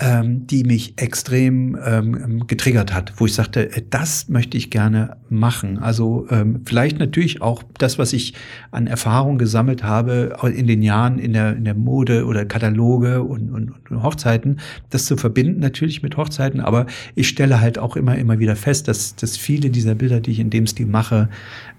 [0.00, 5.18] ähm, die mich extrem ähm, getriggert hat, wo ich sagte, äh, das möchte ich gerne
[5.28, 5.78] machen.
[5.78, 8.34] Also ähm, vielleicht natürlich auch das, was ich
[8.70, 13.50] an Erfahrung gesammelt habe in den Jahren in der, in der Mode oder Kataloge und,
[13.50, 14.58] und, und Hochzeiten,
[14.88, 16.60] das zu verbinden natürlich mit Hochzeiten.
[16.60, 20.30] Aber ich stelle halt auch immer, immer wieder fest, dass, dass viele dieser Bilder, die
[20.30, 21.28] ich in dem Stil mache,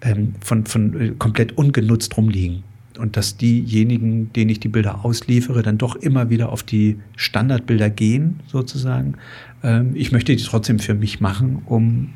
[0.01, 2.63] ähm, von, von äh, komplett ungenutzt rumliegen
[3.01, 7.89] und dass diejenigen, denen ich die Bilder ausliefere, dann doch immer wieder auf die Standardbilder
[7.89, 9.15] gehen, sozusagen.
[9.63, 12.13] Ähm, ich möchte die trotzdem für mich machen, um,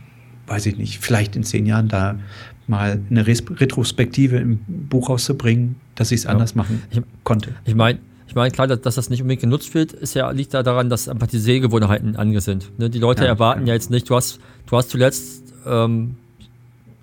[0.47, 2.19] weiß ich nicht, vielleicht in zehn Jahren da
[2.67, 6.57] mal eine Retrospektive im Buch rauszubringen, dass ich es anders ja.
[6.57, 7.51] machen ich, konnte.
[7.65, 10.53] Ich meine, ich meine, klar, dass, dass, das nicht unbedingt genutzt wird, ist ja, liegt
[10.53, 12.71] da daran, dass einfach die Sehgewohnheiten ange sind.
[12.79, 12.89] Ne?
[12.89, 13.67] Die Leute ja, erwarten ja.
[13.67, 13.73] ja.
[13.73, 16.15] jetzt nicht, du hast, du hast zuletzt ähm,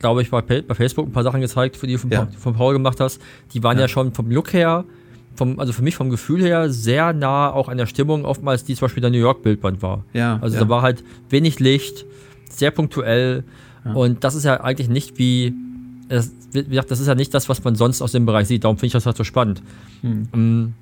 [0.02, 2.28] glaube ich, bei, bei Facebook ein paar Sachen gezeigt, für die du von, ja.
[2.38, 3.20] von Paul gemacht hast.
[3.54, 3.84] Die waren ja.
[3.84, 4.84] ja, schon vom Look her,
[5.34, 8.74] vom, also für mich vom Gefühl her, sehr nah auch an der Stimmung, oftmals die
[8.74, 10.04] zum Beispiel der New York-Bildband war.
[10.12, 10.62] Ja, also ja.
[10.62, 12.04] da war halt wenig Licht,
[12.50, 13.44] sehr punktuell.
[13.94, 15.54] Und das ist ja eigentlich nicht wie,
[16.08, 18.62] das, wie gesagt, das ist ja nicht das, was man sonst aus dem Bereich sieht.
[18.64, 19.62] Darum finde ich das halt so spannend.
[20.02, 20.28] Hm.
[20.32, 20.74] Ähm,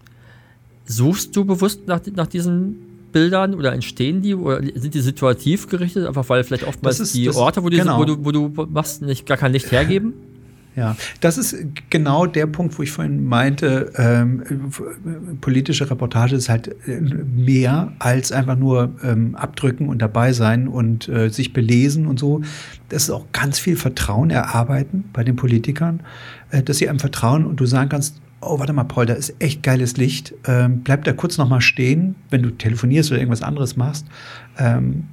[0.85, 6.07] suchst du bewusst nach, nach diesen Bildern oder entstehen die oder sind die situativ gerichtet,
[6.07, 7.99] einfach weil vielleicht oftmals ist- die das- Orte, wo, die, genau.
[7.99, 10.13] wo, du, wo du machst, nicht gar kein Licht hergeben?
[10.77, 11.57] Ja, das ist
[11.91, 14.71] genau der Punkt, wo ich vorhin meinte, ähm,
[15.41, 21.09] politische Reportage ist halt äh, mehr als einfach nur ähm, abdrücken und dabei sein und
[21.09, 22.43] äh, sich belesen und so.
[22.89, 26.01] Das ist auch ganz viel Vertrauen erarbeiten bei den Politikern,
[26.53, 29.35] äh, dass sie einem vertrauen und du sagen kannst, oh, warte mal, Paul, da ist
[29.39, 30.35] echt geiles Licht.
[30.47, 34.07] Ähm, bleib da kurz noch mal stehen, wenn du telefonierst oder irgendwas anderes machst.
[34.59, 35.09] Ähm,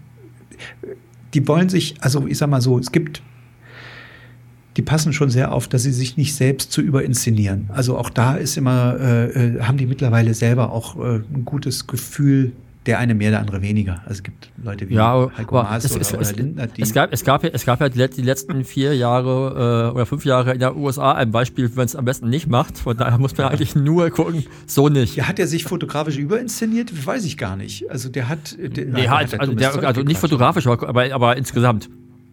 [1.33, 3.21] die wollen sich, also ich sag mal so, es gibt
[4.77, 7.69] die passen schon sehr auf, dass sie sich nicht selbst zu überinszenieren.
[7.73, 11.87] Also auch da ist immer, äh, äh, haben die mittlerweile selber auch äh, ein gutes
[11.87, 12.53] Gefühl,
[12.87, 13.95] der eine mehr, der andere weniger.
[14.05, 16.93] Also es gibt Leute wie Ja, Heiko Maas es, oder, es, oder Lindner, die es,
[16.93, 20.05] gab, es, gab, ja- es gab ja die, let- die letzten vier Jahre äh, oder
[20.05, 22.77] fünf Jahre in der USA ein Beispiel, wenn es am besten nicht macht.
[22.77, 25.15] Von daher muss man eigentlich nur gucken, so nicht.
[25.15, 27.05] ja, hat er sich fotografisch überinszeniert?
[27.05, 27.89] Weiß ich gar nicht.
[27.91, 31.89] Also der hat, der, Nee, der halt, also, der, also nicht fotografisch, aber, aber insgesamt.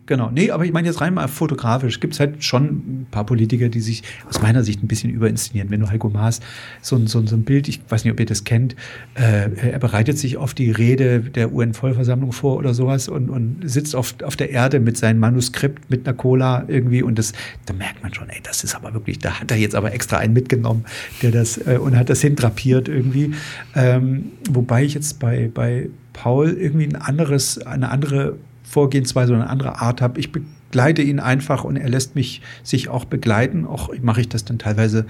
[0.06, 1.98] Genau, nee, aber ich meine jetzt rein mal fotografisch.
[1.98, 5.70] Gibt es halt schon ein paar Politiker, die sich aus meiner Sicht ein bisschen überinszenieren.
[5.70, 6.40] Wenn du Heiko Maas
[6.82, 8.76] so, ein- so, so ein Bild, ich weiß nicht, ob ihr das kennt,
[9.14, 13.96] äh, er bereitet sich auf die Rede der UN-Vollversammlung vor oder sowas und, und sitzt
[13.96, 17.32] auf, auf der Erde mit seinem Manuskript, mit einer Cola irgendwie und das,
[17.64, 20.18] da merkt man schon, ey, das ist aber wirklich, da hat er jetzt aber extra
[20.18, 20.84] einen mitgenommen,
[21.22, 23.32] der das äh, und hat das hindrapiert irgendwie.
[23.74, 29.50] Ähm, wobei ich jetzt bei, bei Paul irgendwie ein anderes, eine andere Vorgehensweise oder eine
[29.50, 30.18] andere Art habe.
[30.18, 30.30] Ich
[30.74, 33.64] begleite ihn einfach und er lässt mich sich auch begleiten.
[33.64, 35.06] Auch mache ich das dann teilweise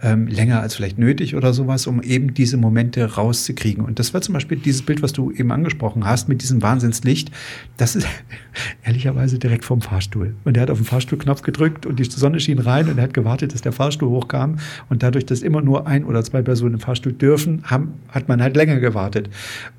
[0.00, 3.84] ähm, länger als vielleicht nötig oder sowas, um eben diese Momente rauszukriegen.
[3.84, 7.32] Und das war zum Beispiel dieses Bild, was du eben angesprochen hast, mit diesem Wahnsinnslicht.
[7.78, 8.06] Das ist
[8.84, 10.36] ehrlicherweise direkt vom Fahrstuhl.
[10.44, 13.14] Und er hat auf den Fahrstuhlknopf gedrückt und die Sonne schien rein und er hat
[13.14, 14.58] gewartet, dass der Fahrstuhl hochkam.
[14.88, 18.40] Und dadurch, dass immer nur ein oder zwei Personen im Fahrstuhl dürfen, haben, hat man
[18.40, 19.30] halt länger gewartet.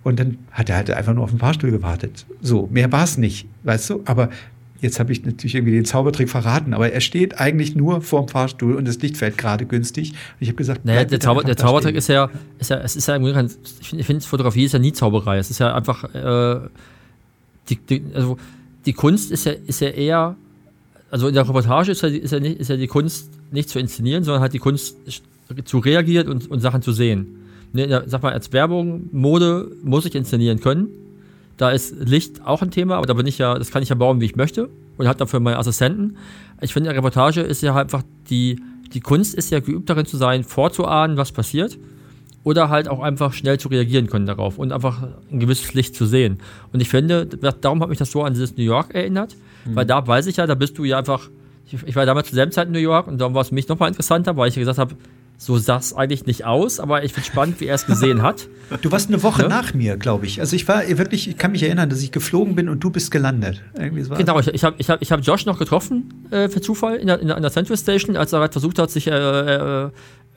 [0.04, 2.26] Und dann hat er halt einfach nur auf den Fahrstuhl gewartet.
[2.42, 4.02] So, mehr war es nicht, weißt du?
[4.04, 4.30] Aber
[4.82, 8.76] Jetzt habe ich natürlich irgendwie den Zaubertrick verraten, aber er steht eigentlich nur vorm Fahrstuhl
[8.76, 10.12] und das Licht fällt gerade günstig.
[10.12, 12.30] Und ich habe gesagt, Naja, der, Zauber, der Zaubertrick ist ja,
[12.60, 13.50] ist ja, es ist ja im Grunde,
[13.82, 15.38] ich finde, ich finde, Fotografie ist ja nie Zauberei.
[15.38, 16.62] Es ist ja einfach, äh,
[17.70, 18.38] die, die, also
[18.86, 20.36] die Kunst ist ja, ist ja eher,
[21.12, 23.80] also in der Reportage ist ja, ist, ja nicht, ist ja die Kunst nicht zu
[23.80, 24.96] inszenieren, sondern halt die Kunst
[25.66, 27.36] zu reagieren und, und Sachen zu sehen.
[27.74, 30.88] Ne, sag mal, als Werbung, Mode muss ich inszenieren können.
[31.60, 33.96] Da ist Licht auch ein Thema, aber da bin ich ja, das kann ich ja
[33.96, 36.16] bauen, wie ich möchte und habe dafür meine Assistenten.
[36.62, 38.62] Ich finde, Reportage ist ja halt einfach die,
[38.94, 41.78] die Kunst ist ja geübt darin zu sein, vorzuahnen, was passiert
[42.46, 46.06] oder halt auch einfach schnell zu reagieren können darauf und einfach ein gewisses Licht zu
[46.06, 46.38] sehen.
[46.72, 50.08] Und ich finde, darum hat mich das so an dieses New York erinnert, weil da
[50.08, 51.30] weiß ich ja, da bist du ja einfach,
[51.66, 53.56] ich, ich war damals zur selben Zeit in New York und darum war es für
[53.56, 54.96] mich nochmal interessanter, weil ich gesagt habe,
[55.42, 58.50] so sah es eigentlich nicht aus, aber ich finde spannend, wie er es gesehen hat.
[58.82, 59.48] Du warst eine Woche Ja?
[59.48, 60.42] nach mir, glaube ich.
[60.42, 63.10] Also ich war wirklich, ich kann mich erinnern, dass ich geflogen bin und du bist
[63.10, 63.64] gelandet.
[64.04, 66.98] So Genau, ich, ich habe ich hab, ich hab Josh noch getroffen, äh, für Zufall,
[66.98, 69.90] in der, in der Central Station, als er halt versucht hat, sich äh, äh,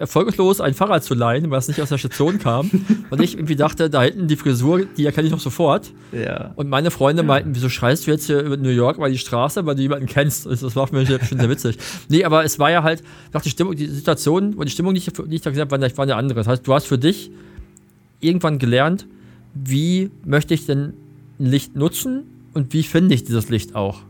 [0.02, 2.68] erfolglos ein Fahrrad zu leihen, weil es nicht aus der Station kam.
[3.10, 5.92] und ich irgendwie dachte, da hinten die Frisur, die erkenne ich noch sofort.
[6.10, 6.50] Ja.
[6.56, 9.64] Und meine Freunde meinten, wieso schreist du jetzt hier über New York über die Straße,
[9.64, 10.46] weil du jemanden kennst?
[10.46, 11.78] Das das war für mich schon sehr witzig.
[12.08, 14.98] Nee, aber es war ja halt, dachte, die Stimmung, die Situation und die Stimmung, die
[14.98, 16.40] ich, die ich da gesehen habe, war, war eine andere.
[16.40, 17.30] Das heißt, du hast für dich
[18.20, 19.06] irgendwann gelernt,
[19.54, 20.94] wie möchte ich denn
[21.38, 22.24] ein Licht nutzen
[22.54, 24.00] und wie finde ich dieses Licht auch.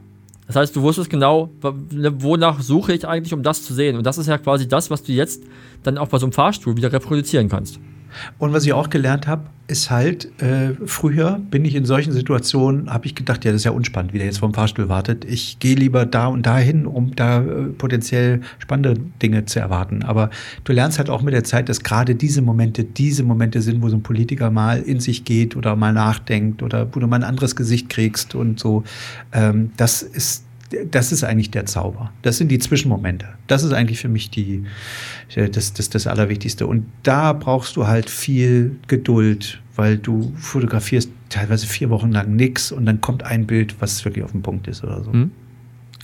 [0.53, 1.49] Das heißt, du wusstest genau,
[1.91, 3.97] ne, wonach suche ich eigentlich, um das zu sehen.
[3.97, 5.45] Und das ist ja quasi das, was du jetzt
[5.83, 7.81] dann auch bei so einem Fahrstuhl wieder reproduzieren kannst.
[8.39, 12.91] Und was ich auch gelernt habe, ist halt, äh, früher bin ich in solchen Situationen,
[12.93, 15.25] habe ich gedacht, ja, das ist ja unspannend, wie der jetzt vom Fahrstuhl wartet.
[15.25, 20.03] Ich gehe lieber da und dahin, um da äh, potenziell spannende Dinge zu erwarten.
[20.03, 20.31] Aber
[20.65, 23.89] du lernst halt auch mit der Zeit, dass gerade diese Momente, diese Momente sind, wo
[23.89, 27.25] so ein Politiker mal in sich geht oder mal nachdenkt oder wo du mal ein
[27.25, 28.85] anderes Gesicht kriegst und so.
[29.33, 30.45] Ähm, das ist
[30.91, 32.13] das ist eigentlich der Zauber.
[32.23, 33.27] Das sind die Zwischenmomente.
[33.47, 34.65] Das ist eigentlich für mich die,
[35.35, 36.67] äh, das, das, das Allerwichtigste.
[36.67, 42.73] Und da brauchst du halt viel Geduld, weil du fotografierst teilweise vier Wochen lang nichts
[42.73, 45.13] und dann kommt ein Bild, was wirklich auf dem Punkt ist oder so.
[45.13, 45.31] Hm?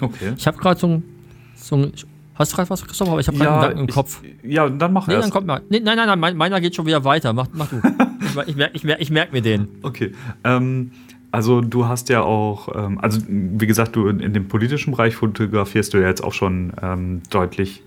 [0.00, 0.32] Okay.
[0.36, 1.02] Ich habe gerade so ein,
[1.56, 1.92] so ein.
[2.34, 3.08] Hast du gerade was, Christoph?
[3.08, 4.22] Aber ich habe gerade einen Gedanken im ich- Kopf.
[4.44, 5.24] Ja, dann mach Nee, erst.
[5.24, 5.60] dann kommt mal.
[5.68, 7.32] Nee, nein, nein, nein, mein, meiner geht schon wieder weiter.
[7.32, 7.80] Mach, mach du.
[8.46, 9.66] ich merke ich merk, ich merk mir den.
[9.82, 10.12] Okay.
[10.44, 10.92] Ähm,
[11.30, 15.16] also du hast ja auch, ähm, also wie gesagt, du in, in dem politischen Bereich
[15.16, 17.82] fotografierst du ja jetzt auch schon ähm, deutlich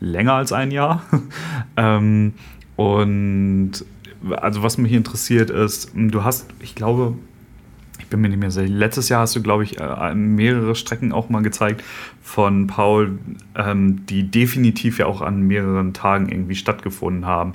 [0.00, 1.02] länger als ein Jahr.
[1.76, 2.32] ähm,
[2.76, 3.72] und
[4.36, 7.14] also was mich interessiert ist, du hast, ich glaube,
[7.98, 11.12] ich bin mir nicht mehr sicher, letztes Jahr hast du, glaube ich, äh, mehrere Strecken
[11.12, 11.84] auch mal gezeigt
[12.22, 13.18] von Paul,
[13.54, 17.54] ähm, die definitiv ja auch an mehreren Tagen irgendwie stattgefunden haben.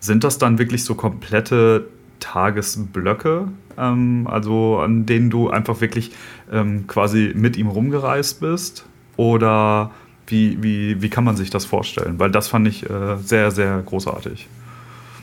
[0.00, 1.88] Sind das dann wirklich so komplette
[2.20, 6.12] Tagesblöcke, ähm, also an denen du einfach wirklich
[6.52, 8.86] ähm, quasi mit ihm rumgereist bist?
[9.16, 9.90] Oder
[10.26, 12.18] wie, wie, wie kann man sich das vorstellen?
[12.18, 14.48] Weil das fand ich äh, sehr, sehr großartig.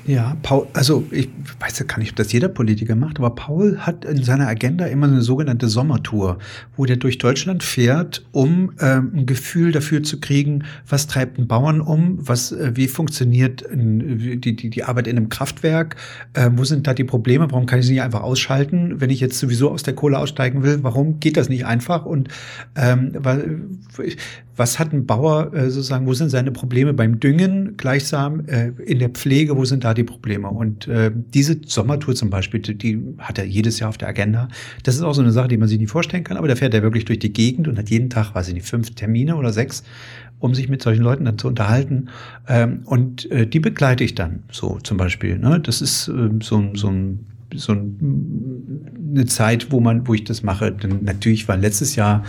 [0.08, 1.30] Ja, Paul, also ich
[1.60, 4.86] weiß ja gar nicht, ob das jeder Politiker macht, aber Paul hat in seiner Agenda
[4.86, 6.38] immer eine sogenannte Sommertour,
[6.78, 11.48] wo der durch Deutschland fährt, um ähm, ein Gefühl dafür zu kriegen, was treibt einen
[11.48, 15.96] Bauern um, was, äh, wie funktioniert äh, die, die, die Arbeit in einem Kraftwerk,
[16.34, 19.20] äh, wo sind da die Probleme, warum kann ich sie nicht einfach ausschalten, wenn ich
[19.20, 22.06] jetzt sowieso aus der Kohle aussteigen will, warum geht das nicht einfach?
[22.06, 22.30] Und
[22.76, 23.62] ähm, weil,
[24.58, 29.00] was hat ein Bauer äh, sozusagen, wo sind seine Probleme beim Düngen, gleichsam äh, in
[29.00, 30.50] der Pflege, wo sind da die Probleme?
[30.50, 34.48] Und äh, diese Sommertour zum Beispiel, die hat er jedes Jahr auf der Agenda.
[34.84, 36.74] Das ist auch so eine Sache, die man sich nicht vorstellen kann, aber da fährt
[36.74, 39.52] er wirklich durch die Gegend und hat jeden Tag, weiß ich nicht, fünf Termine oder
[39.52, 39.84] sechs,
[40.40, 42.10] um sich mit solchen Leuten dann zu unterhalten.
[42.48, 45.38] Ähm, und äh, die begleite ich dann so zum Beispiel.
[45.38, 45.60] Ne?
[45.60, 47.26] Das ist äh, so, so ein
[47.58, 50.72] so eine Zeit, wo man, wo ich das mache.
[50.72, 52.24] Denn natürlich war letztes Jahr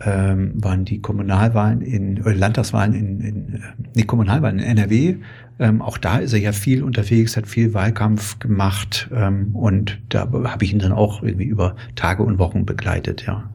[0.00, 3.62] ähm, waren die Kommunalwahlen in oder Landtagswahlen in, in
[3.94, 5.16] die Kommunalwahlen in NRW.
[5.58, 10.20] Ähm, auch da ist er ja viel unterwegs, hat viel Wahlkampf gemacht ähm, und da
[10.20, 13.50] habe ich ihn dann auch irgendwie über Tage und Wochen begleitet, ja.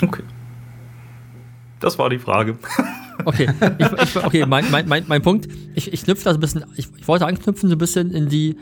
[0.00, 0.22] Okay.
[1.80, 2.56] Das war die Frage.
[3.24, 3.48] Okay,
[3.78, 6.88] ich, ich, okay, mein, mein, mein, mein Punkt, ich, ich knüpfe das ein bisschen, ich,
[6.98, 8.56] ich wollte anknüpfen so ein bisschen in die,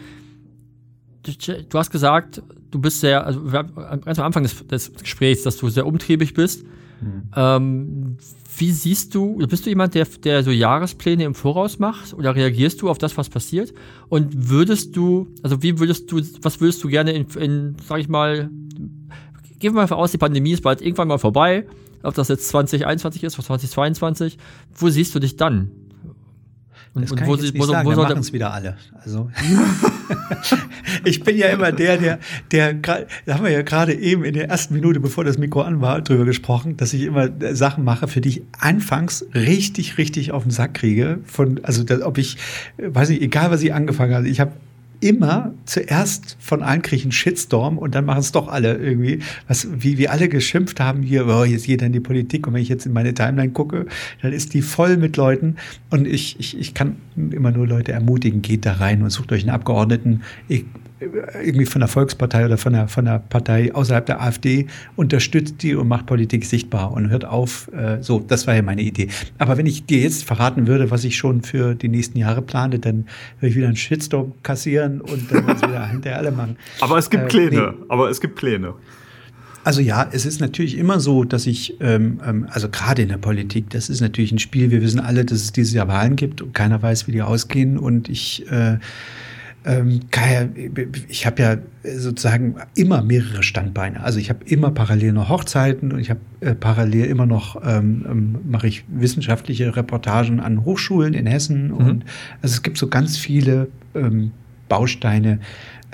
[1.23, 5.69] du hast gesagt, du bist sehr, also ganz am Anfang des, des Gesprächs, dass du
[5.69, 6.65] sehr umtriebig bist.
[7.01, 7.23] Mhm.
[7.35, 8.17] Ähm,
[8.57, 12.83] wie siehst du, bist du jemand, der, der so Jahrespläne im Voraus macht oder reagierst
[12.83, 13.73] du auf das, was passiert?
[14.09, 18.09] Und würdest du, also wie würdest du, was würdest du gerne in, in sag ich
[18.09, 18.51] mal,
[19.59, 21.67] gehen wir mal aus, die Pandemie ist bald irgendwann mal vorbei,
[22.03, 24.39] ob das jetzt 2021 ist oder 2022,
[24.75, 25.71] wo siehst du dich dann?
[26.95, 28.53] Und, das kann und wo ich jetzt nicht wo, sagen, wo, wo machen es wieder
[28.53, 28.77] alle.
[29.03, 29.31] Also
[31.05, 32.19] ich bin ja immer der, der,
[32.51, 35.81] der, da haben wir ja gerade eben in der ersten Minute, bevor das Mikro an
[35.81, 40.43] war, drüber gesprochen, dass ich immer Sachen mache, für die ich anfangs richtig, richtig auf
[40.43, 41.21] den Sack kriege.
[41.25, 42.37] Von, also ob ich,
[42.77, 44.53] weiß nicht, egal was ich angefangen habe, ich habe
[45.03, 49.19] immer zuerst von allen kriege einen Shitstorm und dann machen es doch alle irgendwie.
[49.49, 52.63] Was, wie wir alle geschimpft haben hier, oh, jetzt jeder in die Politik und wenn
[52.63, 53.87] ich jetzt in meine Timeline gucke,
[54.23, 55.57] dann ist die voll mit Leuten
[55.91, 59.43] und ich, ich, ich kann immer nur Leute ermutigen, geht da rein und sucht euch
[59.43, 60.23] einen Abgeordneten.
[60.49, 60.65] Ich,
[61.43, 64.67] irgendwie von der Volkspartei oder von der, von der Partei außerhalb der AfD,
[64.97, 67.71] unterstützt die und macht Politik sichtbar und hört auf.
[67.73, 69.09] Äh, so, das war ja meine Idee.
[69.39, 72.79] Aber wenn ich dir jetzt verraten würde, was ich schon für die nächsten Jahre plane,
[72.79, 73.07] dann
[73.41, 76.57] würde ich wieder einen Shitstorm kassieren und dann wieder hinterher alle machen.
[76.81, 77.75] Aber es gibt äh, Pläne.
[77.79, 77.85] Nee.
[77.89, 78.75] Aber es gibt Pläne.
[79.65, 83.19] Also ja, es ist natürlich immer so, dass ich, ähm, ähm, also gerade in der
[83.19, 84.71] Politik, das ist natürlich ein Spiel.
[84.71, 87.79] Wir wissen alle, dass es dieses Jahr Wahlen gibt und keiner weiß, wie die ausgehen.
[87.79, 88.79] Und ich äh,
[89.65, 90.01] ähm,
[91.09, 94.03] ich habe ja sozusagen immer mehrere Standbeine.
[94.03, 98.05] Also ich habe immer parallel noch Hochzeiten und ich habe äh, parallel immer noch ähm,
[98.09, 101.75] ähm, mache ich wissenschaftliche Reportagen an Hochschulen in Hessen mhm.
[101.75, 102.05] und
[102.43, 104.33] also es gibt so ganz viele ähm,
[104.69, 105.39] Bausteine,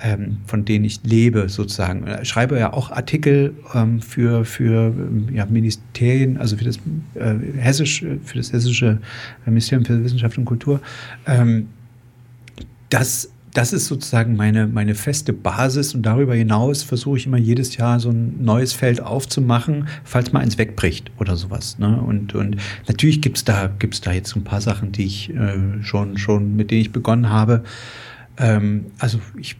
[0.03, 2.05] ähm, von denen ich lebe sozusagen.
[2.23, 6.78] Ich schreibe ja auch Artikel ähm, für für ähm, ja, Ministerien, also für das
[7.15, 8.99] äh, hessisch für das hessische
[9.45, 10.81] Ministerium für Wissenschaft und Kultur.
[11.27, 11.69] Ähm,
[12.90, 17.76] das das ist sozusagen meine, meine feste Basis und darüber hinaus versuche ich immer jedes
[17.76, 21.78] Jahr so ein neues Feld aufzumachen, falls mal eins wegbricht oder sowas.
[21.78, 22.00] Ne?
[22.00, 22.56] Und, und
[22.86, 26.56] natürlich gibt's da, gibt's da jetzt so ein paar Sachen, die ich äh, schon, schon,
[26.56, 27.64] mit denen ich begonnen habe.
[28.36, 29.56] Ähm, also ich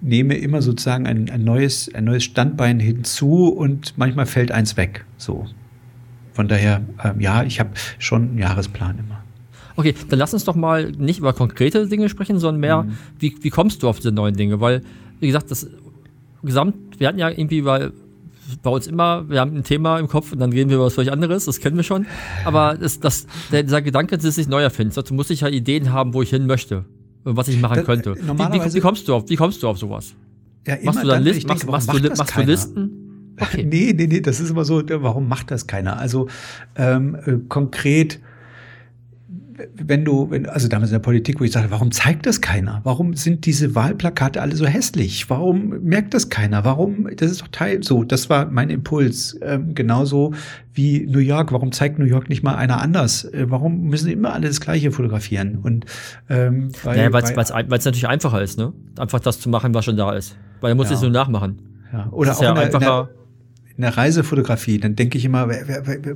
[0.00, 5.04] nehme immer sozusagen ein, ein, neues, ein neues Standbein hinzu und manchmal fällt eins weg.
[5.16, 5.46] So.
[6.32, 9.19] Von daher, ähm, ja, ich habe schon einen Jahresplan immer.
[9.80, 12.98] Okay, dann lass uns doch mal nicht über konkrete Dinge sprechen, sondern mehr, mhm.
[13.18, 14.60] wie, wie kommst du auf diese neuen Dinge?
[14.60, 14.82] Weil,
[15.20, 15.66] wie gesagt, das
[16.42, 17.92] Gesamt, wir hatten ja irgendwie, weil
[18.62, 20.94] bei uns immer, wir haben ein Thema im Kopf und dann reden wir über was
[20.94, 22.06] völlig anderes, das kennen wir schon.
[22.44, 25.48] Aber das, das, der, dieser Gedanke, dass es sich neu erfindet, dazu muss ich ja
[25.48, 26.84] Ideen haben, wo ich hin möchte
[27.24, 28.16] und was ich machen das, könnte.
[28.16, 30.14] Wie, wie, wie, kommst du auf, wie kommst du auf sowas?
[30.66, 31.48] Ja, machst du dann, Listen?
[31.48, 32.96] Machst, machst, du, machst du Listen?
[33.40, 33.64] Okay.
[33.64, 35.98] Nee, nee, nee, das ist immer so, warum macht das keiner?
[35.98, 36.28] Also
[36.76, 38.20] ähm, äh, konkret
[39.74, 42.80] wenn du, wenn, also damals in der Politik, wo ich sage, warum zeigt das keiner?
[42.84, 45.28] Warum sind diese Wahlplakate alle so hässlich?
[45.30, 46.64] Warum merkt das keiner?
[46.64, 49.38] Warum, das ist doch Teil, so, das war mein Impuls.
[49.42, 50.34] Ähm, genauso
[50.74, 53.24] wie New York, warum zeigt New York nicht mal einer anders?
[53.24, 55.58] Äh, warum müssen immer alle das Gleiche fotografieren?
[55.62, 55.86] Und,
[56.28, 58.72] ähm, weil naja, es natürlich einfacher ist, ne?
[58.98, 60.36] Einfach das zu machen, was schon da ist.
[60.60, 60.96] Weil er muss ja.
[60.96, 61.58] es nur nachmachen.
[61.92, 62.08] Ja.
[62.10, 63.08] Oder auch ja einfacher.
[63.10, 63.19] In in
[63.80, 65.48] der Reisefotografie, dann denke ich immer,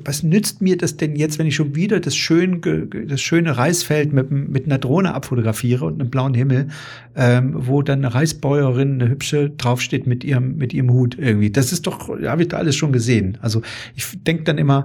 [0.04, 2.60] was nützt mir das denn jetzt, wenn ich schon wieder das, schön,
[3.08, 6.68] das schöne Reisfeld mit, mit einer Drohne abfotografiere und einem blauen Himmel,
[7.16, 11.50] ähm, wo dann eine Reisbäuerin, eine hübsche draufsteht mit ihrem, mit ihrem Hut irgendwie.
[11.50, 13.38] Das ist doch, habe ich da alles schon gesehen.
[13.40, 13.62] Also
[13.94, 14.84] ich denke dann immer,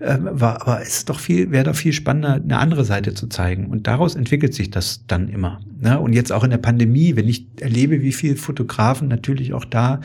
[0.00, 3.28] äh, war, aber es ist doch viel, wäre doch viel spannender, eine andere Seite zu
[3.28, 3.66] zeigen.
[3.66, 5.60] Und daraus entwickelt sich das dann immer.
[5.80, 5.98] Ne?
[5.98, 10.00] Und jetzt auch in der Pandemie, wenn ich erlebe, wie viele Fotografen natürlich auch da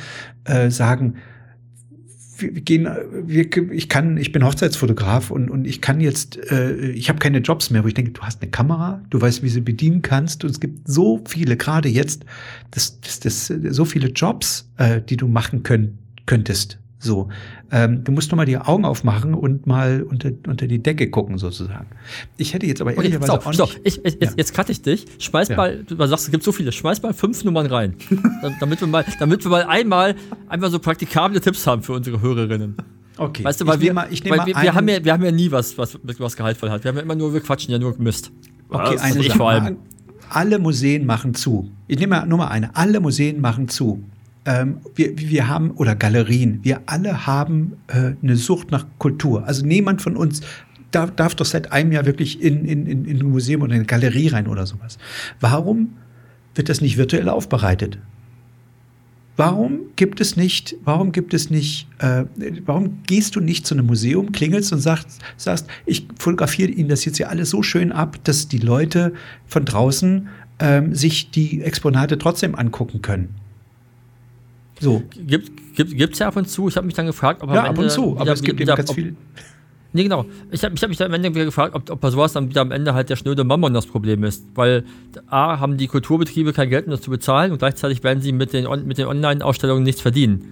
[0.46, 1.16] äh, sagen,
[2.42, 2.88] wir gehen,
[3.26, 7.40] wir, ich kann, ich bin Hochzeitsfotograf und, und ich kann jetzt, äh, ich habe keine
[7.40, 10.44] Jobs mehr, wo ich denke, du hast eine Kamera, du weißt, wie sie bedienen kannst
[10.44, 12.26] und es gibt so viele, gerade jetzt,
[12.72, 16.80] das, das, das, so viele Jobs, äh, die du machen können, könntest.
[17.02, 17.30] So,
[17.72, 21.38] ähm, du musst nur mal die Augen aufmachen und mal unter, unter die Decke gucken,
[21.38, 21.88] sozusagen.
[22.36, 23.58] Ich hätte jetzt aber okay, ehrlicherweise auch nicht...
[23.58, 24.32] So, ich, ich, jetzt, ja.
[24.36, 25.06] jetzt cutte ich dich.
[25.18, 25.56] Schmeiß ja.
[25.56, 27.96] mal, du sagst, es gibt so viele, schmeiß mal fünf Nummern rein.
[28.60, 30.14] damit, wir mal, damit wir mal einmal,
[30.50, 32.76] einmal so praktikable Tipps haben für unsere Hörerinnen.
[33.16, 33.46] Okay.
[33.46, 35.78] Weißt du, weil, wir, mal, weil wir, wir, haben ja, wir haben ja nie was,
[35.78, 36.84] was, was gehaltvoll hat.
[36.84, 38.32] Wir haben ja immer nur, wir quatschen ja nur Mist.
[38.68, 39.02] Okay, was?
[39.02, 39.78] eine ich vor allem.
[40.30, 41.72] Alle Museen machen zu.
[41.88, 42.76] Ich nehme mal nur mal eine.
[42.76, 44.04] Alle Museen machen zu
[44.46, 49.46] ähm, wir, wir haben, oder Galerien, wir alle haben äh, eine Sucht nach Kultur.
[49.46, 50.42] Also niemand von uns
[50.92, 53.80] darf, darf doch seit einem Jahr wirklich in, in, in, in ein Museum oder in
[53.80, 54.98] eine Galerie rein oder sowas.
[55.40, 55.96] Warum
[56.56, 58.00] wird das nicht virtuell aufbereitet?
[59.40, 62.26] Warum gibt es nicht, warum gibt es nicht, äh,
[62.66, 67.06] warum gehst du nicht zu einem Museum, klingelst und sagst, sagst, ich fotografiere Ihnen das
[67.06, 69.14] jetzt hier alles so schön ab, dass die Leute
[69.48, 70.28] von draußen
[70.60, 73.36] ähm, sich die Exponate trotzdem angucken können?
[74.80, 75.04] So.
[75.12, 76.68] Gibt es gibt, ja ab und zu.
[76.68, 78.86] Ich habe mich dann gefragt, ob Ja, ab und zu, aber es gibt wieder, eben
[78.86, 79.16] ganz viel.
[79.92, 80.26] Nee, genau.
[80.52, 82.50] Ich habe ich hab mich dann am Ende wieder gefragt, ob, ob bei sowas dann
[82.50, 84.46] wieder am Ende halt der schnöde Mammon das Problem ist.
[84.54, 84.84] Weil
[85.28, 88.54] A, haben die Kulturbetriebe kein Geld, um das zu bezahlen und gleichzeitig werden sie mit
[88.54, 90.46] den, mit den Online-Ausstellungen nichts verdienen.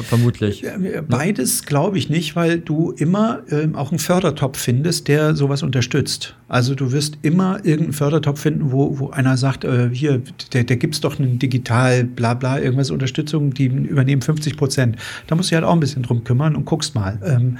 [0.00, 0.64] Vermutlich.
[1.06, 6.34] Beides glaube ich nicht, weil du immer ähm, auch einen Fördertopf findest, der sowas unterstützt.
[6.48, 10.76] Also du wirst immer irgendeinen Fördertopf finden, wo, wo einer sagt, äh, hier, der, der
[10.76, 14.96] gibt es doch einen digital, bla bla, irgendwas Unterstützung, die übernehmen 50 Prozent.
[15.26, 17.18] Da musst du halt auch ein bisschen drum kümmern und guckst mal.
[17.24, 17.58] Ähm,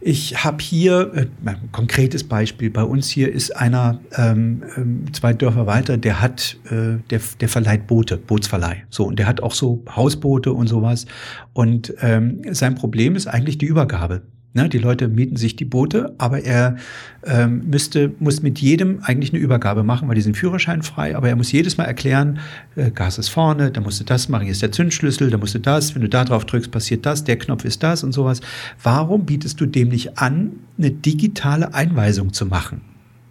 [0.00, 2.70] ich habe hier äh, ein konkretes Beispiel.
[2.70, 7.48] Bei uns hier ist einer ähm, ähm, zwei Dörfer weiter, der hat, äh, der, der
[7.48, 8.84] verleiht Boote, Bootsverleih.
[8.90, 11.06] So und der hat auch so Hausboote und sowas.
[11.52, 14.22] Und ähm, sein Problem ist eigentlich die Übergabe.
[14.58, 16.78] Ne, die Leute mieten sich die Boote, aber er
[17.24, 21.36] ähm, müsste, muss mit jedem eigentlich eine Übergabe machen, weil die sind führerscheinfrei, aber er
[21.36, 22.40] muss jedes Mal erklären,
[22.74, 25.54] äh, Gas ist vorne, da musst du das machen, hier ist der Zündschlüssel, da musst
[25.54, 28.40] du das, wenn du da drauf drückst, passiert das, der Knopf ist das und sowas.
[28.82, 32.80] Warum bietest du dem nicht an, eine digitale Einweisung zu machen?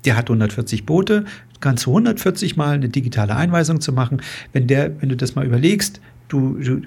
[0.06, 1.26] Der hat 140 Boote,
[1.60, 4.22] kannst du 140 Mal eine digitale Einweisung zu machen.
[4.54, 6.82] Wenn der, wenn du das mal überlegst, Du, du,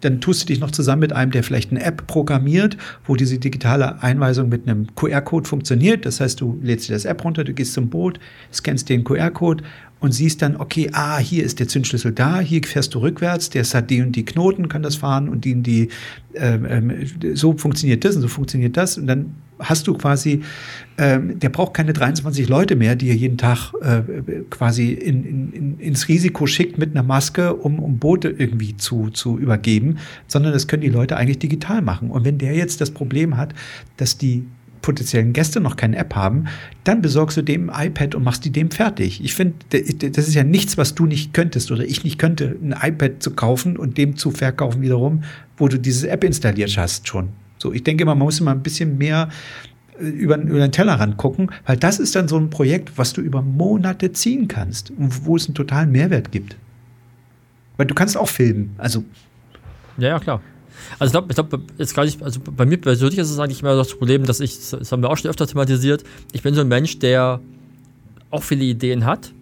[0.00, 2.76] dann tust du dich noch zusammen mit einem, der vielleicht eine App programmiert,
[3.06, 6.04] wo diese digitale Einweisung mit einem QR-Code funktioniert.
[6.04, 8.20] Das heißt, du lädst dir das App runter, du gehst zum Boot,
[8.52, 9.64] scannst den QR-Code
[10.00, 13.64] und siehst dann, okay, ah, hier ist der Zündschlüssel da, hier fährst du rückwärts, der
[13.64, 15.88] hat die und die Knoten, kann das fahren und die und die,
[16.34, 20.42] ähm, ähm, so funktioniert das und so funktioniert das und dann hast du quasi,
[20.98, 24.02] ähm, der braucht keine 23 Leute mehr, die er jeden Tag äh,
[24.50, 29.38] quasi in, in, ins Risiko schickt mit einer Maske, um, um Boote irgendwie zu, zu
[29.38, 32.10] übergeben, sondern das können die Leute eigentlich digital machen.
[32.10, 33.54] Und wenn der jetzt das Problem hat,
[33.96, 34.44] dass die
[34.82, 36.44] potenziellen Gäste noch keine App haben,
[36.84, 39.22] dann besorgst du dem ein iPad und machst die dem fertig.
[39.22, 42.74] Ich finde, das ist ja nichts, was du nicht könntest oder ich nicht könnte, ein
[42.80, 45.22] iPad zu kaufen und dem zu verkaufen wiederum,
[45.56, 47.28] wo du diese App installiert hast schon.
[47.60, 49.28] So, ich denke mal, man muss immer ein bisschen mehr
[50.00, 53.20] äh, über, über den Tellerrand gucken, weil das ist dann so ein Projekt, was du
[53.20, 56.56] über Monate ziehen kannst und wo es einen totalen Mehrwert gibt.
[57.76, 59.04] Weil du kannst auch filmen, also.
[59.98, 60.40] Ja, ja, klar.
[60.98, 63.60] Also ich glaube, ich glaube, jetzt gar nicht, also bei mir persönlich ist es eigentlich
[63.60, 66.62] immer das Problem, dass ich, das haben wir auch schon öfter thematisiert, ich bin so
[66.62, 67.40] ein Mensch, der
[68.30, 69.32] auch viele Ideen hat,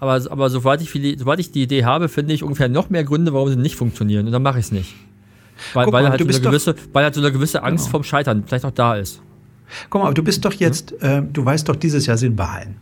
[0.00, 3.04] aber, aber sobald, ich viele, sobald ich die Idee habe, finde ich ungefähr noch mehr
[3.04, 4.94] Gründe, warum sie nicht funktionieren und dann mache ich es nicht.
[5.74, 7.98] Weil, weil, mal, halt so eine gewisse, weil halt so eine gewisse Angst genau.
[7.98, 9.22] vom Scheitern vielleicht auch da ist.
[9.90, 12.76] Guck mal, aber du bist doch jetzt, äh, du weißt doch, dieses Jahr sind Wahlen.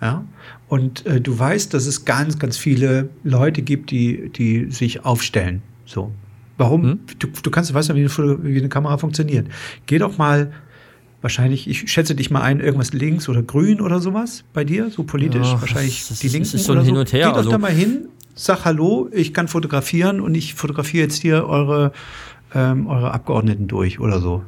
[0.00, 0.24] Ja?
[0.68, 5.62] Und äh, du weißt, dass es ganz, ganz viele Leute gibt, die, die sich aufstellen.
[5.84, 6.10] So.
[6.58, 6.82] Warum?
[6.82, 7.00] Hm?
[7.18, 9.46] Du, du kannst, weißt ja, wie, wie eine Kamera funktioniert.
[9.86, 10.52] Geh doch mal,
[11.22, 15.04] wahrscheinlich, ich schätze dich mal ein, irgendwas links oder grün oder sowas bei dir, so
[15.04, 16.50] politisch, ja, wahrscheinlich das, die Linken.
[16.50, 17.26] Das ist so ein Hin und Her.
[17.26, 17.50] Geh doch also.
[17.50, 21.92] da mal hin, sag Hallo, ich kann fotografieren und ich fotografiere jetzt hier eure,
[22.54, 24.44] ähm, eure Abgeordneten durch oder so.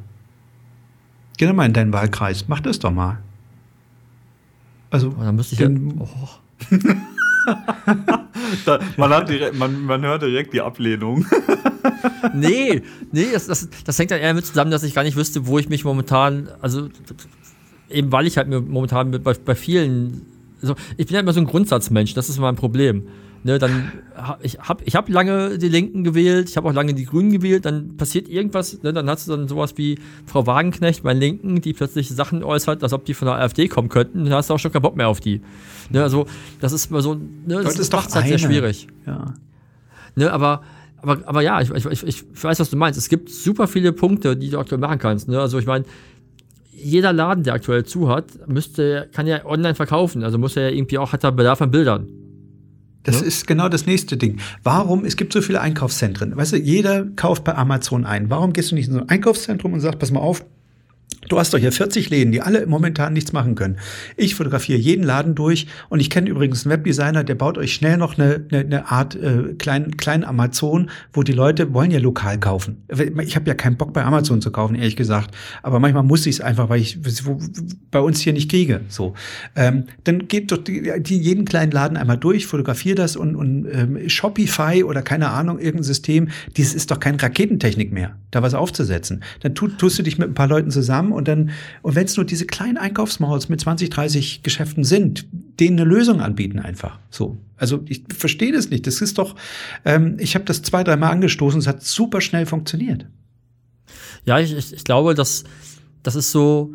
[1.37, 3.19] Geh doch mal in deinen Wahlkreis, mach das doch mal.
[4.89, 6.29] Also, oh, dann müsste ich denn, ja, oh.
[8.65, 11.25] da, man, hat direkt, man, man hört direkt die Ablehnung.
[12.33, 12.81] nee,
[13.11, 15.59] nee, das, das, das hängt dann eher mit zusammen, dass ich gar nicht wüsste, wo
[15.59, 16.87] ich mich momentan, also
[17.89, 20.25] eben weil ich halt mir momentan bei, bei vielen,
[20.61, 23.03] also ich bin ja immer so ein Grundsatzmensch, das ist mein Problem.
[23.45, 23.91] Ne, dann
[24.41, 27.63] ich habe ich hab lange die Linken gewählt, ich habe auch lange die Grünen gewählt,
[27.65, 31.73] dann passiert irgendwas, ne, dann hast du dann sowas wie Frau Wagenknecht bei Linken, die
[31.73, 34.57] plötzlich Sachen äußert, als ob die von der AfD kommen könnten, dann hast du auch
[34.57, 35.41] schon keinen Bock mehr auf die.
[35.91, 36.25] Ne, also
[36.59, 38.87] das ist immer so, ne, das, das ist doch halt sehr schwierig.
[39.05, 39.35] Ja.
[40.15, 40.63] Ne, aber,
[41.03, 42.97] aber, aber ja, ich, ich, ich, ich weiß, was du meinst.
[42.97, 45.27] Es gibt super viele Punkte, die du aktuell machen kannst.
[45.27, 45.39] Ne?
[45.39, 45.85] Also ich meine,
[46.71, 50.23] jeder Laden, der aktuell zu hat, müsste, kann ja online verkaufen.
[50.23, 52.24] Also muss er ja irgendwie auch, hat er Bedarf an Bildern.
[53.05, 53.25] Das Ja.
[53.27, 54.39] ist genau das nächste Ding.
[54.63, 55.05] Warum?
[55.05, 56.35] Es gibt so viele Einkaufszentren.
[56.35, 58.29] Weißt du, jeder kauft bei Amazon ein.
[58.29, 60.43] Warum gehst du nicht in so ein Einkaufszentrum und sagst, pass mal auf,
[61.29, 63.77] Du hast doch hier 40 Läden, die alle momentan nichts machen können.
[64.15, 67.97] Ich fotografiere jeden Laden durch und ich kenne übrigens einen Webdesigner, der baut euch schnell
[67.97, 72.39] noch eine, eine, eine Art äh, kleinen kleinen Amazon, wo die Leute wollen ja lokal
[72.39, 72.83] kaufen.
[73.21, 75.35] Ich habe ja keinen Bock bei Amazon zu kaufen, ehrlich gesagt.
[75.63, 76.99] Aber manchmal muss ich es einfach, weil ich
[77.91, 78.81] bei uns hier nicht kriege.
[78.87, 79.13] So,
[79.55, 83.67] ähm, dann geht doch die, die jeden kleinen Laden einmal durch, fotografiere das und, und
[83.71, 86.29] ähm, Shopify oder keine Ahnung irgendein System.
[86.57, 89.23] Dieses ist doch kein Raketentechnik mehr, da was aufzusetzen.
[89.41, 91.51] Dann tu, tust du dich mit ein paar Leuten zusammen und dann,
[91.81, 95.25] und wenn es nur diese kleinen Einkaufsmalls mit 20, 30 Geschäften sind,
[95.59, 96.99] denen eine Lösung anbieten einfach.
[97.09, 97.37] So.
[97.57, 98.85] Also ich verstehe das nicht.
[98.87, 99.35] Das ist doch,
[99.85, 103.05] ähm, ich habe das zwei, dreimal angestoßen, es hat super schnell funktioniert.
[104.25, 105.43] Ja, ich, ich, ich glaube, dass
[106.03, 106.73] das ist so,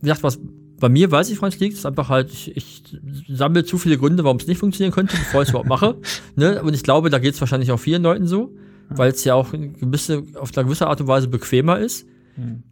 [0.00, 0.38] wie gesagt, was
[0.78, 2.82] bei mir weiß ich, woran es liegt, ist einfach halt, ich, ich
[3.28, 5.96] sammle zu viele Gründe, warum es nicht funktionieren könnte, bevor ich es überhaupt mache.
[6.36, 6.62] Ne?
[6.62, 8.54] Und ich glaube, da geht es wahrscheinlich auch vielen Leuten so,
[8.90, 12.06] weil es ja auch gewisse, auf eine gewisse Art und Weise bequemer ist,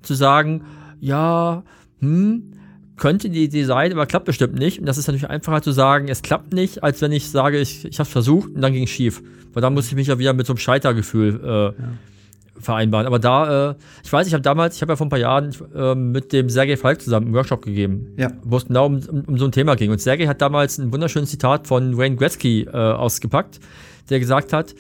[0.03, 0.65] zu sagen,
[1.01, 1.63] ja,
[2.01, 2.53] hm,
[2.97, 4.79] könnte die Idee sein, aber klappt bestimmt nicht.
[4.79, 7.85] Und das ist natürlich einfacher zu sagen, es klappt nicht, als wenn ich sage, ich,
[7.85, 9.23] ich habe es versucht und dann ging es schief.
[9.53, 13.07] Weil dann muss ich mich ja wieder mit so einem Scheitergefühl äh, vereinbaren.
[13.07, 13.75] Aber da, äh,
[14.05, 16.49] ich weiß, ich habe damals, ich habe ja vor ein paar Jahren äh, mit dem
[16.49, 18.31] Sergei Falk zusammen einen Workshop gegeben, Ja.
[18.45, 19.91] wo es genau um, um, um so ein Thema ging.
[19.91, 23.59] Und Sergei hat damals ein wunderschönes Zitat von Wayne Gretzky äh, ausgepackt,
[24.11, 24.75] der gesagt hat,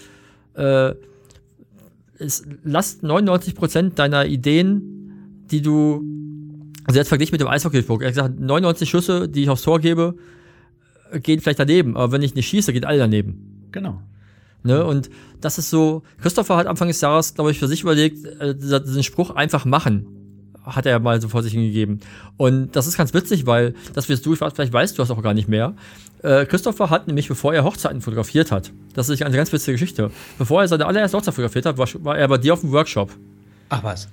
[0.54, 0.94] äh,
[2.18, 6.04] es, lass 99% deiner Ideen, die du,
[6.84, 9.80] also jetzt verglichen mit dem Eishockey-Flug, er hat gesagt, 99 Schüsse, die ich aufs Tor
[9.80, 10.16] gebe,
[11.10, 13.68] äh, gehen vielleicht daneben, aber wenn ich nicht schieße, geht alle daneben.
[13.72, 14.00] Genau.
[14.62, 14.84] Ne?
[14.84, 15.10] Und
[15.40, 19.02] das ist so, Christopher hat Anfang des Jahres, glaube ich, für sich überlegt, äh, diesen
[19.02, 20.06] Spruch einfach machen.
[20.64, 22.00] Hat er mal so vor sich hingegeben.
[22.38, 25.10] Und das ist ganz witzig, weil, das wirst du, ich weiß, vielleicht weißt du das
[25.10, 25.74] auch gar nicht mehr.
[26.22, 30.10] Äh, Christopher hat nämlich, bevor er Hochzeiten fotografiert hat, das ist eine ganz witzige Geschichte,
[30.38, 33.10] bevor er seine allererste Hochzeit fotografiert hat, war, war er bei dir auf dem Workshop.
[33.68, 34.08] Ach was.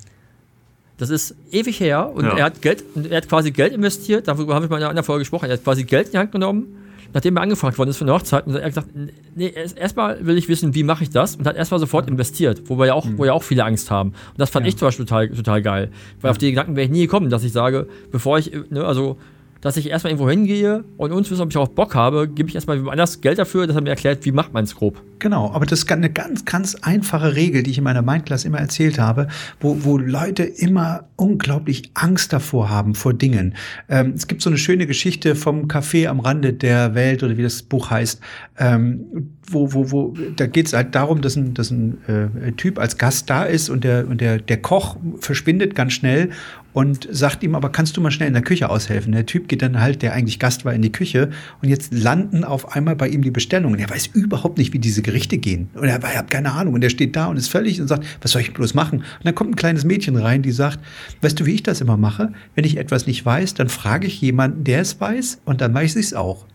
[0.98, 2.38] Das ist ewig her und Ja.
[2.38, 5.06] er hat Geld, er hat quasi Geld investiert, darüber habe ich mal in einer anderen
[5.06, 6.68] Folge gesprochen, er hat quasi Geld in die Hand genommen,
[7.14, 8.88] nachdem er angefragt worden ist für eine Hochzeit und er hat gesagt,
[9.36, 12.64] nee, erst- erstmal will ich wissen, wie mache ich das und hat erstmal sofort investiert,
[12.66, 14.10] wo wir ja auch, wo ja auch viele Angst haben.
[14.10, 14.70] Und das fand Ja.
[14.70, 15.92] ich zum Beispiel total, total geil.
[16.22, 19.18] Weil auf die Gedanken wäre ich nie gekommen, dass ich sage, bevor ich, ne, also
[19.62, 22.56] dass ich erstmal irgendwo hingehe und uns wissen, ob ich auch Bock habe, gebe ich
[22.56, 25.00] erstmal jemand anders Geld dafür, dass er mir erklärt, wie macht man es grob.
[25.22, 28.58] Genau, aber das ist eine ganz, ganz einfache Regel, die ich in meiner Mindclass immer
[28.58, 29.28] erzählt habe,
[29.60, 33.54] wo, wo Leute immer unglaublich Angst davor haben, vor Dingen.
[33.88, 37.44] Ähm, es gibt so eine schöne Geschichte vom Café am Rande der Welt oder wie
[37.44, 38.20] das Buch heißt,
[38.58, 42.80] ähm, wo, wo, wo, da geht es halt darum, dass ein, dass ein äh, Typ
[42.80, 46.32] als Gast da ist und der, und der, der Koch verschwindet ganz schnell
[46.74, 49.12] und sagt ihm, aber kannst du mal schnell in der Küche aushelfen?
[49.12, 51.30] Der Typ geht dann halt, der eigentlich Gast war, in die Küche
[51.62, 53.80] und jetzt landen auf einmal bei ihm die Bestellungen.
[53.80, 55.70] Er weiß überhaupt nicht, wie diese Gerichte gehen.
[55.76, 56.74] Und er, er hat keine Ahnung.
[56.74, 59.00] Und er steht da und ist völlig und sagt, was soll ich bloß machen?
[59.00, 60.80] Und dann kommt ein kleines Mädchen rein, die sagt,
[61.22, 62.34] weißt du, wie ich das immer mache?
[62.56, 65.96] Wenn ich etwas nicht weiß, dann frage ich jemanden, der es weiß und dann weiß
[65.96, 66.46] ich es auch.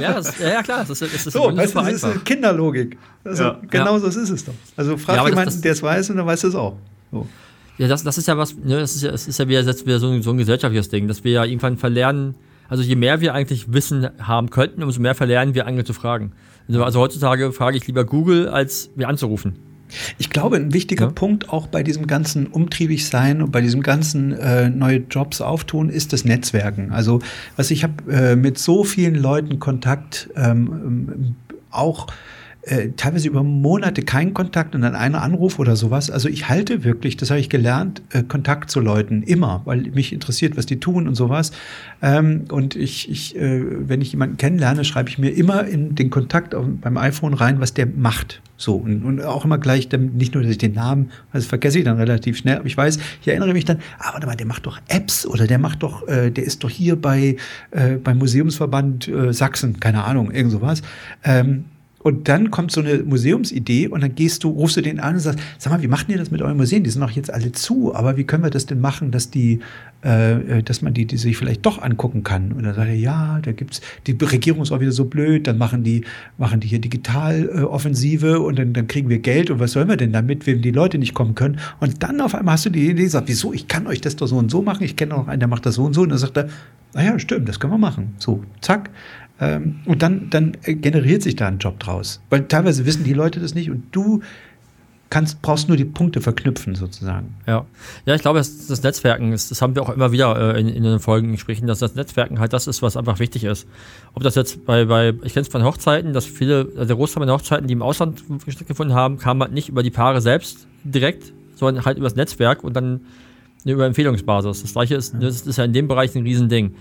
[0.00, 2.14] Ja, das, ja, ja, klar, das ist, das ist So, weißt das ist eine.
[2.20, 2.98] Kinderlogik.
[3.24, 3.60] Also, Ja.
[3.70, 4.54] genau so ist es doch.
[4.76, 6.76] Also frag Ja, das- jemanden, das- der es weiß und dann weiß er es auch.
[7.12, 7.28] So.
[7.78, 9.86] Ja, das, das ist ja was, ne, das ist ja, das ist ja wieder, jetzt
[9.86, 12.34] wieder so, ein, so ein gesellschaftliches Ding, dass wir ja irgendwann verlernen,
[12.68, 16.32] also je mehr wir eigentlich Wissen haben könnten, umso mehr verlernen wir andere zu fragen.
[16.68, 19.54] Also, also heutzutage frage ich lieber Google, als mir anzurufen.
[20.18, 21.10] Ich glaube, ein wichtiger Ja.
[21.10, 25.88] Punkt auch bei diesem ganzen umtriebig sein und bei diesem ganzen äh, neue Jobs auftun
[25.90, 26.92] ist das Netzwerken.
[26.92, 27.20] Also,
[27.56, 31.36] was ich habe äh, mit so vielen Leuten Kontakt, ähm, ähm,
[31.70, 32.06] auch
[32.62, 36.10] äh, teilweise über Monate keinen Kontakt und dann einen Anruf oder sowas.
[36.10, 40.12] Also ich halte wirklich, das habe ich gelernt, äh, Kontakt zu Leuten immer, weil mich
[40.12, 41.52] interessiert, was die tun und sowas.
[42.02, 46.10] Ähm, und ich, ich äh, wenn ich jemanden kennenlerne, schreibe ich mir immer in den
[46.10, 48.42] Kontakt auf, beim iPhone rein, was der macht.
[48.56, 51.84] So, und, und auch immer gleich, nicht nur, dass ich den Namen, das vergesse ich
[51.86, 54.66] dann relativ schnell, aber ich weiß, ich erinnere mich dann, ah, warte mal, der macht
[54.66, 57.36] doch Apps oder der macht doch, äh, der ist doch hier bei
[57.70, 60.82] äh, beim Museumsverband äh, Sachsen, keine Ahnung, irgend sowas.
[61.24, 61.64] Ähm,
[62.02, 65.20] und dann kommt so eine Museumsidee und dann gehst du, rufst du den an und
[65.20, 66.82] sagst, sag mal, wie macht ihr das mit euren Museen?
[66.82, 69.60] Die sind doch jetzt alle zu, aber wie können wir das denn machen, dass die,
[70.00, 72.52] äh, dass man die, die sich vielleicht doch angucken kann?
[72.52, 75.58] Und dann sagt er, ja, da gibt's, die Regierung ist auch wieder so blöd, dann
[75.58, 76.04] machen die,
[76.38, 79.98] machen die hier Digitaloffensive äh, und dann, dann kriegen wir Geld und was sollen wir
[79.98, 81.58] denn damit, wenn die Leute nicht kommen können?
[81.80, 84.26] Und dann auf einmal hast du die Idee gesagt, wieso, ich kann euch das doch
[84.26, 86.00] so und so machen, ich kenne noch einen, der macht das so und so.
[86.00, 86.48] Und dann sagt er,
[86.92, 88.14] naja, stimmt, das können wir machen.
[88.18, 88.90] So, zack.
[89.40, 92.20] Ähm, und dann, dann generiert sich da ein Job draus.
[92.28, 94.20] Weil teilweise wissen die Leute das nicht und du
[95.10, 97.34] kannst, brauchst nur die Punkte verknüpfen sozusagen.
[97.46, 97.66] Ja,
[98.06, 100.68] ja ich glaube, das, das Netzwerken, das, das, haben wir auch immer wieder äh, in,
[100.68, 103.66] in den Folgen gesprochen, dass das Netzwerken halt das ist, was einfach wichtig ist.
[104.14, 107.20] Ob das jetzt bei, bei ich kenne es von Hochzeiten, dass viele, also der Großteil
[107.20, 111.32] meiner Hochzeiten, die im Ausland stattgefunden haben, kamen halt nicht über die Paare selbst direkt,
[111.56, 113.00] sondern halt über das Netzwerk und dann
[113.64, 114.62] über Empfehlungsbasis.
[114.62, 116.74] Das gleiche ist, das ist ja in dem Bereich ein Riesending.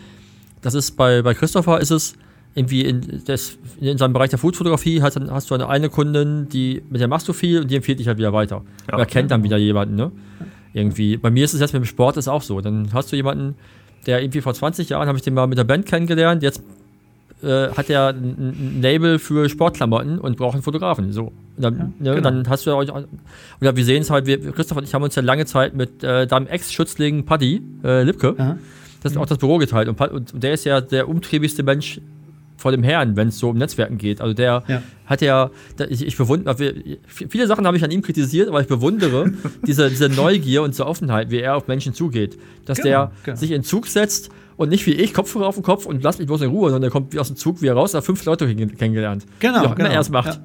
[0.61, 2.13] Das ist bei, bei Christopher ist es,
[2.55, 6.81] irgendwie in, das, in seinem Bereich der Foodfotografie hast, hast du eine, eine Kundin, die,
[6.89, 8.63] mit der machst du viel und die empfiehlt dich halt wieder weiter.
[8.87, 8.95] Ja.
[8.95, 10.11] Oder kennt dann wieder jemanden, ne?
[10.73, 11.17] Irgendwie.
[11.17, 12.61] Bei mir ist es jetzt mit dem Sport ist auch so.
[12.61, 13.55] Dann hast du jemanden,
[14.05, 16.63] der irgendwie vor 20 Jahren habe ich den mal mit der Band kennengelernt, jetzt
[17.41, 21.11] äh, hat er ein, Label für Sportklamotten und braucht einen Fotografen.
[21.11, 21.31] So.
[21.57, 22.21] Dann, ja, ne, genau.
[22.21, 22.89] dann, hast du ja euch.
[23.61, 26.03] Oder wir sehen es halt, wir, Christoph und ich haben uns ja lange Zeit mit
[26.03, 28.57] äh, deinem Ex-Schützling Paddy äh, Lipke, ja.
[29.01, 29.87] das ist auch das Büro geteilt.
[29.87, 32.01] Und, und, der ist ja der umtriebigste Mensch
[32.59, 34.19] vor dem Herrn, wenn es so um Netzwerken geht.
[34.19, 34.83] Also der ja.
[35.05, 35.49] hat ja,
[35.87, 36.73] ich, ich bewundere,
[37.07, 39.31] viele Sachen habe ich an ihm kritisiert, aber ich bewundere
[39.65, 42.37] diese, diese Neugier und diese Offenheit, wie er auf Menschen zugeht.
[42.65, 43.37] Dass genau, der genau.
[43.37, 46.27] sich in Zug setzt und nicht wie ich, Kopfhörer auf den Kopf und lass mich
[46.27, 48.53] bloß in Ruhe, sondern der kommt wie aus dem Zug wieder raus, hat fünf Leute
[48.53, 49.25] kennengelernt.
[49.39, 49.61] Genau.
[49.61, 49.89] Wie auch genau.
[49.89, 50.35] er es macht.
[50.35, 50.41] Ja.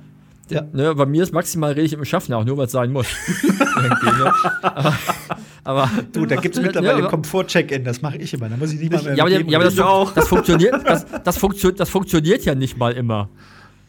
[0.51, 0.63] Ja.
[0.73, 3.07] Ne, bei mir ist maximal rede ich im Schaffen auch, nur weil es sein muss.
[3.49, 4.33] ne?
[4.63, 4.95] aber,
[5.65, 8.49] aber, du, da gibt es mittlerweile ja, Komfort-Check-In, das mache ich immer.
[8.49, 9.15] Da muss ich nicht mal mehr.
[9.17, 10.13] Ja, aber, ja, aber das, auch.
[10.13, 13.29] das, funktioniert, das, das, funktio das funktioniert ja nicht mal immer.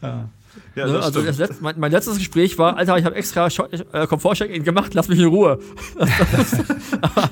[0.02, 0.30] Ja.
[0.74, 1.00] Ja, ne?
[1.00, 5.08] also Letz-, mein, mein, letztes Gespräch war, Alter, ich habe extra äh, Komfort-Check-In gemacht, lass
[5.08, 5.60] mich in Ruhe.
[7.02, 7.30] aber,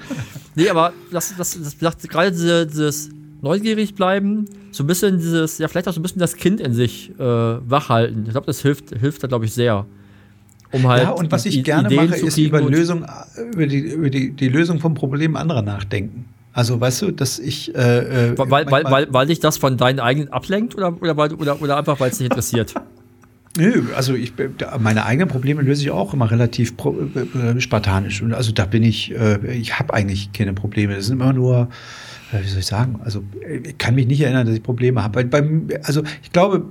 [0.56, 3.10] nee, aber das, das, das, das gerade diese, dieses
[3.41, 6.74] neugierig bleiben, so ein bisschen dieses, ja, vielleicht auch so ein bisschen das Kind in
[6.74, 8.24] sich äh, wachhalten.
[8.26, 9.86] Ich glaube, das hilft, hilft da, glaube ich, sehr.
[10.74, 13.06] Um halt ja, und was ich gerne Ideen mache, ist über, Lösung,
[13.54, 16.26] über, die, über die, die Lösung von Problemen anderer nachdenken.
[16.52, 17.74] Also weißt du, dass ich.
[17.76, 21.62] Äh, äh weil, weil, weil, weil dich das von deinen eigenen ablenkt oder, oder, oder,
[21.62, 22.74] oder einfach, weil es dich interessiert?
[23.58, 24.34] Nö, also ich,
[24.80, 28.24] meine eigenen Probleme löse ich auch immer relativ äh, spartanisch.
[28.24, 30.95] Und also da bin ich, äh, ich habe eigentlich keine Probleme.
[30.95, 31.70] Das sind immer nur
[32.41, 33.24] wie soll ich sagen, also
[33.64, 35.30] ich kann mich nicht erinnern, dass ich Probleme habe.
[35.84, 36.66] Also ich glaube,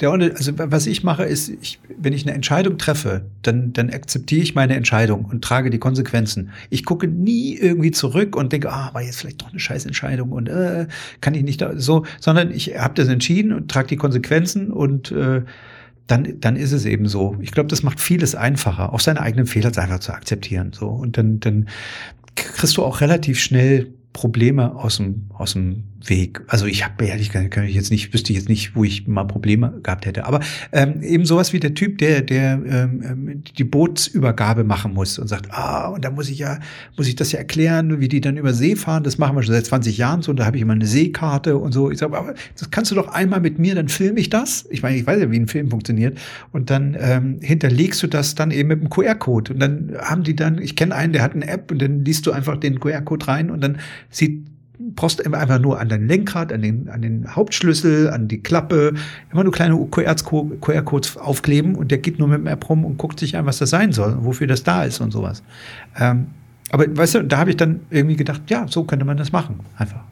[0.00, 4.42] der, also was ich mache, ist, ich, wenn ich eine Entscheidung treffe, dann, dann akzeptiere
[4.42, 6.50] ich meine Entscheidung und trage die Konsequenzen.
[6.68, 10.32] Ich gucke nie irgendwie zurück und denke, ah, war jetzt vielleicht doch eine scheiß Entscheidung
[10.32, 10.88] und äh,
[11.20, 15.12] kann ich nicht da, so, sondern ich habe das entschieden und trage die Konsequenzen und
[15.12, 15.42] äh,
[16.08, 17.36] dann, dann ist es eben so.
[17.40, 20.72] Ich glaube, das macht vieles einfacher, auch seine eigenen Fehler einfach zu akzeptieren.
[20.74, 21.68] So und dann, dann
[22.34, 26.42] kriegst du auch relativ schnell Probleme aus dem, aus dem Weg.
[26.46, 29.24] Also ich habe ehrlich gesagt, kann ich jetzt nicht, wüsste jetzt nicht, wo ich mal
[29.24, 30.24] Probleme gehabt hätte.
[30.24, 35.18] Aber ähm, eben sowas wie der Typ, der, der ähm, ähm, die Bootsübergabe machen muss
[35.18, 36.60] und sagt, ah, und da muss ich ja,
[36.96, 39.02] muss ich das ja erklären, wie die dann über See fahren.
[39.02, 40.30] Das machen wir schon seit 20 Jahren so.
[40.30, 41.90] Und da habe ich immer eine Seekarte und so.
[41.90, 44.66] Ich sage, aber das kannst du doch einmal mit mir, dann filme ich das.
[44.70, 46.18] Ich meine, ich weiß ja, wie ein Film funktioniert.
[46.52, 49.54] Und dann ähm, hinterlegst du das dann eben mit einem QR-Code.
[49.54, 52.26] Und dann haben die dann, ich kenne einen, der hat eine App und dann liest
[52.26, 53.78] du einfach den QR-Code rein und dann
[54.10, 54.46] sieht
[54.78, 58.94] brauchst einfach nur an dein Lenkrad, an den, an den Hauptschlüssel, an die Klappe,
[59.30, 63.20] immer nur kleine QR-Codes aufkleben und der geht nur mit dem App rum und guckt
[63.20, 65.42] sich an, was das sein soll, wofür das da ist und sowas.
[65.98, 66.26] Ähm,
[66.70, 69.60] aber weißt du, da habe ich dann irgendwie gedacht, ja, so könnte man das machen,
[69.76, 70.02] einfach.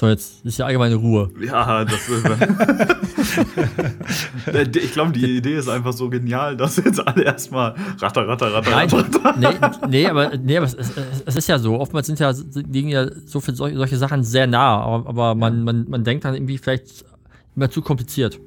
[0.00, 1.30] So, jetzt ist ja allgemeine Ruhe.
[1.42, 2.24] Ja, das ist.
[4.76, 8.70] ich glaube, die Idee ist einfach so genial, dass jetzt alle erstmal ratter, ratter, ratter,
[8.70, 9.34] Nein, ratter.
[9.36, 9.48] Nee,
[9.90, 10.74] nee, aber, nee, aber es,
[11.26, 11.78] es, ist ja so.
[11.78, 15.64] Oftmals sind ja, liegen ja so viele solche, solche Sachen sehr nah, aber, aber man,
[15.64, 17.04] man, man denkt dann irgendwie vielleicht
[17.54, 18.40] immer zu kompliziert.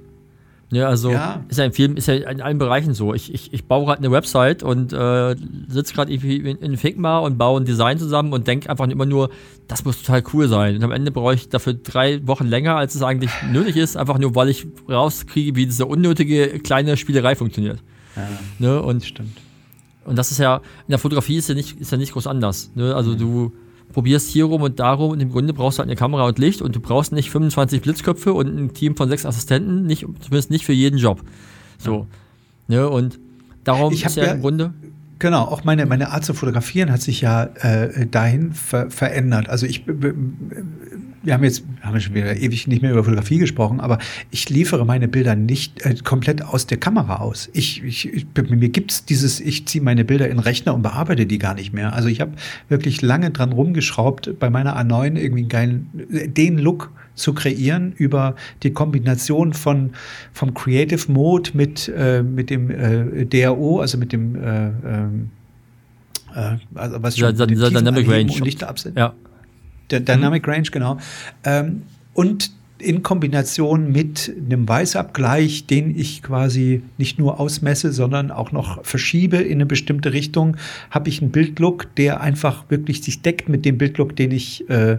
[0.73, 1.43] Ja, also Ja.
[1.49, 3.13] ist ja in vielen, ist ja in allen Bereichen so.
[3.13, 5.35] Ich, ich, ich baue gerade eine Website und äh,
[5.67, 9.05] sitze gerade irgendwie in, in Figma und baue ein Design zusammen und denke einfach immer
[9.05, 9.29] nur,
[9.67, 10.75] das muss total cool sein.
[10.75, 14.17] Und am Ende brauche ich dafür drei Wochen länger, als es eigentlich nötig ist, einfach
[14.19, 17.79] nur, weil ich rauskriege, wie diese unnötige kleine Spielerei funktioniert.
[18.15, 18.27] Ja,
[18.59, 18.81] Ne?
[18.81, 19.37] Und stimmt.
[20.05, 22.71] und das ist ja, in der Fotografie ist ja nicht, ist ja nicht groß anders.
[22.75, 22.93] Ne?
[22.95, 23.53] Also du
[23.94, 26.61] probierst hier rum und darum und im Grunde brauchst du halt eine Kamera und Licht
[26.61, 30.65] und du brauchst nicht 25 Blitzköpfe und ein Team von sechs Assistenten, nicht, zumindest nicht
[30.65, 31.22] für jeden Job.
[31.78, 32.07] So.
[32.68, 32.90] Ne?
[32.90, 33.20] Und
[33.64, 34.74] darum Ich ist ja, ja- im Grunde.
[35.19, 39.48] Genau, auch meine, meine Art zu fotografieren hat sich ja äh, dahin ver verändert.
[39.48, 40.14] Also ich, b-
[41.22, 43.99] wir haben jetzt, haben wir schon wieder ewig nicht mehr über Fotografie gesprochen, aber
[44.31, 47.49] ich liefere meine Bilder nicht äh, komplett aus der Kamera aus.
[47.53, 51.38] Ich, ich, ich mir gibt's dieses, ich ziehe meine Bilder in Rechner und bearbeite die
[51.40, 51.94] gar nicht mehr.
[51.94, 52.34] Also ich habe
[52.68, 57.94] wirklich lange dran rumgeschraubt, bei meiner A9 irgendwie einen geilen, äh, den Look zu kreieren
[57.98, 59.91] über die Kombination von
[60.31, 65.30] vom Creative Mode mit äh, mit dem äh, DAO, also mit dem äh, ähm,
[66.35, 68.31] äh, also was schon mit dem dieser Dynamic Range.
[68.31, 68.73] und Lichter.
[68.95, 69.14] Ja.
[69.90, 70.98] Der Dynamic Range, genau.
[71.44, 71.84] Ähm,
[72.14, 78.84] und in Kombination mit einem Weißabgleich, den ich quasi nicht nur ausmesse, sondern auch noch
[78.84, 80.57] verschiebe in eine bestimmte Richtung,
[80.90, 84.98] habe ich einen Bildlook, der einfach wirklich sich deckt mit dem Bildlook, den ich äh,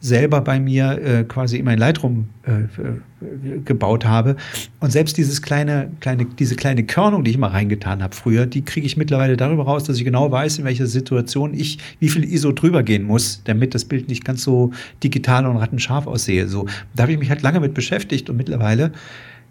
[0.00, 4.36] selber bei mir äh, quasi in mein Lightroom äh, äh, gebaut habe.
[4.80, 8.62] Und selbst dieses kleine, kleine, diese kleine Körnung, die ich mal reingetan habe früher, die
[8.62, 12.24] kriege ich mittlerweile darüber raus, dass ich genau weiß, in welcher Situation ich wie viel
[12.24, 14.72] ISO drüber gehen muss, damit das Bild nicht ganz so
[15.02, 16.48] digital und rattenscharf aussehe.
[16.48, 18.92] So, da habe ich mich halt lange mit beschäftigt und mittlerweile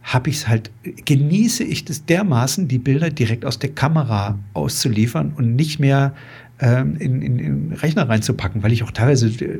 [0.04, 0.72] habe ich es halt,
[1.06, 6.14] genieße ich das dermaßen, die Bilder direkt aus der Kamera auszuliefern und nicht mehr
[6.60, 9.60] ähm, in, in, in Rechner reinzupacken, weil ich auch teilweise äh,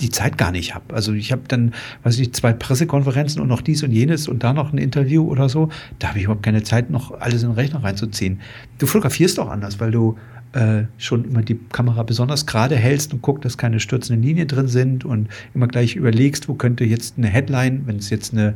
[0.00, 0.94] die Zeit gar nicht habe.
[0.94, 1.74] Also ich habe dann,
[2.04, 5.48] weiß ich, zwei Pressekonferenzen und noch dies und jenes und da noch ein Interview oder
[5.48, 5.68] so.
[5.98, 8.40] Da habe ich überhaupt keine Zeit, noch alles in den Rechner reinzuziehen.
[8.78, 10.16] Du fotografierst auch anders, weil du
[10.52, 14.68] äh, schon immer die Kamera besonders gerade hältst und guckst, dass keine stürzenden Linien drin
[14.68, 18.54] sind und immer gleich überlegst, wo könnte jetzt eine Headline, wenn es jetzt eine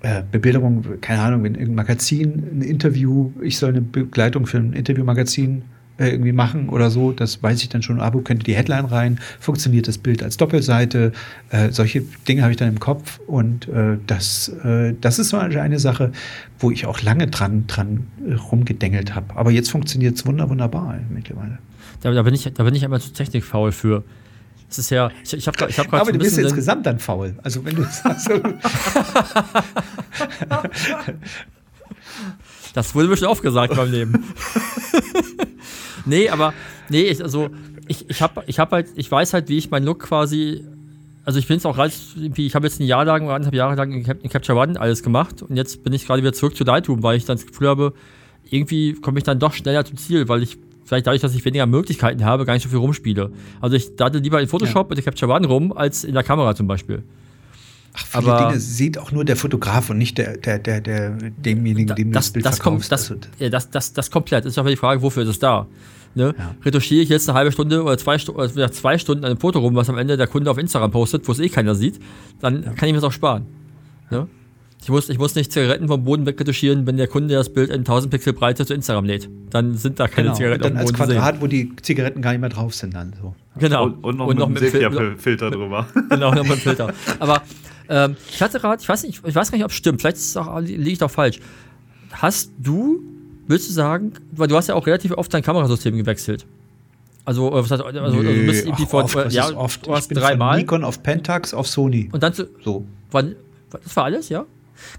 [0.00, 4.72] äh, Bebilderung, keine Ahnung, wenn irgendein Magazin, ein Interview, ich soll eine Begleitung für ein
[4.72, 5.62] Interviewmagazin
[5.98, 8.84] äh, irgendwie machen oder so, das weiß ich dann schon, ah, wo könnte die Headline
[8.84, 11.12] rein, funktioniert das Bild als Doppelseite,
[11.50, 15.38] äh, solche Dinge habe ich dann im Kopf und äh, das, äh, das ist so
[15.38, 16.12] eine Sache,
[16.58, 19.36] wo ich auch lange dran, dran äh, rumgedengelt habe.
[19.36, 21.58] Aber jetzt funktioniert es wunder, wunderbar mittlerweile.
[22.00, 24.04] Da, da bin ich, da bin ich einmal zu technikfaul für.
[24.68, 26.98] Das ist ja, ich, ich habe ich hab gerade Aber so du bist insgesamt dann
[26.98, 27.34] faul.
[27.42, 28.28] Also wenn du sagst,
[32.76, 34.22] Das wurde mir schon aufgesagt beim Leben.
[36.06, 36.54] nee, aber
[36.88, 37.48] nee, ich, also
[37.88, 40.64] ich, ich habe ich hab halt, ich weiß halt, wie ich meinen Look quasi,
[41.24, 43.74] also ich bin jetzt auch relativ, ich habe jetzt ein Jahr lang oder anderthalb Jahre
[43.74, 46.56] lang in, Cap in Capture One alles gemacht und jetzt bin ich gerade wieder zurück
[46.56, 47.92] zu Lightroom, weil ich dann das Gefühl habe,
[48.48, 51.66] irgendwie komme ich dann doch schneller zum Ziel, weil ich vielleicht dadurch, dass ich weniger
[51.66, 53.32] Möglichkeiten habe, gar nicht so viel rumspiele.
[53.60, 56.54] Also ich dachte lieber in Photoshop mit der Capture One rum, als in der Kamera
[56.54, 57.02] zum Beispiel.
[57.98, 61.10] Ach, viele Aber- Dinge sieht auch nur der Fotograf und nicht der, der, der, der
[61.10, 64.44] demjenigen, dem das, das Bild das kommt, das, ja, das, das, das komplett.
[64.44, 65.66] Ist aber die Frage, wofür ist es da?
[66.14, 66.34] Ne?
[66.38, 66.54] Ja.
[66.64, 69.74] Retuschiere ich jetzt eine halbe Stunde oder zwei, oder zwei Stunden an einem Foto rum,
[69.74, 72.00] was am Ende der Kunde auf Instagram postet, wo es eh keiner sieht,
[72.40, 73.46] dann kann ich mir das auch sparen.
[74.10, 74.26] Ne?
[74.82, 77.78] Ich, muss, ich muss nicht Zigaretten vom Boden wegretuschieren, wenn der Kunde das Bild in
[77.80, 79.28] 1000 Pixel Breite zu Instagram lädt.
[79.50, 80.36] Dann sind da keine genau.
[80.36, 82.74] Zigaretten Und dann auf als dem Boden Quadrat, wo die Zigaretten gar nicht mehr drauf
[82.74, 83.34] sind dann so.
[83.54, 83.60] sehen.
[83.68, 83.84] Genau.
[83.86, 85.86] Und, und noch mit einem Fil- Sepia-Filter drüber.
[86.10, 86.92] genau, noch mit dem Filter.
[87.18, 87.42] Aber
[87.88, 90.16] ähm, ich hatte gerade, ich weiß nicht, ich weiß gar nicht, ob es stimmt, vielleicht
[90.16, 91.40] ist es auch, liege ich auch falsch.
[92.12, 93.00] Hast du,
[93.46, 96.46] willst du sagen, weil du hast ja auch relativ oft dein Kamerasystem gewechselt.
[97.24, 99.86] Also, äh, was heißt, also, also du bist irgendwie vor, oft, ja, oft.
[99.86, 100.58] du hast dreimal.
[100.58, 102.08] Nikon auf Pentax auf Sony.
[102.12, 102.84] Und dann zu, so.
[103.10, 103.34] wann,
[103.70, 104.46] das war alles, ja?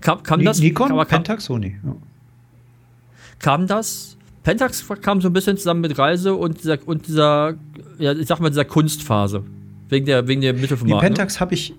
[0.01, 1.77] Kam, kam Ni- das, Nikon, aber kam, Pentax, Sony.
[1.85, 1.95] Ja.
[3.39, 7.55] kam das, Pentax kam so ein bisschen zusammen mit Reise und dieser, und dieser,
[7.97, 9.43] ja, ich sag mal, dieser Kunstphase.
[9.89, 11.01] Wegen der, wegen der Mittelformat.
[11.01, 11.01] ne?
[11.01, 11.73] Pentax habe ich,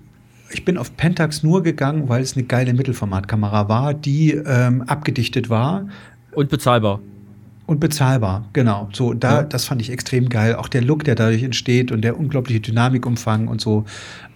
[0.51, 5.49] ich bin auf Pentax nur gegangen, weil es eine geile Mittelformatkamera war, die ähm, abgedichtet
[5.49, 5.87] war?
[6.33, 6.99] Und bezahlbar.
[7.65, 8.45] und bezahlbar.
[8.53, 8.89] Genau.
[8.93, 9.43] So, da, Ja.
[9.43, 10.55] das fand ich extrem geil.
[10.55, 13.85] Auch der Look, der dadurch entsteht und der unglaubliche Dynamikumfang und so.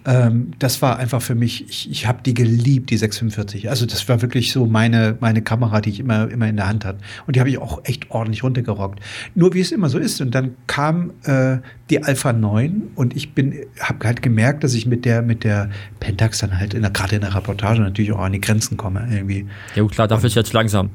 [0.06, 3.70] Ähm, das war einfach für mich, ich, ich habe die geliebt, die 645.
[3.70, 6.84] Also das war wirklich so meine, meine Kamera, die ich immer, immer in der Hand
[6.84, 6.98] hatte.
[7.26, 9.00] Und die habe ich auch echt ordentlich runtergerockt.
[9.34, 10.20] Nur wie es immer so ist.
[10.20, 11.58] Und dann kam äh,
[11.90, 15.70] die Alpha 9 und ich bin, habe halt gemerkt, dass ich mit der, mit der
[16.00, 19.08] Pentax dann halt in der, gerade in der Reportage natürlich auch an die Grenzen komme
[19.10, 19.46] irgendwie.
[19.74, 20.90] Ja, gut, klar, dafür ist jetzt langsam.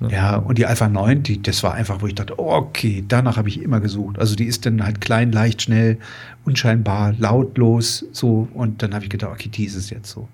[0.00, 3.48] Ja, und die Alpha 9, die, das war einfach, wo ich dachte, okay, danach habe
[3.48, 4.18] ich immer gesucht.
[4.18, 5.98] Also die ist dann halt klein, leicht, schnell,
[6.44, 8.46] unscheinbar, lautlos, so.
[8.54, 10.28] Und dann habe ich gedacht, okay, die ist es jetzt so.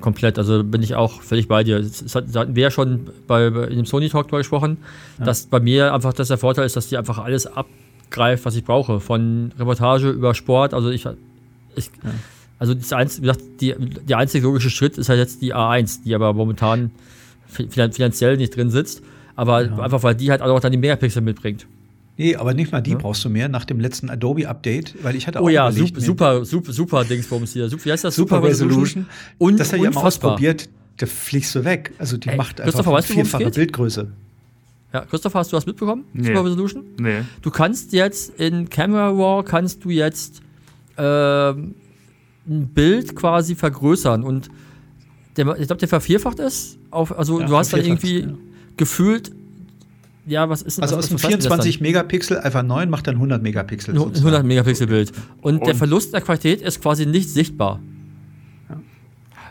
[0.00, 1.80] Komplett, also bin ich auch völlig bei dir.
[1.80, 4.78] Das hatten wir ja schon bei, bei in dem Sony Talk drüber gesprochen,
[5.20, 5.26] ja.
[5.26, 8.64] dass bei mir einfach das der Vorteil ist, dass die einfach alles abgreift, was ich
[8.64, 8.98] brauche.
[8.98, 11.06] Von Reportage über Sport, also ich,
[11.76, 12.10] ich ja.
[12.58, 13.74] also das einzige, wie gesagt, die,
[14.08, 16.90] der einzige logische Schritt ist halt jetzt die A1, die aber momentan
[17.48, 19.02] finanziell nicht drin sitzt,
[19.36, 19.78] aber ja.
[19.78, 21.66] einfach weil die halt auch dann die Megapixel mitbringt.
[22.16, 22.98] Nee, aber nicht mal die ja.
[22.98, 25.46] brauchst du mehr nach dem letzten Adobe-Update, weil ich hatte oh auch.
[25.46, 27.68] Oh ja, super, super, super, super Dingsbums hier.
[27.68, 28.16] Super, wie heißt das?
[28.16, 29.06] Super, super Resolution.
[29.38, 31.92] Und das habe ich ja mal ausprobiert, da fliegst du weg.
[31.98, 34.08] Also die Ey, macht einfach weißt vierfache Bildgröße.
[34.92, 36.04] Ja, Christopher, hast du was mitbekommen?
[36.12, 36.26] Nee.
[36.26, 36.84] Super Resolution?
[36.98, 37.20] Nee.
[37.42, 40.40] Du kannst jetzt in Camera Raw kannst du jetzt
[40.96, 41.74] ähm,
[42.48, 44.48] ein Bild quasi vergrößern und
[45.38, 46.78] der, ich glaube, der vervierfacht ist.
[46.90, 48.28] Auf, also ja, du hast dann irgendwie ja.
[48.76, 49.32] gefühlt
[50.26, 53.96] ja, was ist denn Also aus dem 24 Megapixel Alpha 9 macht dann 100 Megapixel.
[53.96, 55.10] 100 Megapixel Bild.
[55.40, 57.80] Und, Und der Verlust der Qualität ist quasi nicht sichtbar.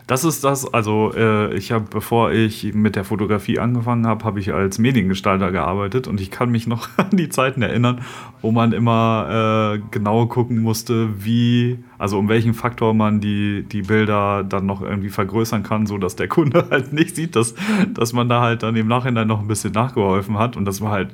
[0.08, 4.40] Das ist das, also äh, ich habe, bevor ich mit der Fotografie angefangen habe, habe
[4.40, 8.00] ich als Mediengestalter gearbeitet und ich kann mich noch an die Zeiten erinnern,
[8.40, 13.82] wo man immer äh, genau gucken musste, wie, also um welchen Faktor man die, die
[13.82, 17.54] Bilder dann noch irgendwie vergrößern kann, so dass der Kunde halt nicht sieht, dass,
[17.92, 20.90] dass man da halt dann im Nachhinein noch ein bisschen nachgeholfen hat und das war
[20.90, 21.10] halt,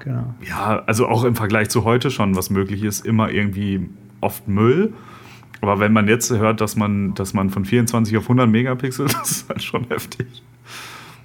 [0.00, 0.34] genau.
[0.46, 3.88] ja, also auch im Vergleich zu heute schon, was möglich ist, immer irgendwie
[4.20, 4.92] oft Müll.
[5.60, 9.30] Aber wenn man jetzt hört, dass man, dass man von 24 auf 100 Megapixel, das
[9.30, 10.26] ist halt schon heftig.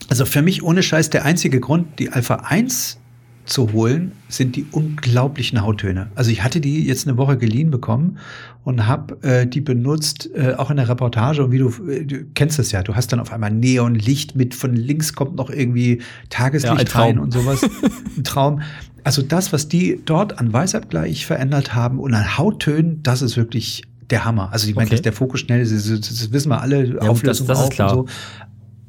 [0.10, 3.00] Also für mich ohne Scheiß der einzige Grund, die Alpha 1
[3.46, 6.10] zu holen, sind die unglaublichen Hauttöne.
[6.16, 8.18] Also ich hatte die jetzt eine Woche geliehen bekommen
[8.64, 11.44] und habe äh, die benutzt, äh, auch in der Reportage.
[11.44, 14.56] Und wie du, äh, du kennst es ja, du hast dann auf einmal Neonlicht mit,
[14.56, 17.64] von links kommt noch irgendwie Tageslicht ja, rein und sowas.
[18.18, 18.62] ein Traum.
[19.04, 23.84] Also das, was die dort an Weißabgleich verändert haben und an Hauttönen, das ist wirklich
[24.10, 24.50] der Hammer.
[24.52, 24.96] Also ich meine, okay.
[24.96, 27.74] dass der Fokus schnell ist, das, das wissen wir alle, ja, Auflösung das, das ist
[27.74, 27.98] klar.
[27.98, 28.14] und so.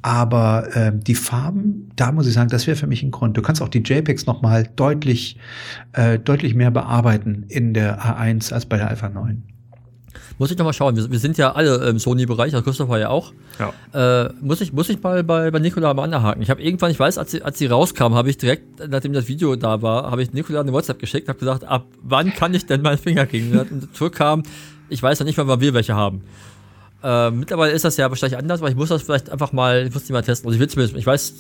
[0.03, 3.39] Aber äh, die Farben, da muss ich sagen, das wäre für mich ein Grund.
[3.39, 5.39] Du kannst auch die JPEGs noch mal deutlich,
[5.93, 9.43] äh, deutlich mehr bearbeiten in der A1 als bei der Alpha 9.
[10.39, 10.97] Muss ich noch mal schauen.
[10.97, 13.33] Wir, wir sind ja alle im Sony-Bereich, also Christopher ja auch.
[13.59, 14.25] Ja.
[14.25, 16.43] Äh, muss, ich, muss ich mal bei, bei Nikola mal anhaken.
[16.43, 19.29] Ich habe irgendwann, ich weiß, als sie, als sie rauskam, habe ich direkt, nachdem das
[19.29, 22.67] Video da war, habe ich Nikola eine WhatsApp geschickt, habe gesagt, ab wann kann ich
[22.67, 23.57] denn meinen Finger kriegen?
[23.59, 24.43] Und zurückkam,
[24.89, 26.23] ich weiß ja nicht mal, wann wir welche haben.
[27.03, 29.93] Äh, mittlerweile ist das ja wahrscheinlich anders, aber ich muss das vielleicht einfach mal, ich
[29.93, 30.49] muss die mal testen.
[30.49, 31.35] Also ich, will zumindest, ich weiß,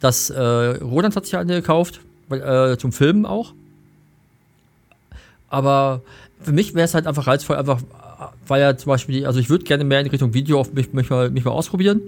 [0.00, 2.00] dass äh, Roland hat sich eine gekauft,
[2.30, 3.52] äh, zum Filmen auch.
[5.48, 6.02] Aber
[6.40, 7.80] für mich wäre es halt einfach reizvoll, einfach,
[8.46, 11.10] weil ja zum Beispiel, also ich würde gerne mehr in Richtung Video auf mich, mich,
[11.10, 12.00] mal, mich mal ausprobieren.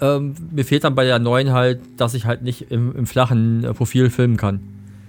[0.00, 3.64] Ähm, mir fehlt dann bei der neuen halt, dass ich halt nicht im, im flachen
[3.64, 4.60] äh, Profil filmen kann.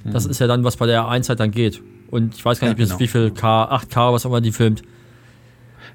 [0.04, 0.14] Mhm.
[0.14, 1.82] Das ist ja dann, was bei der 1 halt dann geht.
[2.10, 3.00] Und ich weiß gar nicht, ja, genau.
[3.00, 4.82] wie viel K, 8K, was auch immer die filmt.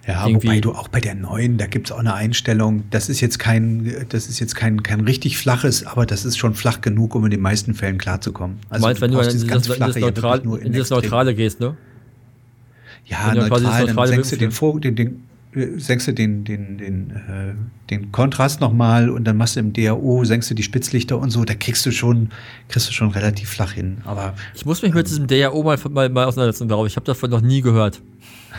[0.06, 0.48] Ja, Irgendwie.
[0.48, 3.38] wobei du auch bei der neuen, da gibt es auch eine Einstellung, das ist jetzt
[3.38, 7.24] kein, das ist jetzt kein, kein richtig flaches, aber das ist schon flach genug, um
[7.24, 8.58] in den meisten Fällen klarzukommen.
[8.68, 10.90] Also du meinst, du wenn du in dieses, ganz flache, das, Neutral, in, in dieses
[10.90, 11.76] Neutrale gehst, ne?
[13.06, 14.50] Ja, neutral, dann senkst du den,
[14.80, 15.22] den, den,
[15.76, 17.54] senkst du den, den, den, äh,
[17.90, 21.44] den Kontrast nochmal und dann machst du im DAO, senkst du die Spitzlichter und so,
[21.44, 22.30] da kriegst du schon,
[22.68, 23.98] kriegst du schon relativ flach hin.
[24.04, 26.94] Aber ich muss mich ähm, mit diesem DAO mal, mal, mal auseinandersetzen, glaube ich.
[26.94, 28.00] Ich habe davon noch nie gehört.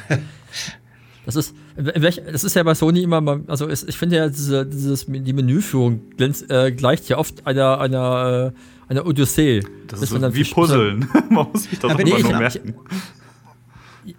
[1.26, 5.34] das ist, das ist ja bei Sony immer, also ich finde ja diese, dieses, die
[5.34, 9.64] Menüführung äh, gleicht ja oft einer, einer, äh, einer Odyssee.
[9.88, 11.10] Das ist so wie Puzzeln.
[11.30, 12.76] Man muss sich das ja, nee, nur merken.
[12.90, 13.25] Ich,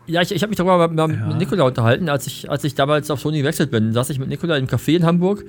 [0.07, 1.37] ja, ich, ich habe mich darüber mit, mit ja.
[1.37, 3.89] Nikola unterhalten, als ich, als ich damals auf Sony gewechselt bin.
[3.89, 5.45] Da saß ich mit Nikola im Café in Hamburg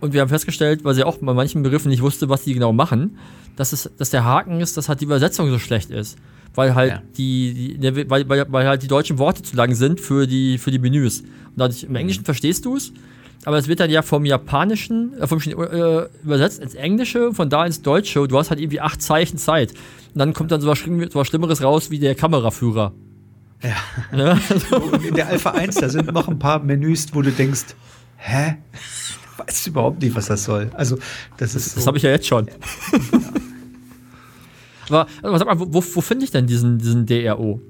[0.00, 2.72] und wir haben festgestellt, weil sie auch bei manchen Begriffen nicht wusste, was die genau
[2.72, 3.18] machen,
[3.56, 6.18] dass, es, dass der Haken ist, dass halt die Übersetzung so schlecht ist.
[6.54, 7.02] Weil halt ja.
[7.16, 10.70] die, die weil, weil, weil halt die deutschen Worte zu lang sind für die, für
[10.70, 11.20] die Menüs.
[11.20, 12.26] Und dadurch, im Englischen mhm.
[12.26, 12.92] verstehst du es,
[13.44, 17.64] aber es wird dann ja vom Japanischen, äh, vom äh, übersetzt ins Englische, von da
[17.64, 18.26] ins Deutsche.
[18.26, 19.72] Du hast halt irgendwie acht Zeichen Zeit.
[20.14, 22.92] Und dann kommt dann so was Schlimmeres raus wie der Kameraführer.
[23.62, 23.76] Ja.
[24.16, 24.38] ja.
[25.06, 27.74] In der Alpha 1, da sind noch ein paar Menüs, wo du denkst,
[28.16, 28.56] hä?
[29.36, 30.70] Weißt du überhaupt nicht, was das soll.
[30.74, 30.98] Also,
[31.36, 31.70] das ist.
[31.70, 31.76] So.
[31.76, 32.46] Das habe ich ja jetzt schon.
[34.88, 35.00] Ja.
[35.00, 37.60] Aber also, sag mal, wo, wo finde ich denn diesen, diesen DRO?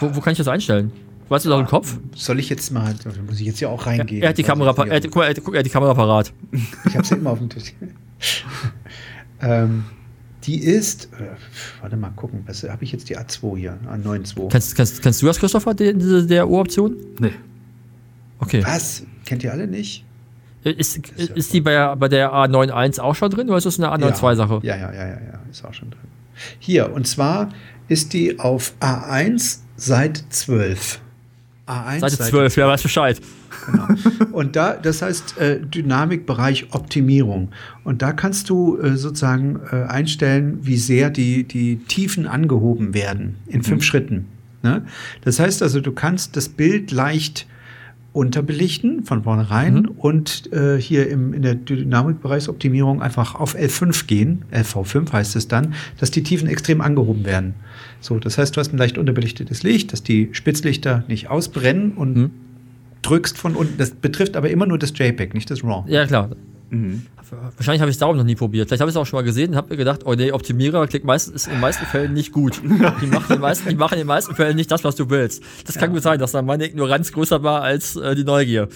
[0.00, 0.92] Wo, wo kann ich das einstellen?
[1.28, 1.98] Weißt du da im Kopf?
[2.14, 4.22] Soll ich jetzt mal, da muss ich jetzt ja auch reingehen.
[4.22, 6.32] Er, hat die Kamera, er, guck mal, er, er hat die Kamera parat.
[6.86, 7.72] Ich habe sie immer auf dem Tisch.
[9.40, 9.84] ähm,
[10.46, 11.26] die ist, äh,
[11.80, 13.78] warte mal gucken, was habe ich jetzt die A2 hier?
[13.88, 14.48] A92.
[14.50, 16.96] Kennst, kennst, kennst du das, Christopher, die, diese DRO-Option?
[17.18, 17.32] Nee.
[18.38, 18.62] Okay.
[18.64, 19.04] Was?
[19.24, 20.04] Kennt ihr alle nicht?
[20.64, 23.78] Ist, ist, ja ist die bei, bei der A91 auch schon drin oder ist das
[23.78, 24.60] eine A92-Sache?
[24.62, 26.00] Ja, ja, ja, ja, ja, ist auch schon drin.
[26.58, 27.50] Hier, und zwar
[27.88, 31.00] ist die auf A1 seit 12.
[31.66, 33.20] A1 Seite 12, ja, weißt Bescheid.
[33.66, 33.88] Genau.
[34.32, 37.50] Und da, das heißt äh, Dynamikbereich Optimierung.
[37.84, 43.36] Und da kannst du äh, sozusagen äh, einstellen, wie sehr die, die Tiefen angehoben werden
[43.46, 43.82] in fünf mhm.
[43.82, 44.26] Schritten.
[44.62, 44.82] Ne?
[45.22, 47.46] Das heißt also, du kannst das Bild leicht
[48.14, 49.88] unterbelichten von vornherein mhm.
[49.98, 55.74] und äh, hier im, in der Dynamikbereichsoptimierung einfach auf L5 gehen, LV5 heißt es dann,
[55.98, 57.54] dass die Tiefen extrem angehoben werden.
[58.00, 62.16] So, das heißt, du hast ein leicht unterbelichtetes Licht, dass die Spitzlichter nicht ausbrennen und
[62.16, 62.30] mhm.
[63.04, 63.78] Drückst von unten.
[63.78, 65.84] Das betrifft aber immer nur das JPEG, nicht das RAW.
[65.90, 66.30] Ja, klar.
[66.70, 67.06] Mhm.
[67.56, 68.68] Wahrscheinlich habe ich es darum noch nie probiert.
[68.68, 70.86] Vielleicht habe ich es auch schon mal gesehen und habe mir gedacht, oh nee, Optimierer
[70.86, 72.60] klingt meistens, ist in den meisten Fällen nicht gut.
[73.00, 75.42] Die machen, in meisten, die machen in den meisten Fällen nicht das, was du willst.
[75.66, 75.94] Das kann ja.
[75.94, 78.68] gut sein, dass dann meine Ignoranz größer war als äh, die Neugier.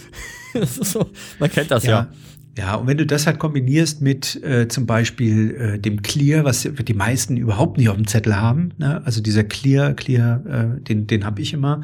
[0.63, 1.07] so,
[1.39, 1.91] man kennt das ja.
[1.91, 2.09] ja.
[2.59, 6.63] Ja, und wenn du das halt kombinierst mit äh, zum Beispiel äh, dem Clear, was
[6.63, 9.01] die meisten überhaupt nicht auf dem Zettel haben, ne?
[9.05, 11.83] also dieser Clear, Clear, äh, den, den habe ich immer,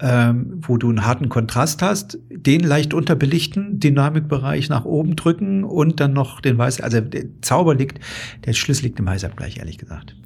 [0.00, 6.00] ähm, wo du einen harten Kontrast hast, den leicht unterbelichten, Dynamikbereich nach oben drücken und
[6.00, 8.00] dann noch den Weiß, also der Zauber liegt,
[8.44, 10.16] der Schlüssel liegt im Weißabgleich, ehrlich gesagt.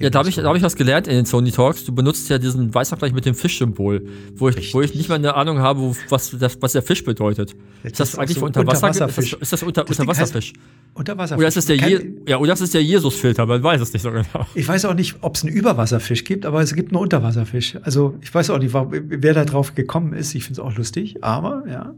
[0.00, 1.84] Ja, da habe ich, da hab ich was gelernt in den Sony Talks.
[1.84, 5.34] Du benutzt ja diesen Weißabgleich mit dem Fischsymbol, wo ich, wo ich nicht mal eine
[5.34, 7.54] Ahnung habe, wo, was, das, was der Fisch bedeutet.
[7.82, 8.88] Ist das, das eigentlich so Unterwasser?
[8.88, 9.32] Unterwasserfisch.
[9.32, 10.52] Ist das, ist das unter, das Unterwasserfisch?
[10.94, 11.38] Unterwasserfisch.
[11.40, 14.02] Oder ist das der, Je ja, oder das ist der Jesusfilter, man weiß es nicht
[14.02, 14.46] so genau.
[14.54, 17.78] Ich weiß auch nicht, ob es einen Überwasserfisch gibt, aber es gibt einen Unterwasserfisch.
[17.82, 20.34] Also ich weiß auch nicht, wer da drauf gekommen ist.
[20.34, 21.94] Ich finde es auch lustig, aber ja.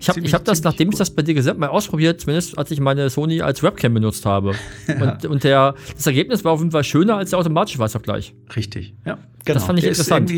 [0.00, 2.80] Ich habe hab das, nachdem ich das bei dir gesagt mal ausprobiert, zumindest als ich
[2.80, 4.52] meine Sony als Webcam benutzt habe.
[4.86, 5.12] ja.
[5.12, 8.34] Und, und der, das Ergebnis war auf jeden Fall schöner als der automatische Weißabgleich.
[8.56, 9.18] Richtig, ja.
[9.44, 9.54] Genau.
[9.54, 10.32] Das fand ich der interessant.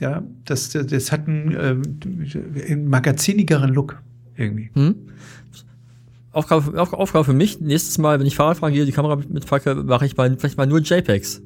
[0.00, 1.54] ja, das, das hat einen,
[2.66, 4.00] äh, magazinigeren Look
[4.36, 4.70] irgendwie.
[4.74, 4.96] Hm?
[6.32, 10.06] Aufgabe, Aufgabe für mich, nächstes Mal, wenn ich Fahrrad fahren gehe, die Kamera mitpacke, mache
[10.06, 11.42] ich mal, vielleicht mal nur JPEGs.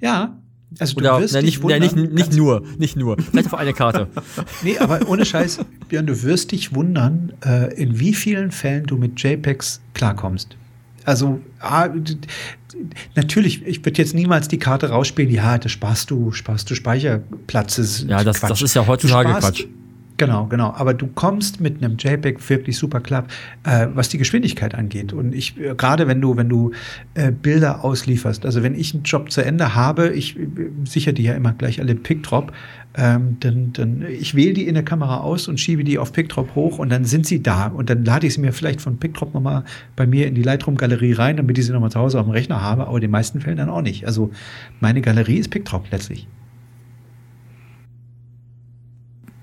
[0.00, 0.41] Ja,
[0.78, 3.16] also Oder, du wirst nein, nicht, wundern, nein, nicht, nicht nur, nicht nur.
[3.18, 4.08] Vielleicht auf eine Karte.
[4.62, 8.96] nee, aber ohne Scheiß, Björn, du wirst dich wundern, äh, in wie vielen Fällen du
[8.96, 10.56] mit JPEGs klarkommst.
[11.04, 11.88] Also, ah,
[13.14, 18.04] natürlich, ich würde jetzt niemals die Karte rausspielen, ja, das sparst du, sparst du Speicherplatz.
[18.06, 19.66] Ja, das, das ist ja heutzutage Quatsch.
[20.22, 20.72] Genau, genau.
[20.76, 23.24] Aber du kommst mit einem JPEG wirklich super klar,
[23.64, 25.12] äh, was die Geschwindigkeit angeht.
[25.12, 26.70] Und ich, äh, gerade wenn du, wenn du
[27.14, 30.46] äh, Bilder auslieferst, also wenn ich einen Job zu Ende habe, ich äh,
[30.84, 32.52] sichere die ja immer gleich alle PickDrop,
[32.94, 36.54] ähm, dann, dann ich wähle die in der Kamera aus und schiebe die auf PickDrop
[36.54, 37.66] hoch und dann sind sie da.
[37.66, 39.64] Und dann lade ich sie mir vielleicht von PickDrop nochmal
[39.96, 42.60] bei mir in die Lightroom-Galerie rein, damit ich sie nochmal zu Hause auf dem Rechner
[42.60, 44.06] habe, aber in den meisten Fällen dann auch nicht.
[44.06, 44.30] Also
[44.78, 46.28] meine Galerie ist PickDrop letztlich.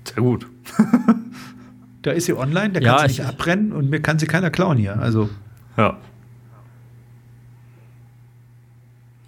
[0.04, 0.46] Sehr gut.
[2.02, 4.50] da ist sie online, da kann ja, sie nicht abbrennen und mir kann sie keiner
[4.50, 4.98] klauen hier.
[4.98, 5.30] Also.
[5.76, 5.98] Ja.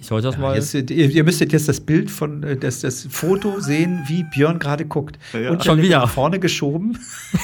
[0.02, 0.56] Ich sollte das ja, mal.
[0.56, 4.59] Jetzt, ihr, ihr, müsstet jetzt das Bild von äh, das, das Foto sehen, wie Björn
[4.59, 5.16] gerade guckt.
[5.32, 5.51] Ja.
[5.51, 6.98] Und schon wieder vorne geschoben,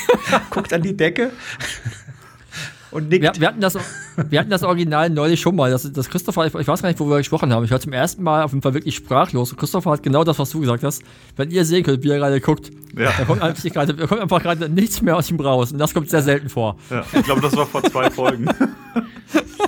[0.51, 1.31] guckt an die Decke.
[2.90, 3.23] Und nickt.
[3.23, 3.77] Wir, wir, hatten das,
[4.16, 5.70] wir hatten das Original neulich schon mal.
[5.70, 7.65] Das, das Christopher, ich, ich, weiß gar nicht, wo wir gesprochen haben.
[7.65, 9.52] Ich war zum ersten Mal auf jeden Fall wirklich sprachlos.
[9.52, 11.02] Und Christopher hat genau das, was du gesagt hast.
[11.36, 13.12] Wenn ihr sehen könnt, wie er gerade guckt, ja.
[13.16, 15.73] da, kommt grade, da kommt einfach gerade nichts mehr aus ihm raus.
[15.73, 16.77] Und das kommt sehr selten vor.
[16.90, 18.48] Ja, ich glaube, das war vor zwei Folgen.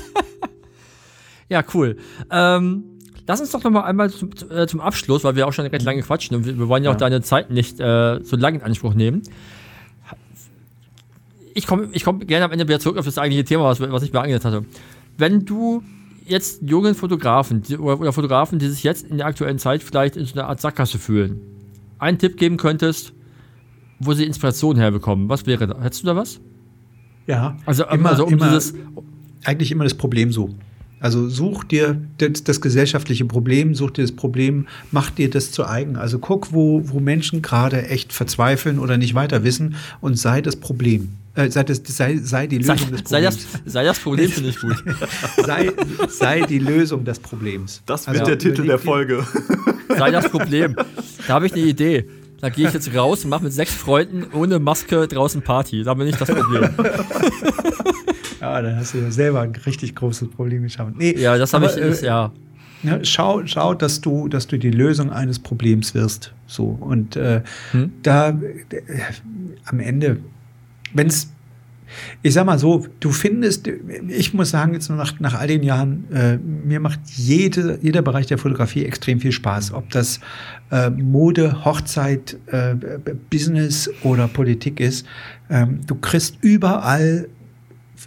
[1.49, 1.97] ja, cool.
[2.31, 2.85] Ähm,
[3.27, 5.85] lass uns doch noch mal einmal zum, äh, zum Abschluss, weil wir auch schon recht
[5.85, 8.95] lange quatschen und wir, wollen ja auch deine Zeit nicht äh, so lange in Anspruch
[8.95, 9.23] nehmen
[11.61, 14.03] ich komme ich komm gerne am Ende wieder zurück auf das eigentliche Thema, was, was
[14.03, 14.65] ich mir angesetzt hatte.
[15.19, 15.83] Wenn du
[16.25, 20.17] jetzt jungen Fotografen die, oder, oder, Fotografen, die sich jetzt in der aktuellen Zeit vielleicht
[20.17, 21.41] in so einer Art Sackgasse fühlen,
[21.99, 23.13] einen Tipp geben könntest,
[23.99, 25.83] wo sie Inspiration herbekommen, was wäre da?
[25.83, 26.41] Hättest du da was?
[27.27, 28.75] Ja, also, immer, also um immer, dieses
[29.45, 30.51] eigentlich immer das Problem so.
[31.01, 35.67] Also such dir das, das, gesellschaftliche Problem, such dir das Problem, mach dir das zu
[35.67, 35.97] eigen.
[35.97, 40.57] Also guck, wo, wo Menschen gerade echt verzweifeln oder nicht weiter wissen und sei das
[40.57, 41.17] Problem.
[41.35, 43.11] Äh, sei, das, sei, sei die Lösung sei, des Problems.
[43.11, 44.85] Sei das, sei das Problem, finde ich gut.
[45.47, 45.73] sei,
[46.09, 47.83] sei die Lösung des Problems.
[47.87, 49.25] Das wird also, der Titel der Folge.
[49.89, 50.77] sei das Problem.
[51.27, 52.09] Da habe ich eine Idee.
[52.41, 55.85] Da gehe ich jetzt raus und mache mit sechs Freunden ohne Maske draußen Party.
[55.85, 56.63] Da bin ich das Problem.
[58.41, 60.95] ja, dann hast du ja selber ein richtig großes Problem geschaffen.
[60.97, 62.33] Nee, ja, das habe ich, äh, ja.
[62.83, 66.33] Ja, schau, schau, dass du, dass du die Lösung eines Problems wirst.
[66.47, 66.77] So.
[66.81, 67.43] Und äh,
[67.73, 67.93] hm?
[68.03, 68.35] da äh,
[69.67, 70.17] am Ende
[70.95, 71.33] wenn es,
[72.23, 73.69] ich sag mal so, du findest,
[74.09, 78.27] ich muss sagen, jetzt nach, nach all den Jahren, äh, mir macht jede, jeder Bereich
[78.27, 79.73] der Fotografie extrem viel Spaß.
[79.73, 80.21] Ob das
[80.71, 82.75] äh, Mode, Hochzeit, äh,
[83.31, 85.07] Business oder Politik ist.
[85.49, 87.29] Ähm, du kriegst überall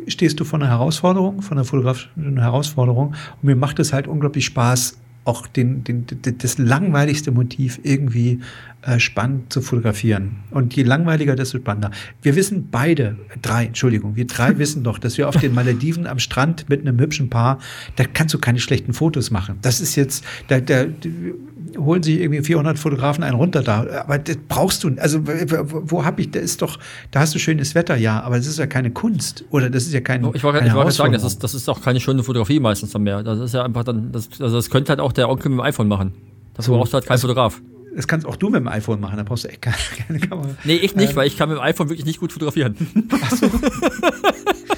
[0.07, 3.10] stehst du vor einer Herausforderung, von einer fotografischen Herausforderung.
[3.10, 6.06] Und mir macht es halt unglaublich Spaß, auch den, den,
[6.38, 8.40] das langweiligste Motiv irgendwie
[8.82, 10.38] äh, spannend zu fotografieren.
[10.52, 11.91] Und je langweiliger, desto spannender.
[12.22, 16.20] Wir wissen beide, drei, Entschuldigung, wir drei wissen doch, dass wir auf den Malediven am
[16.20, 17.60] Strand mit einem hübschen Paar,
[17.95, 19.58] da kannst du keine schlechten Fotos machen.
[19.62, 20.86] Das ist jetzt, da, da
[21.78, 23.86] holen sich irgendwie 400 Fotografen einen runter da.
[24.06, 26.80] Aber das brauchst du, also wo, habe ich, da ist doch,
[27.12, 29.94] da hast du schönes Wetter, ja, aber das ist ja keine Kunst oder das ist
[29.94, 30.22] ja kein.
[30.34, 33.24] Ich wollte gerade sagen, das ist, das ist auch keine schöne Fotografie meistens dann mehr.
[33.24, 35.66] Das ist ja einfach dann, das, also das könnte halt auch der Onkel mit dem
[35.66, 36.14] iPhone machen.
[36.54, 37.62] Das so, brauchst du halt kein also, Fotograf.
[37.95, 39.76] Das kannst auch du mit dem iPhone machen, da brauchst du echt keine,
[40.08, 40.50] keine Kamera.
[40.64, 42.76] Nee, ich nicht, ähm, weil ich kann mit dem iPhone wirklich nicht gut fotografieren.
[43.22, 43.48] Ach so.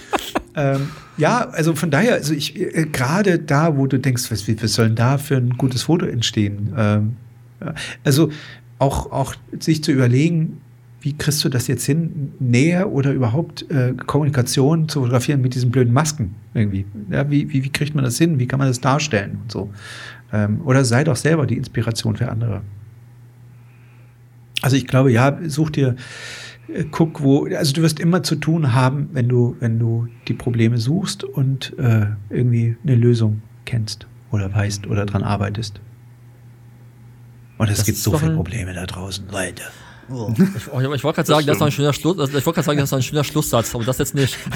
[0.56, 4.74] ähm, ja, also von daher, also ich äh, gerade da, wo du denkst, was, was
[4.74, 6.74] soll denn da für ein gutes Foto entstehen?
[6.78, 7.18] Ähm,
[8.04, 8.30] also
[8.80, 10.62] auch, auch sich zu überlegen,
[11.02, 15.70] wie kriegst du das jetzt hin, näher oder überhaupt äh, Kommunikation zu fotografieren mit diesen
[15.70, 16.86] blöden Masken irgendwie?
[17.12, 18.40] Ja, wie, wie, wie kriegt man das hin?
[18.40, 19.72] Wie kann man das darstellen und so?
[20.34, 22.62] Ähm, oder sei doch selber die Inspiration für andere.
[24.62, 25.96] Also ich glaube, ja, such dir,
[26.92, 30.78] guck, wo, also du wirst immer zu tun haben, wenn du, wenn du die Probleme
[30.78, 35.80] suchst und äh, irgendwie eine Lösung kennst oder weißt oder dran arbeitest.
[37.58, 39.64] Und es das gibt so viele Probleme da draußen, Leute.
[40.10, 40.32] Oh.
[40.34, 40.72] Ich, ich, ich
[41.04, 42.18] wollte gerade sagen, das ist ein schöner Schluss.
[42.18, 44.38] Ich wollte gerade sagen, das ist ein schöner Schlusssatz, aber das jetzt nicht.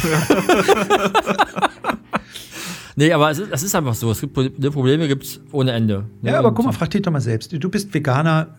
[2.99, 4.11] Nee, aber es ist, es ist einfach so.
[4.11, 4.33] Es gibt
[4.73, 6.03] Probleme gibt es ohne Ende.
[6.21, 6.31] Ne?
[6.31, 7.53] Ja, aber guck mal, frag dich doch mal selbst.
[7.53, 8.57] Du bist Veganer,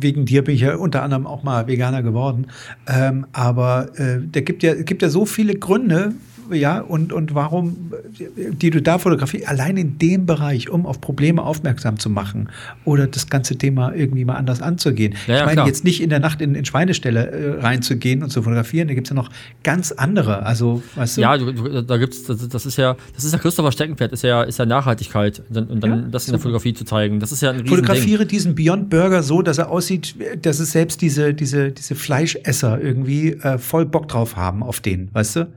[0.00, 2.48] wegen dir bin ich ja unter anderem auch mal Veganer geworden.
[2.88, 6.14] Ähm, aber äh, da gibt ja, gibt ja so viele Gründe,
[6.50, 7.92] ja, und, und warum,
[8.36, 12.48] die du da fotografierst, allein in dem Bereich, um auf Probleme aufmerksam zu machen
[12.84, 15.14] oder das ganze Thema irgendwie mal anders anzugehen.
[15.26, 15.66] Ja, ich meine, klar.
[15.66, 19.06] jetzt nicht in der Nacht in, in Schweineställe äh, reinzugehen und zu fotografieren, da gibt
[19.06, 19.30] es ja noch
[19.62, 20.44] ganz andere.
[20.44, 21.20] Also, weißt du?
[21.20, 24.58] Ja, da gibt's, das, das ist ja, das ist ja Christopher Steckenpferd, ist ja, ist
[24.58, 27.20] ja Nachhaltigkeit und dann ja, das in der Fotografie zu zeigen.
[27.20, 31.00] Das ist ja ein Fotografiere diesen Beyond Burger so, dass er aussieht, dass es selbst
[31.02, 35.48] diese, diese, diese Fleischesser irgendwie äh, voll Bock drauf haben auf den, weißt du?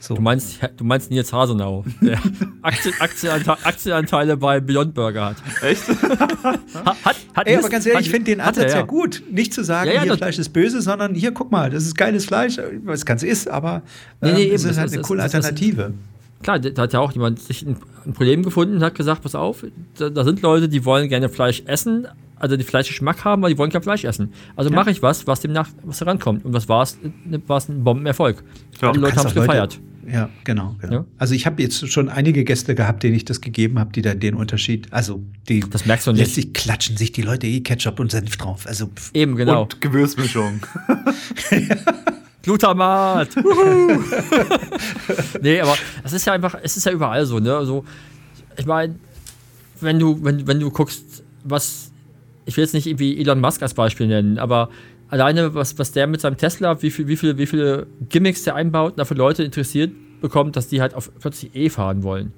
[0.00, 0.14] So.
[0.14, 2.20] Du meinst, du meinst Nils Hasenau, der
[2.62, 5.36] Aktien, Aktienanteile, Aktienanteile bei Beyond Burger hat.
[5.60, 5.88] Echt?
[5.88, 8.78] hat, hat, hat Ey, aber ganz ehrlich, ich finde den Ansatz ja.
[8.78, 8.84] ja.
[8.84, 9.22] gut.
[9.30, 11.96] Nicht zu sagen, ja, ja, hier Fleisch ist böse, sondern hier, guck mal, das ist
[11.96, 13.82] geiles Fleisch, was ganz ist, aber
[14.22, 15.92] ähm, nee, nee, es ist halt eine coole Alternative.
[16.42, 17.76] klar, da hat ja auch jemand sich ein,
[18.06, 19.64] ein Problem gefunden und hat gesagt, pass auf,
[19.98, 22.06] da, da, sind Leute, die wollen gerne Fleisch essen,
[22.36, 24.32] also die Fleischgeschmack haben, aber die wollen kein Fleisch essen.
[24.54, 26.44] Also mache ich was, was dem nach, was herankommt.
[26.44, 26.96] Und was war es?
[27.48, 28.44] War es ein Bombenerfolg.
[28.80, 29.80] Ja, die Leute haben es gefeiert.
[30.10, 30.76] Ja, genau.
[30.80, 30.92] genau.
[30.92, 31.04] Ja?
[31.18, 34.14] Also ich habe jetzt schon einige Gäste gehabt, denen ich das gegeben habe, die da
[34.14, 36.20] den Unterschied, also die das merkst du nicht.
[36.20, 38.66] letztlich klatschen sich die Leute eh Ketchup und Senf drauf.
[38.66, 39.62] Also eben genau.
[39.62, 40.60] Und Gewürzmischung.
[42.42, 43.28] Glutamat.
[45.42, 47.54] nee, aber es ist ja einfach, es ist ja überall so, ne?
[47.54, 47.84] Also
[48.56, 48.94] ich meine,
[49.80, 51.90] wenn du wenn wenn du guckst, was
[52.46, 54.70] ich will jetzt nicht irgendwie Elon Musk als Beispiel nennen, aber
[55.08, 58.54] alleine, was, was der mit seinem Tesla, wie, viel, wie, viel, wie viele Gimmicks der
[58.54, 62.32] einbaut und dafür Leute interessiert bekommt, dass die halt auf plötzlich E fahren wollen.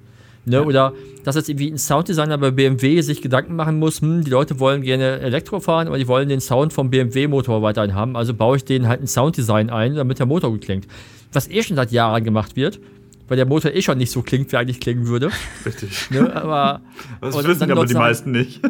[0.45, 0.57] Ne?
[0.57, 0.63] Ja.
[0.63, 0.93] Oder
[1.25, 4.83] dass jetzt irgendwie ein Sounddesigner bei BMW sich Gedanken machen muss, hm, die Leute wollen
[4.83, 8.65] gerne Elektro fahren, aber die wollen den Sound vom BMW-Motor weiterhin haben, also baue ich
[8.65, 10.87] denen halt ein Sounddesign ein, damit der Motor gut klingt.
[11.33, 12.81] Was eh schon seit Jahren gemacht wird,
[13.29, 15.31] weil der Motor eh schon nicht so klingt, wie er eigentlich klingen würde.
[15.67, 16.11] Richtig.
[16.11, 16.35] Ne?
[16.35, 16.81] Aber,
[17.21, 18.61] das wissen aber die meisten nicht.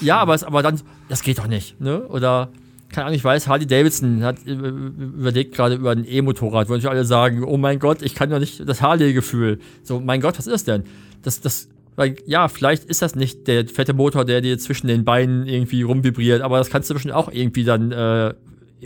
[0.00, 1.78] ja, aber, es, aber dann, das geht doch nicht.
[1.80, 2.00] Ne?
[2.08, 2.48] Oder
[2.88, 7.04] keine Ahnung, ich weiß, Harley Davidson hat überlegt gerade über ein E-Motorrad, wo natürlich alle
[7.04, 9.58] sagen, oh mein Gott, ich kann doch nicht das Harley-Gefühl.
[9.82, 10.84] So, mein Gott, was ist das denn?
[11.22, 15.04] Das, das, weil, ja, vielleicht ist das nicht der fette Motor, der dir zwischen den
[15.04, 18.34] Beinen irgendwie rumvibriert, aber das kannst du bestimmt auch irgendwie dann äh,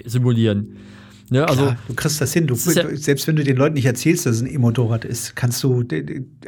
[0.04, 0.76] simulieren.
[1.32, 2.48] Ne, also Klar, du kriegst das hin.
[2.48, 5.62] Du, ja selbst wenn du den Leuten nicht erzählst, dass es ein E-Motorrad ist, kannst
[5.62, 5.84] du,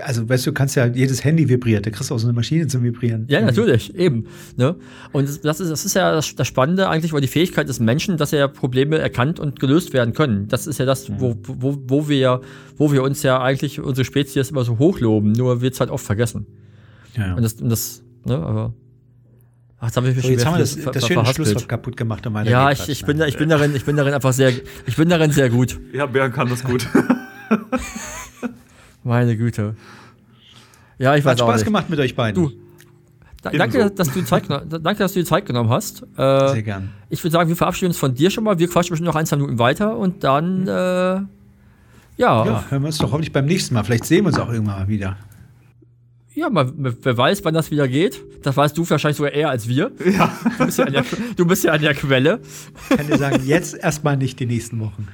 [0.00, 2.66] also weißt du, kannst ja jedes Handy vibriert, da kriegst du auch so eine Maschine
[2.66, 3.24] zum Vibrieren.
[3.28, 4.26] Ja, natürlich, eben.
[4.56, 4.74] Ne?
[5.12, 8.16] Und das ist, das ist ja das, das Spannende eigentlich, weil die Fähigkeit des Menschen,
[8.16, 10.48] dass er Probleme erkannt und gelöst werden können.
[10.48, 12.40] Das ist ja das, wo, wo, wo wir,
[12.76, 16.04] wo wir uns ja eigentlich unsere Spezies immer so hochloben, nur wird es halt oft
[16.04, 16.46] vergessen.
[17.16, 17.34] Ja, ja.
[17.34, 18.74] Und das, und das, ne, aber
[19.84, 22.24] Ach, jetzt, hab ich so, jetzt haben wir das, das schöne Schlusswort kaputt gemacht.
[22.24, 24.52] Um ja, ich, ich, bin, ich, bin darin, ich bin darin einfach sehr,
[24.86, 25.76] ich bin darin sehr gut.
[25.92, 26.86] Ja, Björn kann das gut.
[29.02, 29.74] Meine Güte.
[30.98, 31.64] Ja, ich weiß Hat Spaß nicht.
[31.64, 32.44] gemacht mit euch beiden.
[32.44, 32.52] Du,
[33.42, 36.04] da, danke, dass du Zeit, danke, dass du die Zeit genommen hast.
[36.16, 36.90] Äh, sehr gern.
[37.10, 38.60] Ich würde sagen, wir verabschieden uns von dir schon mal.
[38.60, 41.26] Wir quatschen bestimmt noch ein, zwei Minuten weiter und dann, äh, ja.
[42.18, 43.82] Ja, hören wir uns doch hoffentlich beim nächsten Mal.
[43.82, 45.16] Vielleicht sehen wir uns auch irgendwann mal wieder.
[46.34, 48.22] Ja, mal, wer weiß, wann das wieder geht.
[48.42, 49.90] Das weißt du wahrscheinlich sogar eher als wir.
[50.04, 50.34] Ja.
[50.58, 51.04] Du bist ja an der,
[51.36, 52.40] du bist ja an der Quelle.
[52.90, 55.08] Ich kann dir sagen, jetzt erstmal nicht die nächsten Wochen.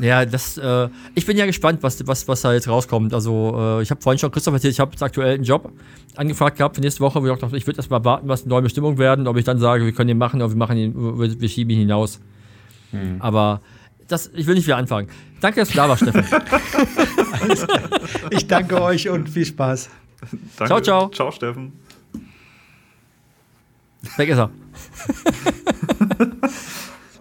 [0.00, 3.14] Ja, das, äh, ich bin ja gespannt, was, was, was da jetzt rauskommt.
[3.14, 5.72] Also, äh, ich habe vorhin schon Christoph erzählt, ich habe jetzt aktuell einen Job
[6.16, 8.42] angefragt gehabt für nächste Woche, wo ich auch dachte, ich würde erst mal warten, was
[8.42, 10.76] eine neue Bestimmung werden, ob ich dann sage, wir können den machen oder wir, machen
[10.76, 12.20] ihn, wir, wir schieben ihn hinaus.
[13.20, 13.62] Aber
[14.08, 15.08] das, ich will nicht wieder anfangen.
[15.40, 16.24] Danke, dass du da warst, Steffen.
[18.30, 19.90] Ich danke euch und viel Spaß.
[20.56, 20.66] Danke.
[20.66, 21.08] Ciao, ciao.
[21.10, 21.72] Ciao, Steffen.
[24.16, 24.50] Weg ist er.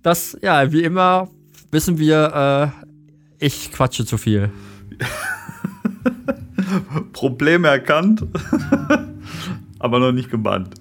[0.03, 1.29] das, ja, wie immer
[1.71, 2.73] wissen wir,
[3.39, 4.51] äh, ich quatsche zu viel.
[7.13, 8.25] Problem erkannt,
[9.79, 10.75] aber noch nicht gebannt.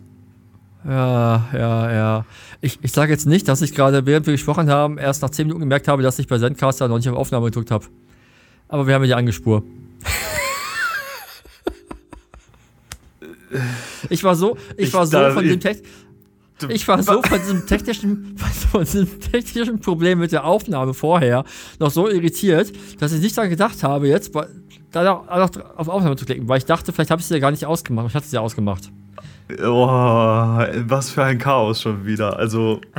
[0.84, 2.24] Ja, ja, ja.
[2.60, 5.46] Ich, ich sage jetzt nicht, dass ich gerade, während wir gesprochen haben, erst nach 10
[5.46, 7.86] Minuten gemerkt habe, dass ich bei Zencaster noch nicht auf Aufnahme gedrückt habe.
[8.68, 9.62] Aber wir haben ja die Angespur.
[14.08, 15.84] ich war so, ich, Ich war so von dem Text.
[16.68, 18.36] Ich war so von diesem technischen,
[18.70, 21.44] von diesem technischen Problem mit der Aufnahme vorher
[21.78, 24.46] noch so irritiert, dass ich nicht daran gedacht habe, jetzt bei-
[24.92, 27.40] da noch, noch auf Aufnahme zu klicken, weil ich dachte, vielleicht habe ich sie ja
[27.40, 28.08] gar nicht ausgemacht.
[28.08, 28.90] Ich hatte sie ja ausgemacht.
[29.64, 32.36] Oh, was für ein Chaos schon wieder.
[32.38, 32.80] Also,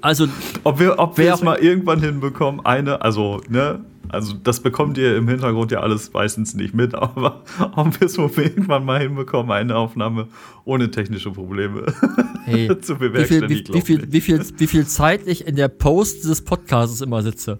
[0.00, 0.26] Also,
[0.64, 3.80] ob wir, ob wir es mal irgendwann hinbekommen, eine, also, ne,
[4.12, 7.42] also das bekommt ihr im Hintergrund ja alles meistens nicht mit, aber
[7.76, 10.28] ob wir es wohl irgendwann mal hinbekommen, eine Aufnahme
[10.64, 11.86] ohne technische Probleme
[12.44, 13.48] hey, zu wie viel, bewerkstelligen.
[13.48, 17.00] wie, wie, glaub viel, wie, viel, wie viel Zeit ich in der Post des Podcasts
[17.00, 17.58] immer sitze.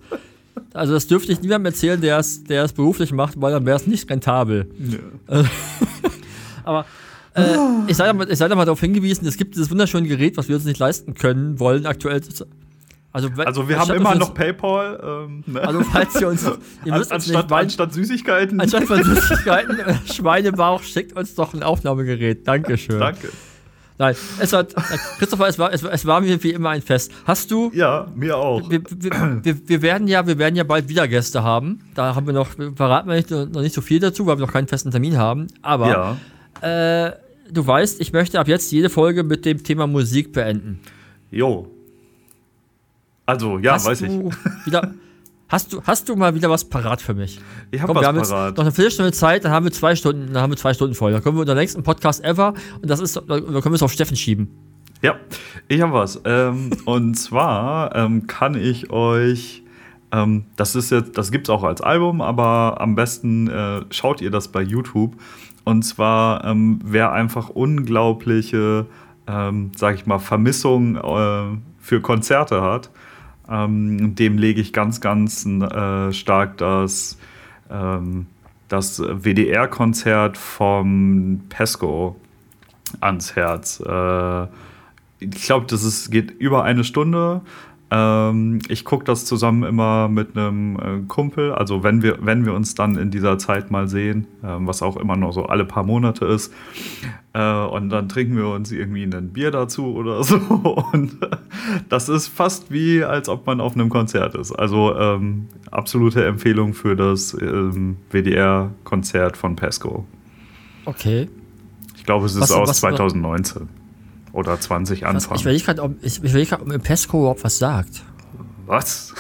[0.73, 3.77] Also, das dürfte ich niemandem erzählen, der es, der es beruflich macht, weil dann wäre
[3.77, 4.69] es nicht rentabel.
[5.29, 5.45] Ja.
[6.65, 6.85] Aber
[7.35, 7.57] äh,
[7.89, 10.37] ich sei da mal, ich sei da mal darauf hingewiesen, es gibt dieses wunderschöne Gerät,
[10.37, 12.21] was wir uns nicht leisten können, wollen aktuell.
[13.13, 15.27] Also, Also wir haben immer noch PayPal.
[15.29, 15.61] Ähm, ne?
[15.63, 16.45] Also, falls ihr uns.
[16.85, 17.65] Ihr müsst anstatt, nicht weinen.
[17.65, 18.61] anstatt Süßigkeiten.
[18.61, 22.47] Anstatt von Süßigkeiten, äh, Schweinebauch, schickt uns doch ein Aufnahmegerät.
[22.47, 23.01] Dankeschön.
[23.01, 23.29] Danke.
[23.99, 24.67] Nein, es war, äh,
[25.19, 27.13] Christopher, es war, es, es war mir wie immer ein Fest.
[27.27, 28.71] Hast du, Ja, mir auch.
[28.71, 31.81] wir, wir, wir, wir werden ja, wir werden ja bald wieder Gäste haben.
[31.95, 34.53] Da haben wir noch, verraten wir nicht, noch nicht so viel dazu, weil wir noch
[34.53, 35.49] keinen festen Termin haben.
[35.61, 36.17] Aber,
[36.63, 37.07] Ja.
[37.07, 37.13] äh,
[37.53, 40.81] du weißt, ich möchte ab jetzt jede Folge mit dem Thema Musik beenden.
[41.31, 41.69] Jo.
[43.31, 44.11] Also, ja, hast weiß ich.
[44.65, 44.93] wieder,
[45.49, 47.41] hast du, hast du mal wieder was parat für mich?
[47.71, 48.57] Ich habe was wir haben jetzt parat.
[48.57, 51.13] noch eine Viertelstunde Zeit, dann haben wir zwei Stunden, dann haben wir zwei Stunden voll.
[51.13, 53.93] Dann können wir unseren nächsten Podcast ever und das ist, dann können wir es auf
[53.93, 54.49] Steffen schieben.
[55.01, 55.15] Ja,
[55.69, 56.21] ich habe was.
[56.25, 59.63] Ähm, und zwar ähm, kann ich euch,
[60.11, 64.33] ähm, das ist jetzt, das gibt's auch als Album, aber am besten äh, schaut ihr
[64.33, 65.15] das bei YouTube.
[65.63, 68.87] Und zwar, ähm, wer einfach unglaubliche,
[69.29, 72.91] ähm, sag ich mal, Vermissung äh, für Konzerte hat,
[73.51, 77.19] ähm, dem lege ich ganz, ganz äh, stark das,
[77.71, 78.27] ähm,
[78.69, 82.17] das WDR-Konzert vom Pesco
[83.01, 83.81] ans Herz.
[83.81, 84.43] Äh,
[85.21, 87.43] ich glaube, das ist, geht über eine Stunde.
[87.93, 91.53] Ähm, ich gucke das zusammen immer mit einem äh, Kumpel.
[91.53, 94.97] Also wenn wir, wenn wir uns dann in dieser Zeit mal sehen, ähm, was auch
[94.97, 96.53] immer noch so alle paar Monate ist.
[97.33, 100.37] Äh, und dann trinken wir uns irgendwie ein Bier dazu oder so.
[100.93, 101.31] Und äh,
[101.89, 104.53] das ist fast wie, als ob man auf einem Konzert ist.
[104.53, 110.05] Also ähm, absolute Empfehlung für das ähm, WDR-Konzert von Pesco.
[110.85, 111.29] Okay.
[111.97, 113.69] Ich glaube, es ist Was- aus was- 2019
[114.33, 115.37] oder 20 Was, Anfang.
[115.37, 118.03] ich überlege gerade, ob, ich grad, ob Pesco überhaupt was sagt.
[118.67, 119.15] Was?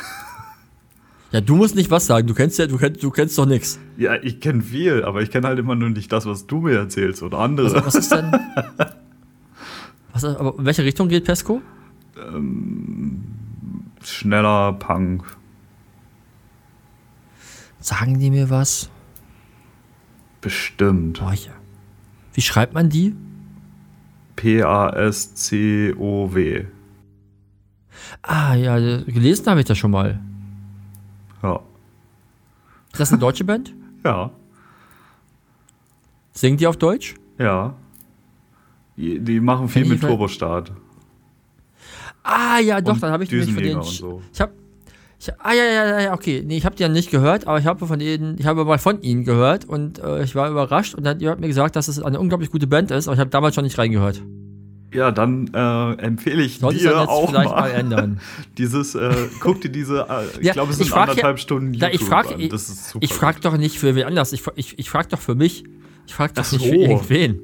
[1.32, 2.26] Ja, du musst nicht was sagen.
[2.26, 3.78] Du kennst ja, du kennst, du kennst doch nichts.
[3.96, 6.76] Ja, ich kenne viel, aber ich kenne halt immer nur nicht das, was du mir
[6.76, 7.72] erzählst oder andere.
[7.72, 8.32] Was, was ist denn?
[10.12, 11.62] Was, aber in welche Richtung geht Pesco?
[14.02, 15.24] Schneller Punk.
[17.78, 18.90] Sagen die mir was?
[20.40, 21.20] Bestimmt.
[21.20, 21.48] Boah, ich,
[22.34, 23.14] wie schreibt man die?
[25.40, 26.64] P-A-S-C-O-W.
[28.22, 30.18] Ah, ja, gelesen habe ich das schon mal.
[31.42, 31.60] Ja.
[32.92, 33.74] Ist das eine deutsche Band?
[34.02, 34.30] Ja.
[36.32, 37.16] Singen die auf Deutsch?
[37.36, 37.74] Ja.
[38.96, 40.72] Die, die machen viel ich mit Turbostart.
[42.22, 43.80] Ah, ja, doch, Und dann habe ich Düsenjäger denen.
[43.80, 44.22] und so.
[44.32, 44.52] Ich habe
[45.20, 46.42] ich, ah ja, ja, ja, okay.
[46.46, 48.78] Nee, ich habe die ja nicht gehört, aber ich habe von denen, ich habe mal
[48.78, 51.88] von ihnen gehört und äh, ich war überrascht und dann ihr habt mir gesagt, dass
[51.88, 54.22] es eine unglaublich gute Band ist, aber ich habe damals schon nicht reingehört.
[54.92, 58.20] Ja, dann äh, empfehle ich Sollte dir auch vielleicht mal, mal ändern.
[58.58, 61.78] dieses, äh, guck dir diese, äh, ich Ja, glaube, es sind frag ja- anderthalb Stunden
[61.78, 62.40] Da, YouTube ich frage an.
[62.40, 65.08] ich, Das ist super ich frag doch nicht für wen anders, ich, ich, ich frage
[65.10, 65.62] doch für mich.
[66.08, 66.68] Ich frage doch Ach nicht so.
[66.70, 67.38] für irgendwen.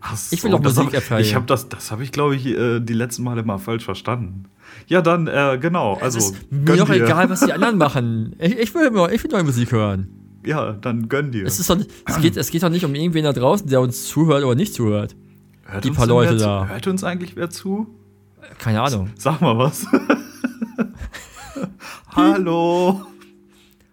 [0.00, 1.20] Ach Ich will so, doch Musik erfahren.
[1.20, 4.44] Ich habe das, das habe ich glaube ich äh, die letzten Male mal falsch verstanden.
[4.86, 5.94] Ja, dann äh, genau.
[5.94, 8.36] Also es ist mir doch egal, was die anderen machen.
[8.38, 10.08] Ich, ich will ich will neue Musik hören.
[10.44, 11.44] ja, dann gönn dir.
[11.46, 14.06] Es, ist doch, es, geht, es geht doch nicht um irgendwen da draußen, der uns
[14.06, 15.16] zuhört oder nicht zuhört.
[15.64, 16.66] hört die paar Leute wer zu- da.
[16.68, 17.86] Hört uns eigentlich wer zu?
[18.58, 19.10] Keine Ahnung.
[19.18, 19.86] Sag mal was.
[22.14, 23.02] Hallo.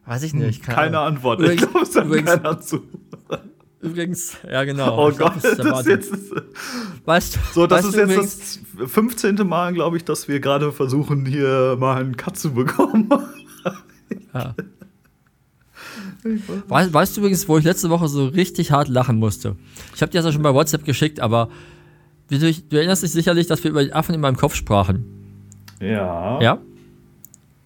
[0.06, 0.64] Weiß ich nicht.
[0.64, 1.16] Keine Ahnung.
[1.16, 1.40] Antwort.
[1.40, 2.82] Übrigens- ich glaube, es hört übrigens- keiner zu.
[3.84, 4.98] Übrigens, ja genau.
[4.98, 6.12] Oh Ich glaub, Gott, das das ist jetzt.
[7.06, 9.36] Weißt, du- So, das ist jetzt übrigens, das 15.
[9.48, 13.10] Mal, glaube ich, dass wir gerade versuchen, hier mal einen Cut zu bekommen.
[14.34, 14.56] Ja.
[16.68, 19.56] Weißt, weißt du übrigens, wo ich letzte Woche so richtig hart lachen musste?
[19.96, 21.50] Ich habe dir das ja schon bei WhatsApp geschickt, aber
[22.30, 25.04] wie du, du erinnerst dich sicherlich, dass wir über die Affen in meinem Kopf sprachen.
[25.82, 26.42] Ja.
[26.42, 26.58] Ja?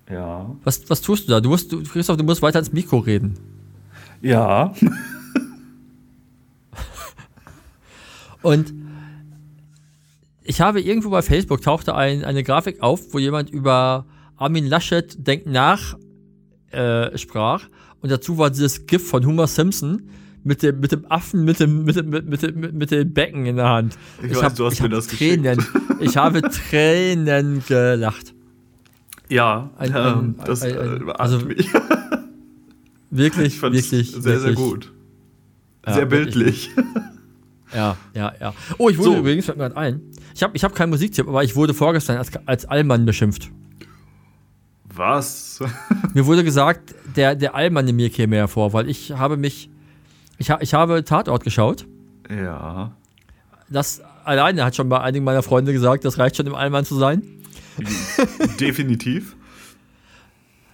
[0.10, 0.56] Ja.
[0.64, 1.42] Was, was tust du da?
[1.42, 3.36] Du musst, du, Christoph, du musst weiter ins Mikro reden.
[4.22, 4.74] Ja.
[8.42, 8.74] Und
[10.44, 14.06] ich habe irgendwo bei Facebook tauchte ein, eine Grafik auf, wo jemand über
[14.38, 15.98] Armin Laschet denkt nach
[16.72, 17.68] äh, sprach.
[18.02, 20.04] Und dazu war dieses GIF von Homer Simpson
[20.44, 23.58] mit dem, mit dem Affen mit dem, mit dem, mit, dem, mit dem Becken in
[23.58, 23.98] der Hand.
[24.24, 25.66] Ich weiß, du hast ich mir hab das Tränen,
[26.00, 28.34] Ich habe Tränen gelacht.
[29.30, 29.72] Ja.
[29.78, 31.68] Ein- ähm, ein- das ein- äh, also mich.
[33.10, 33.88] Wirklich, Ich wirklich.
[34.12, 34.56] sehr, sehr wirklich.
[34.56, 34.94] gut.
[35.86, 36.72] Ja, sehr wirklich.
[37.74, 38.54] Ja, ja, ja.
[38.78, 39.18] Oh, ich wurde So.
[39.18, 40.02] übrigens, fällt mir gerade ein.
[40.34, 43.50] Ich habe ich hab keinen Musiktipp, aber ich wurde vorgestern als, als Allmann beschimpft.
[44.94, 45.60] Was?
[46.14, 49.70] Mir wurde gesagt, der, der Allmann in mir käme hervor, weil ich habe mich.
[50.40, 51.86] Ich, ha, ich habe Tatort geschaut.
[52.30, 52.92] ja.
[53.70, 56.96] Das alleine hat schon bei einigen meiner Freunde gesagt, das reicht schon im Allmann zu
[56.96, 57.22] sein.
[58.60, 59.36] Definitiv.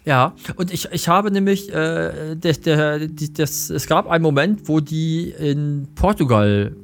[0.06, 4.68] Ja, und ich, ich habe nämlich, äh, der, der, die, das, es gab einen Moment,
[4.68, 6.76] wo die in Portugal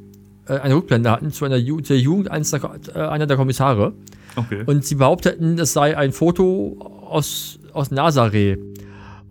[0.57, 2.61] eine Rückblende hatten zu einer Ju zur Jugend eines der,
[2.95, 3.93] äh, einer der Kommissare.
[4.35, 4.63] Okay.
[4.65, 6.77] Und sie behaupteten, es sei ein Foto
[7.09, 8.57] aus, aus Nazaré.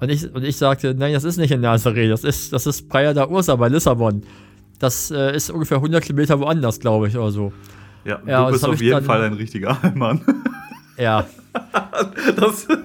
[0.01, 2.89] Und ich, und ich sagte, nein, das ist nicht in Nazaré, das ist, das ist
[2.89, 4.23] Praia da Ursa bei Lissabon.
[4.79, 7.53] Das äh, ist ungefähr 100 Kilometer woanders, glaube ich, oder so.
[8.05, 10.21] ja, ja, du bist auf jeden dann- Fall ein richtiger Mann.
[11.01, 11.27] Ja,
[12.35, 12.67] Das.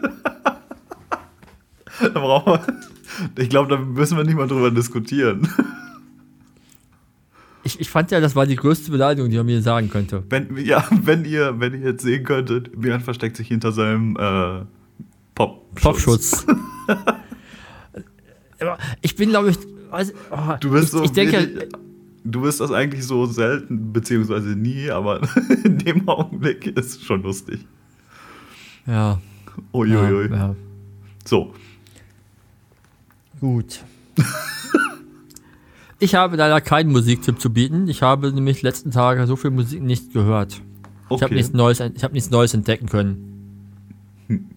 [2.02, 2.62] da brauchen wir.
[3.44, 5.48] Ich glaube, da müssen wir nicht mal drüber diskutieren.
[7.64, 10.23] Ich, ich fand ja, das war die größte Beleidigung, die man mir sagen könnte.
[10.30, 14.65] Wenn, ja, wenn ihr, wenn ihr jetzt sehen könntet, Björn versteckt sich hinter seinem äh,
[15.35, 16.45] Pop Popschutz.
[18.60, 19.57] Aber ich bin, glaube ich,
[19.90, 21.69] weiß, oh, Du bist ich, so ich denke, wenig-
[22.26, 25.19] Du bist das eigentlich so selten, beziehungsweise nie, aber
[25.65, 27.60] in dem Augenblick ist es schon lustig.
[28.88, 29.19] ja,
[29.73, 30.30] Uiuiui.
[30.30, 30.56] ja, ja,
[31.26, 31.53] So.
[33.41, 33.84] gut.
[36.04, 37.88] Ich habe leider keinen Musiktipp zu bieten.
[37.88, 40.62] Ich habe nämlich letzten Tage so viel Musik nicht gehört.
[41.08, 41.16] Okay.
[41.16, 44.52] Ich habe nichts Neues, ich habe nichts Neues entdecken können.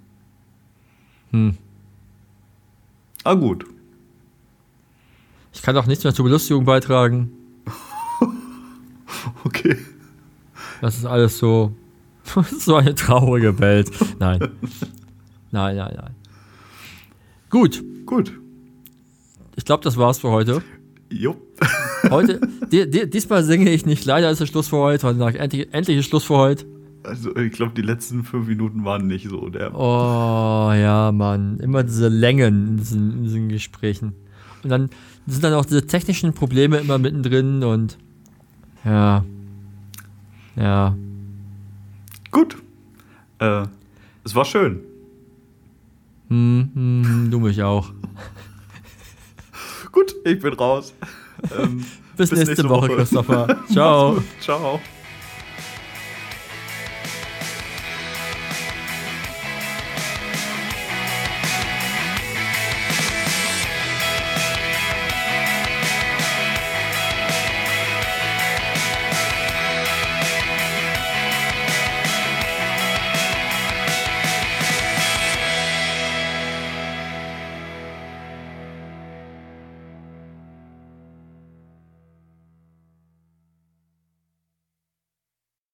[1.31, 1.57] Hm.
[3.23, 3.65] Ah, gut.
[5.53, 7.31] Ich kann auch nichts mehr zur Belustigung beitragen.
[9.45, 9.77] Okay.
[10.81, 11.73] Das ist alles so,
[12.59, 13.91] so eine traurige Welt.
[14.19, 14.41] Nein.
[15.51, 16.15] Nein, nein, nein.
[17.51, 18.33] Gut, Gut.
[19.55, 20.63] ich glaube, das war's für heute.
[21.11, 21.39] Jupp.
[22.11, 24.05] Heute, di, di, diesmal singe ich nicht.
[24.05, 25.07] Leider ist der Schluss für heute.
[25.07, 26.65] Heute sage ich endlich, endlich ist Schluss für heute.
[27.03, 29.75] Also, ich glaube, die letzten fünf Minuten waren nicht so der.
[29.75, 31.59] Oh, ja, Mann.
[31.59, 34.15] Immer diese Längen in diesen, in diesen Gesprächen.
[34.63, 34.91] Und dann
[35.27, 37.99] sind dann auch diese technischen Probleme immer mittendrin und
[38.85, 39.25] ja.
[40.57, 40.97] Ja.
[42.31, 42.57] Gut.
[43.39, 43.67] Äh,
[44.25, 44.81] es war schön.
[46.29, 47.93] Hm, hm, du mich auch.
[49.97, 50.93] Gut, ich bin raus.
[51.55, 51.85] Ähm,
[52.17, 53.59] Bis, nächste, Woche, Christopher.
[53.71, 54.23] Ciao.
[54.41, 54.81] Ciao.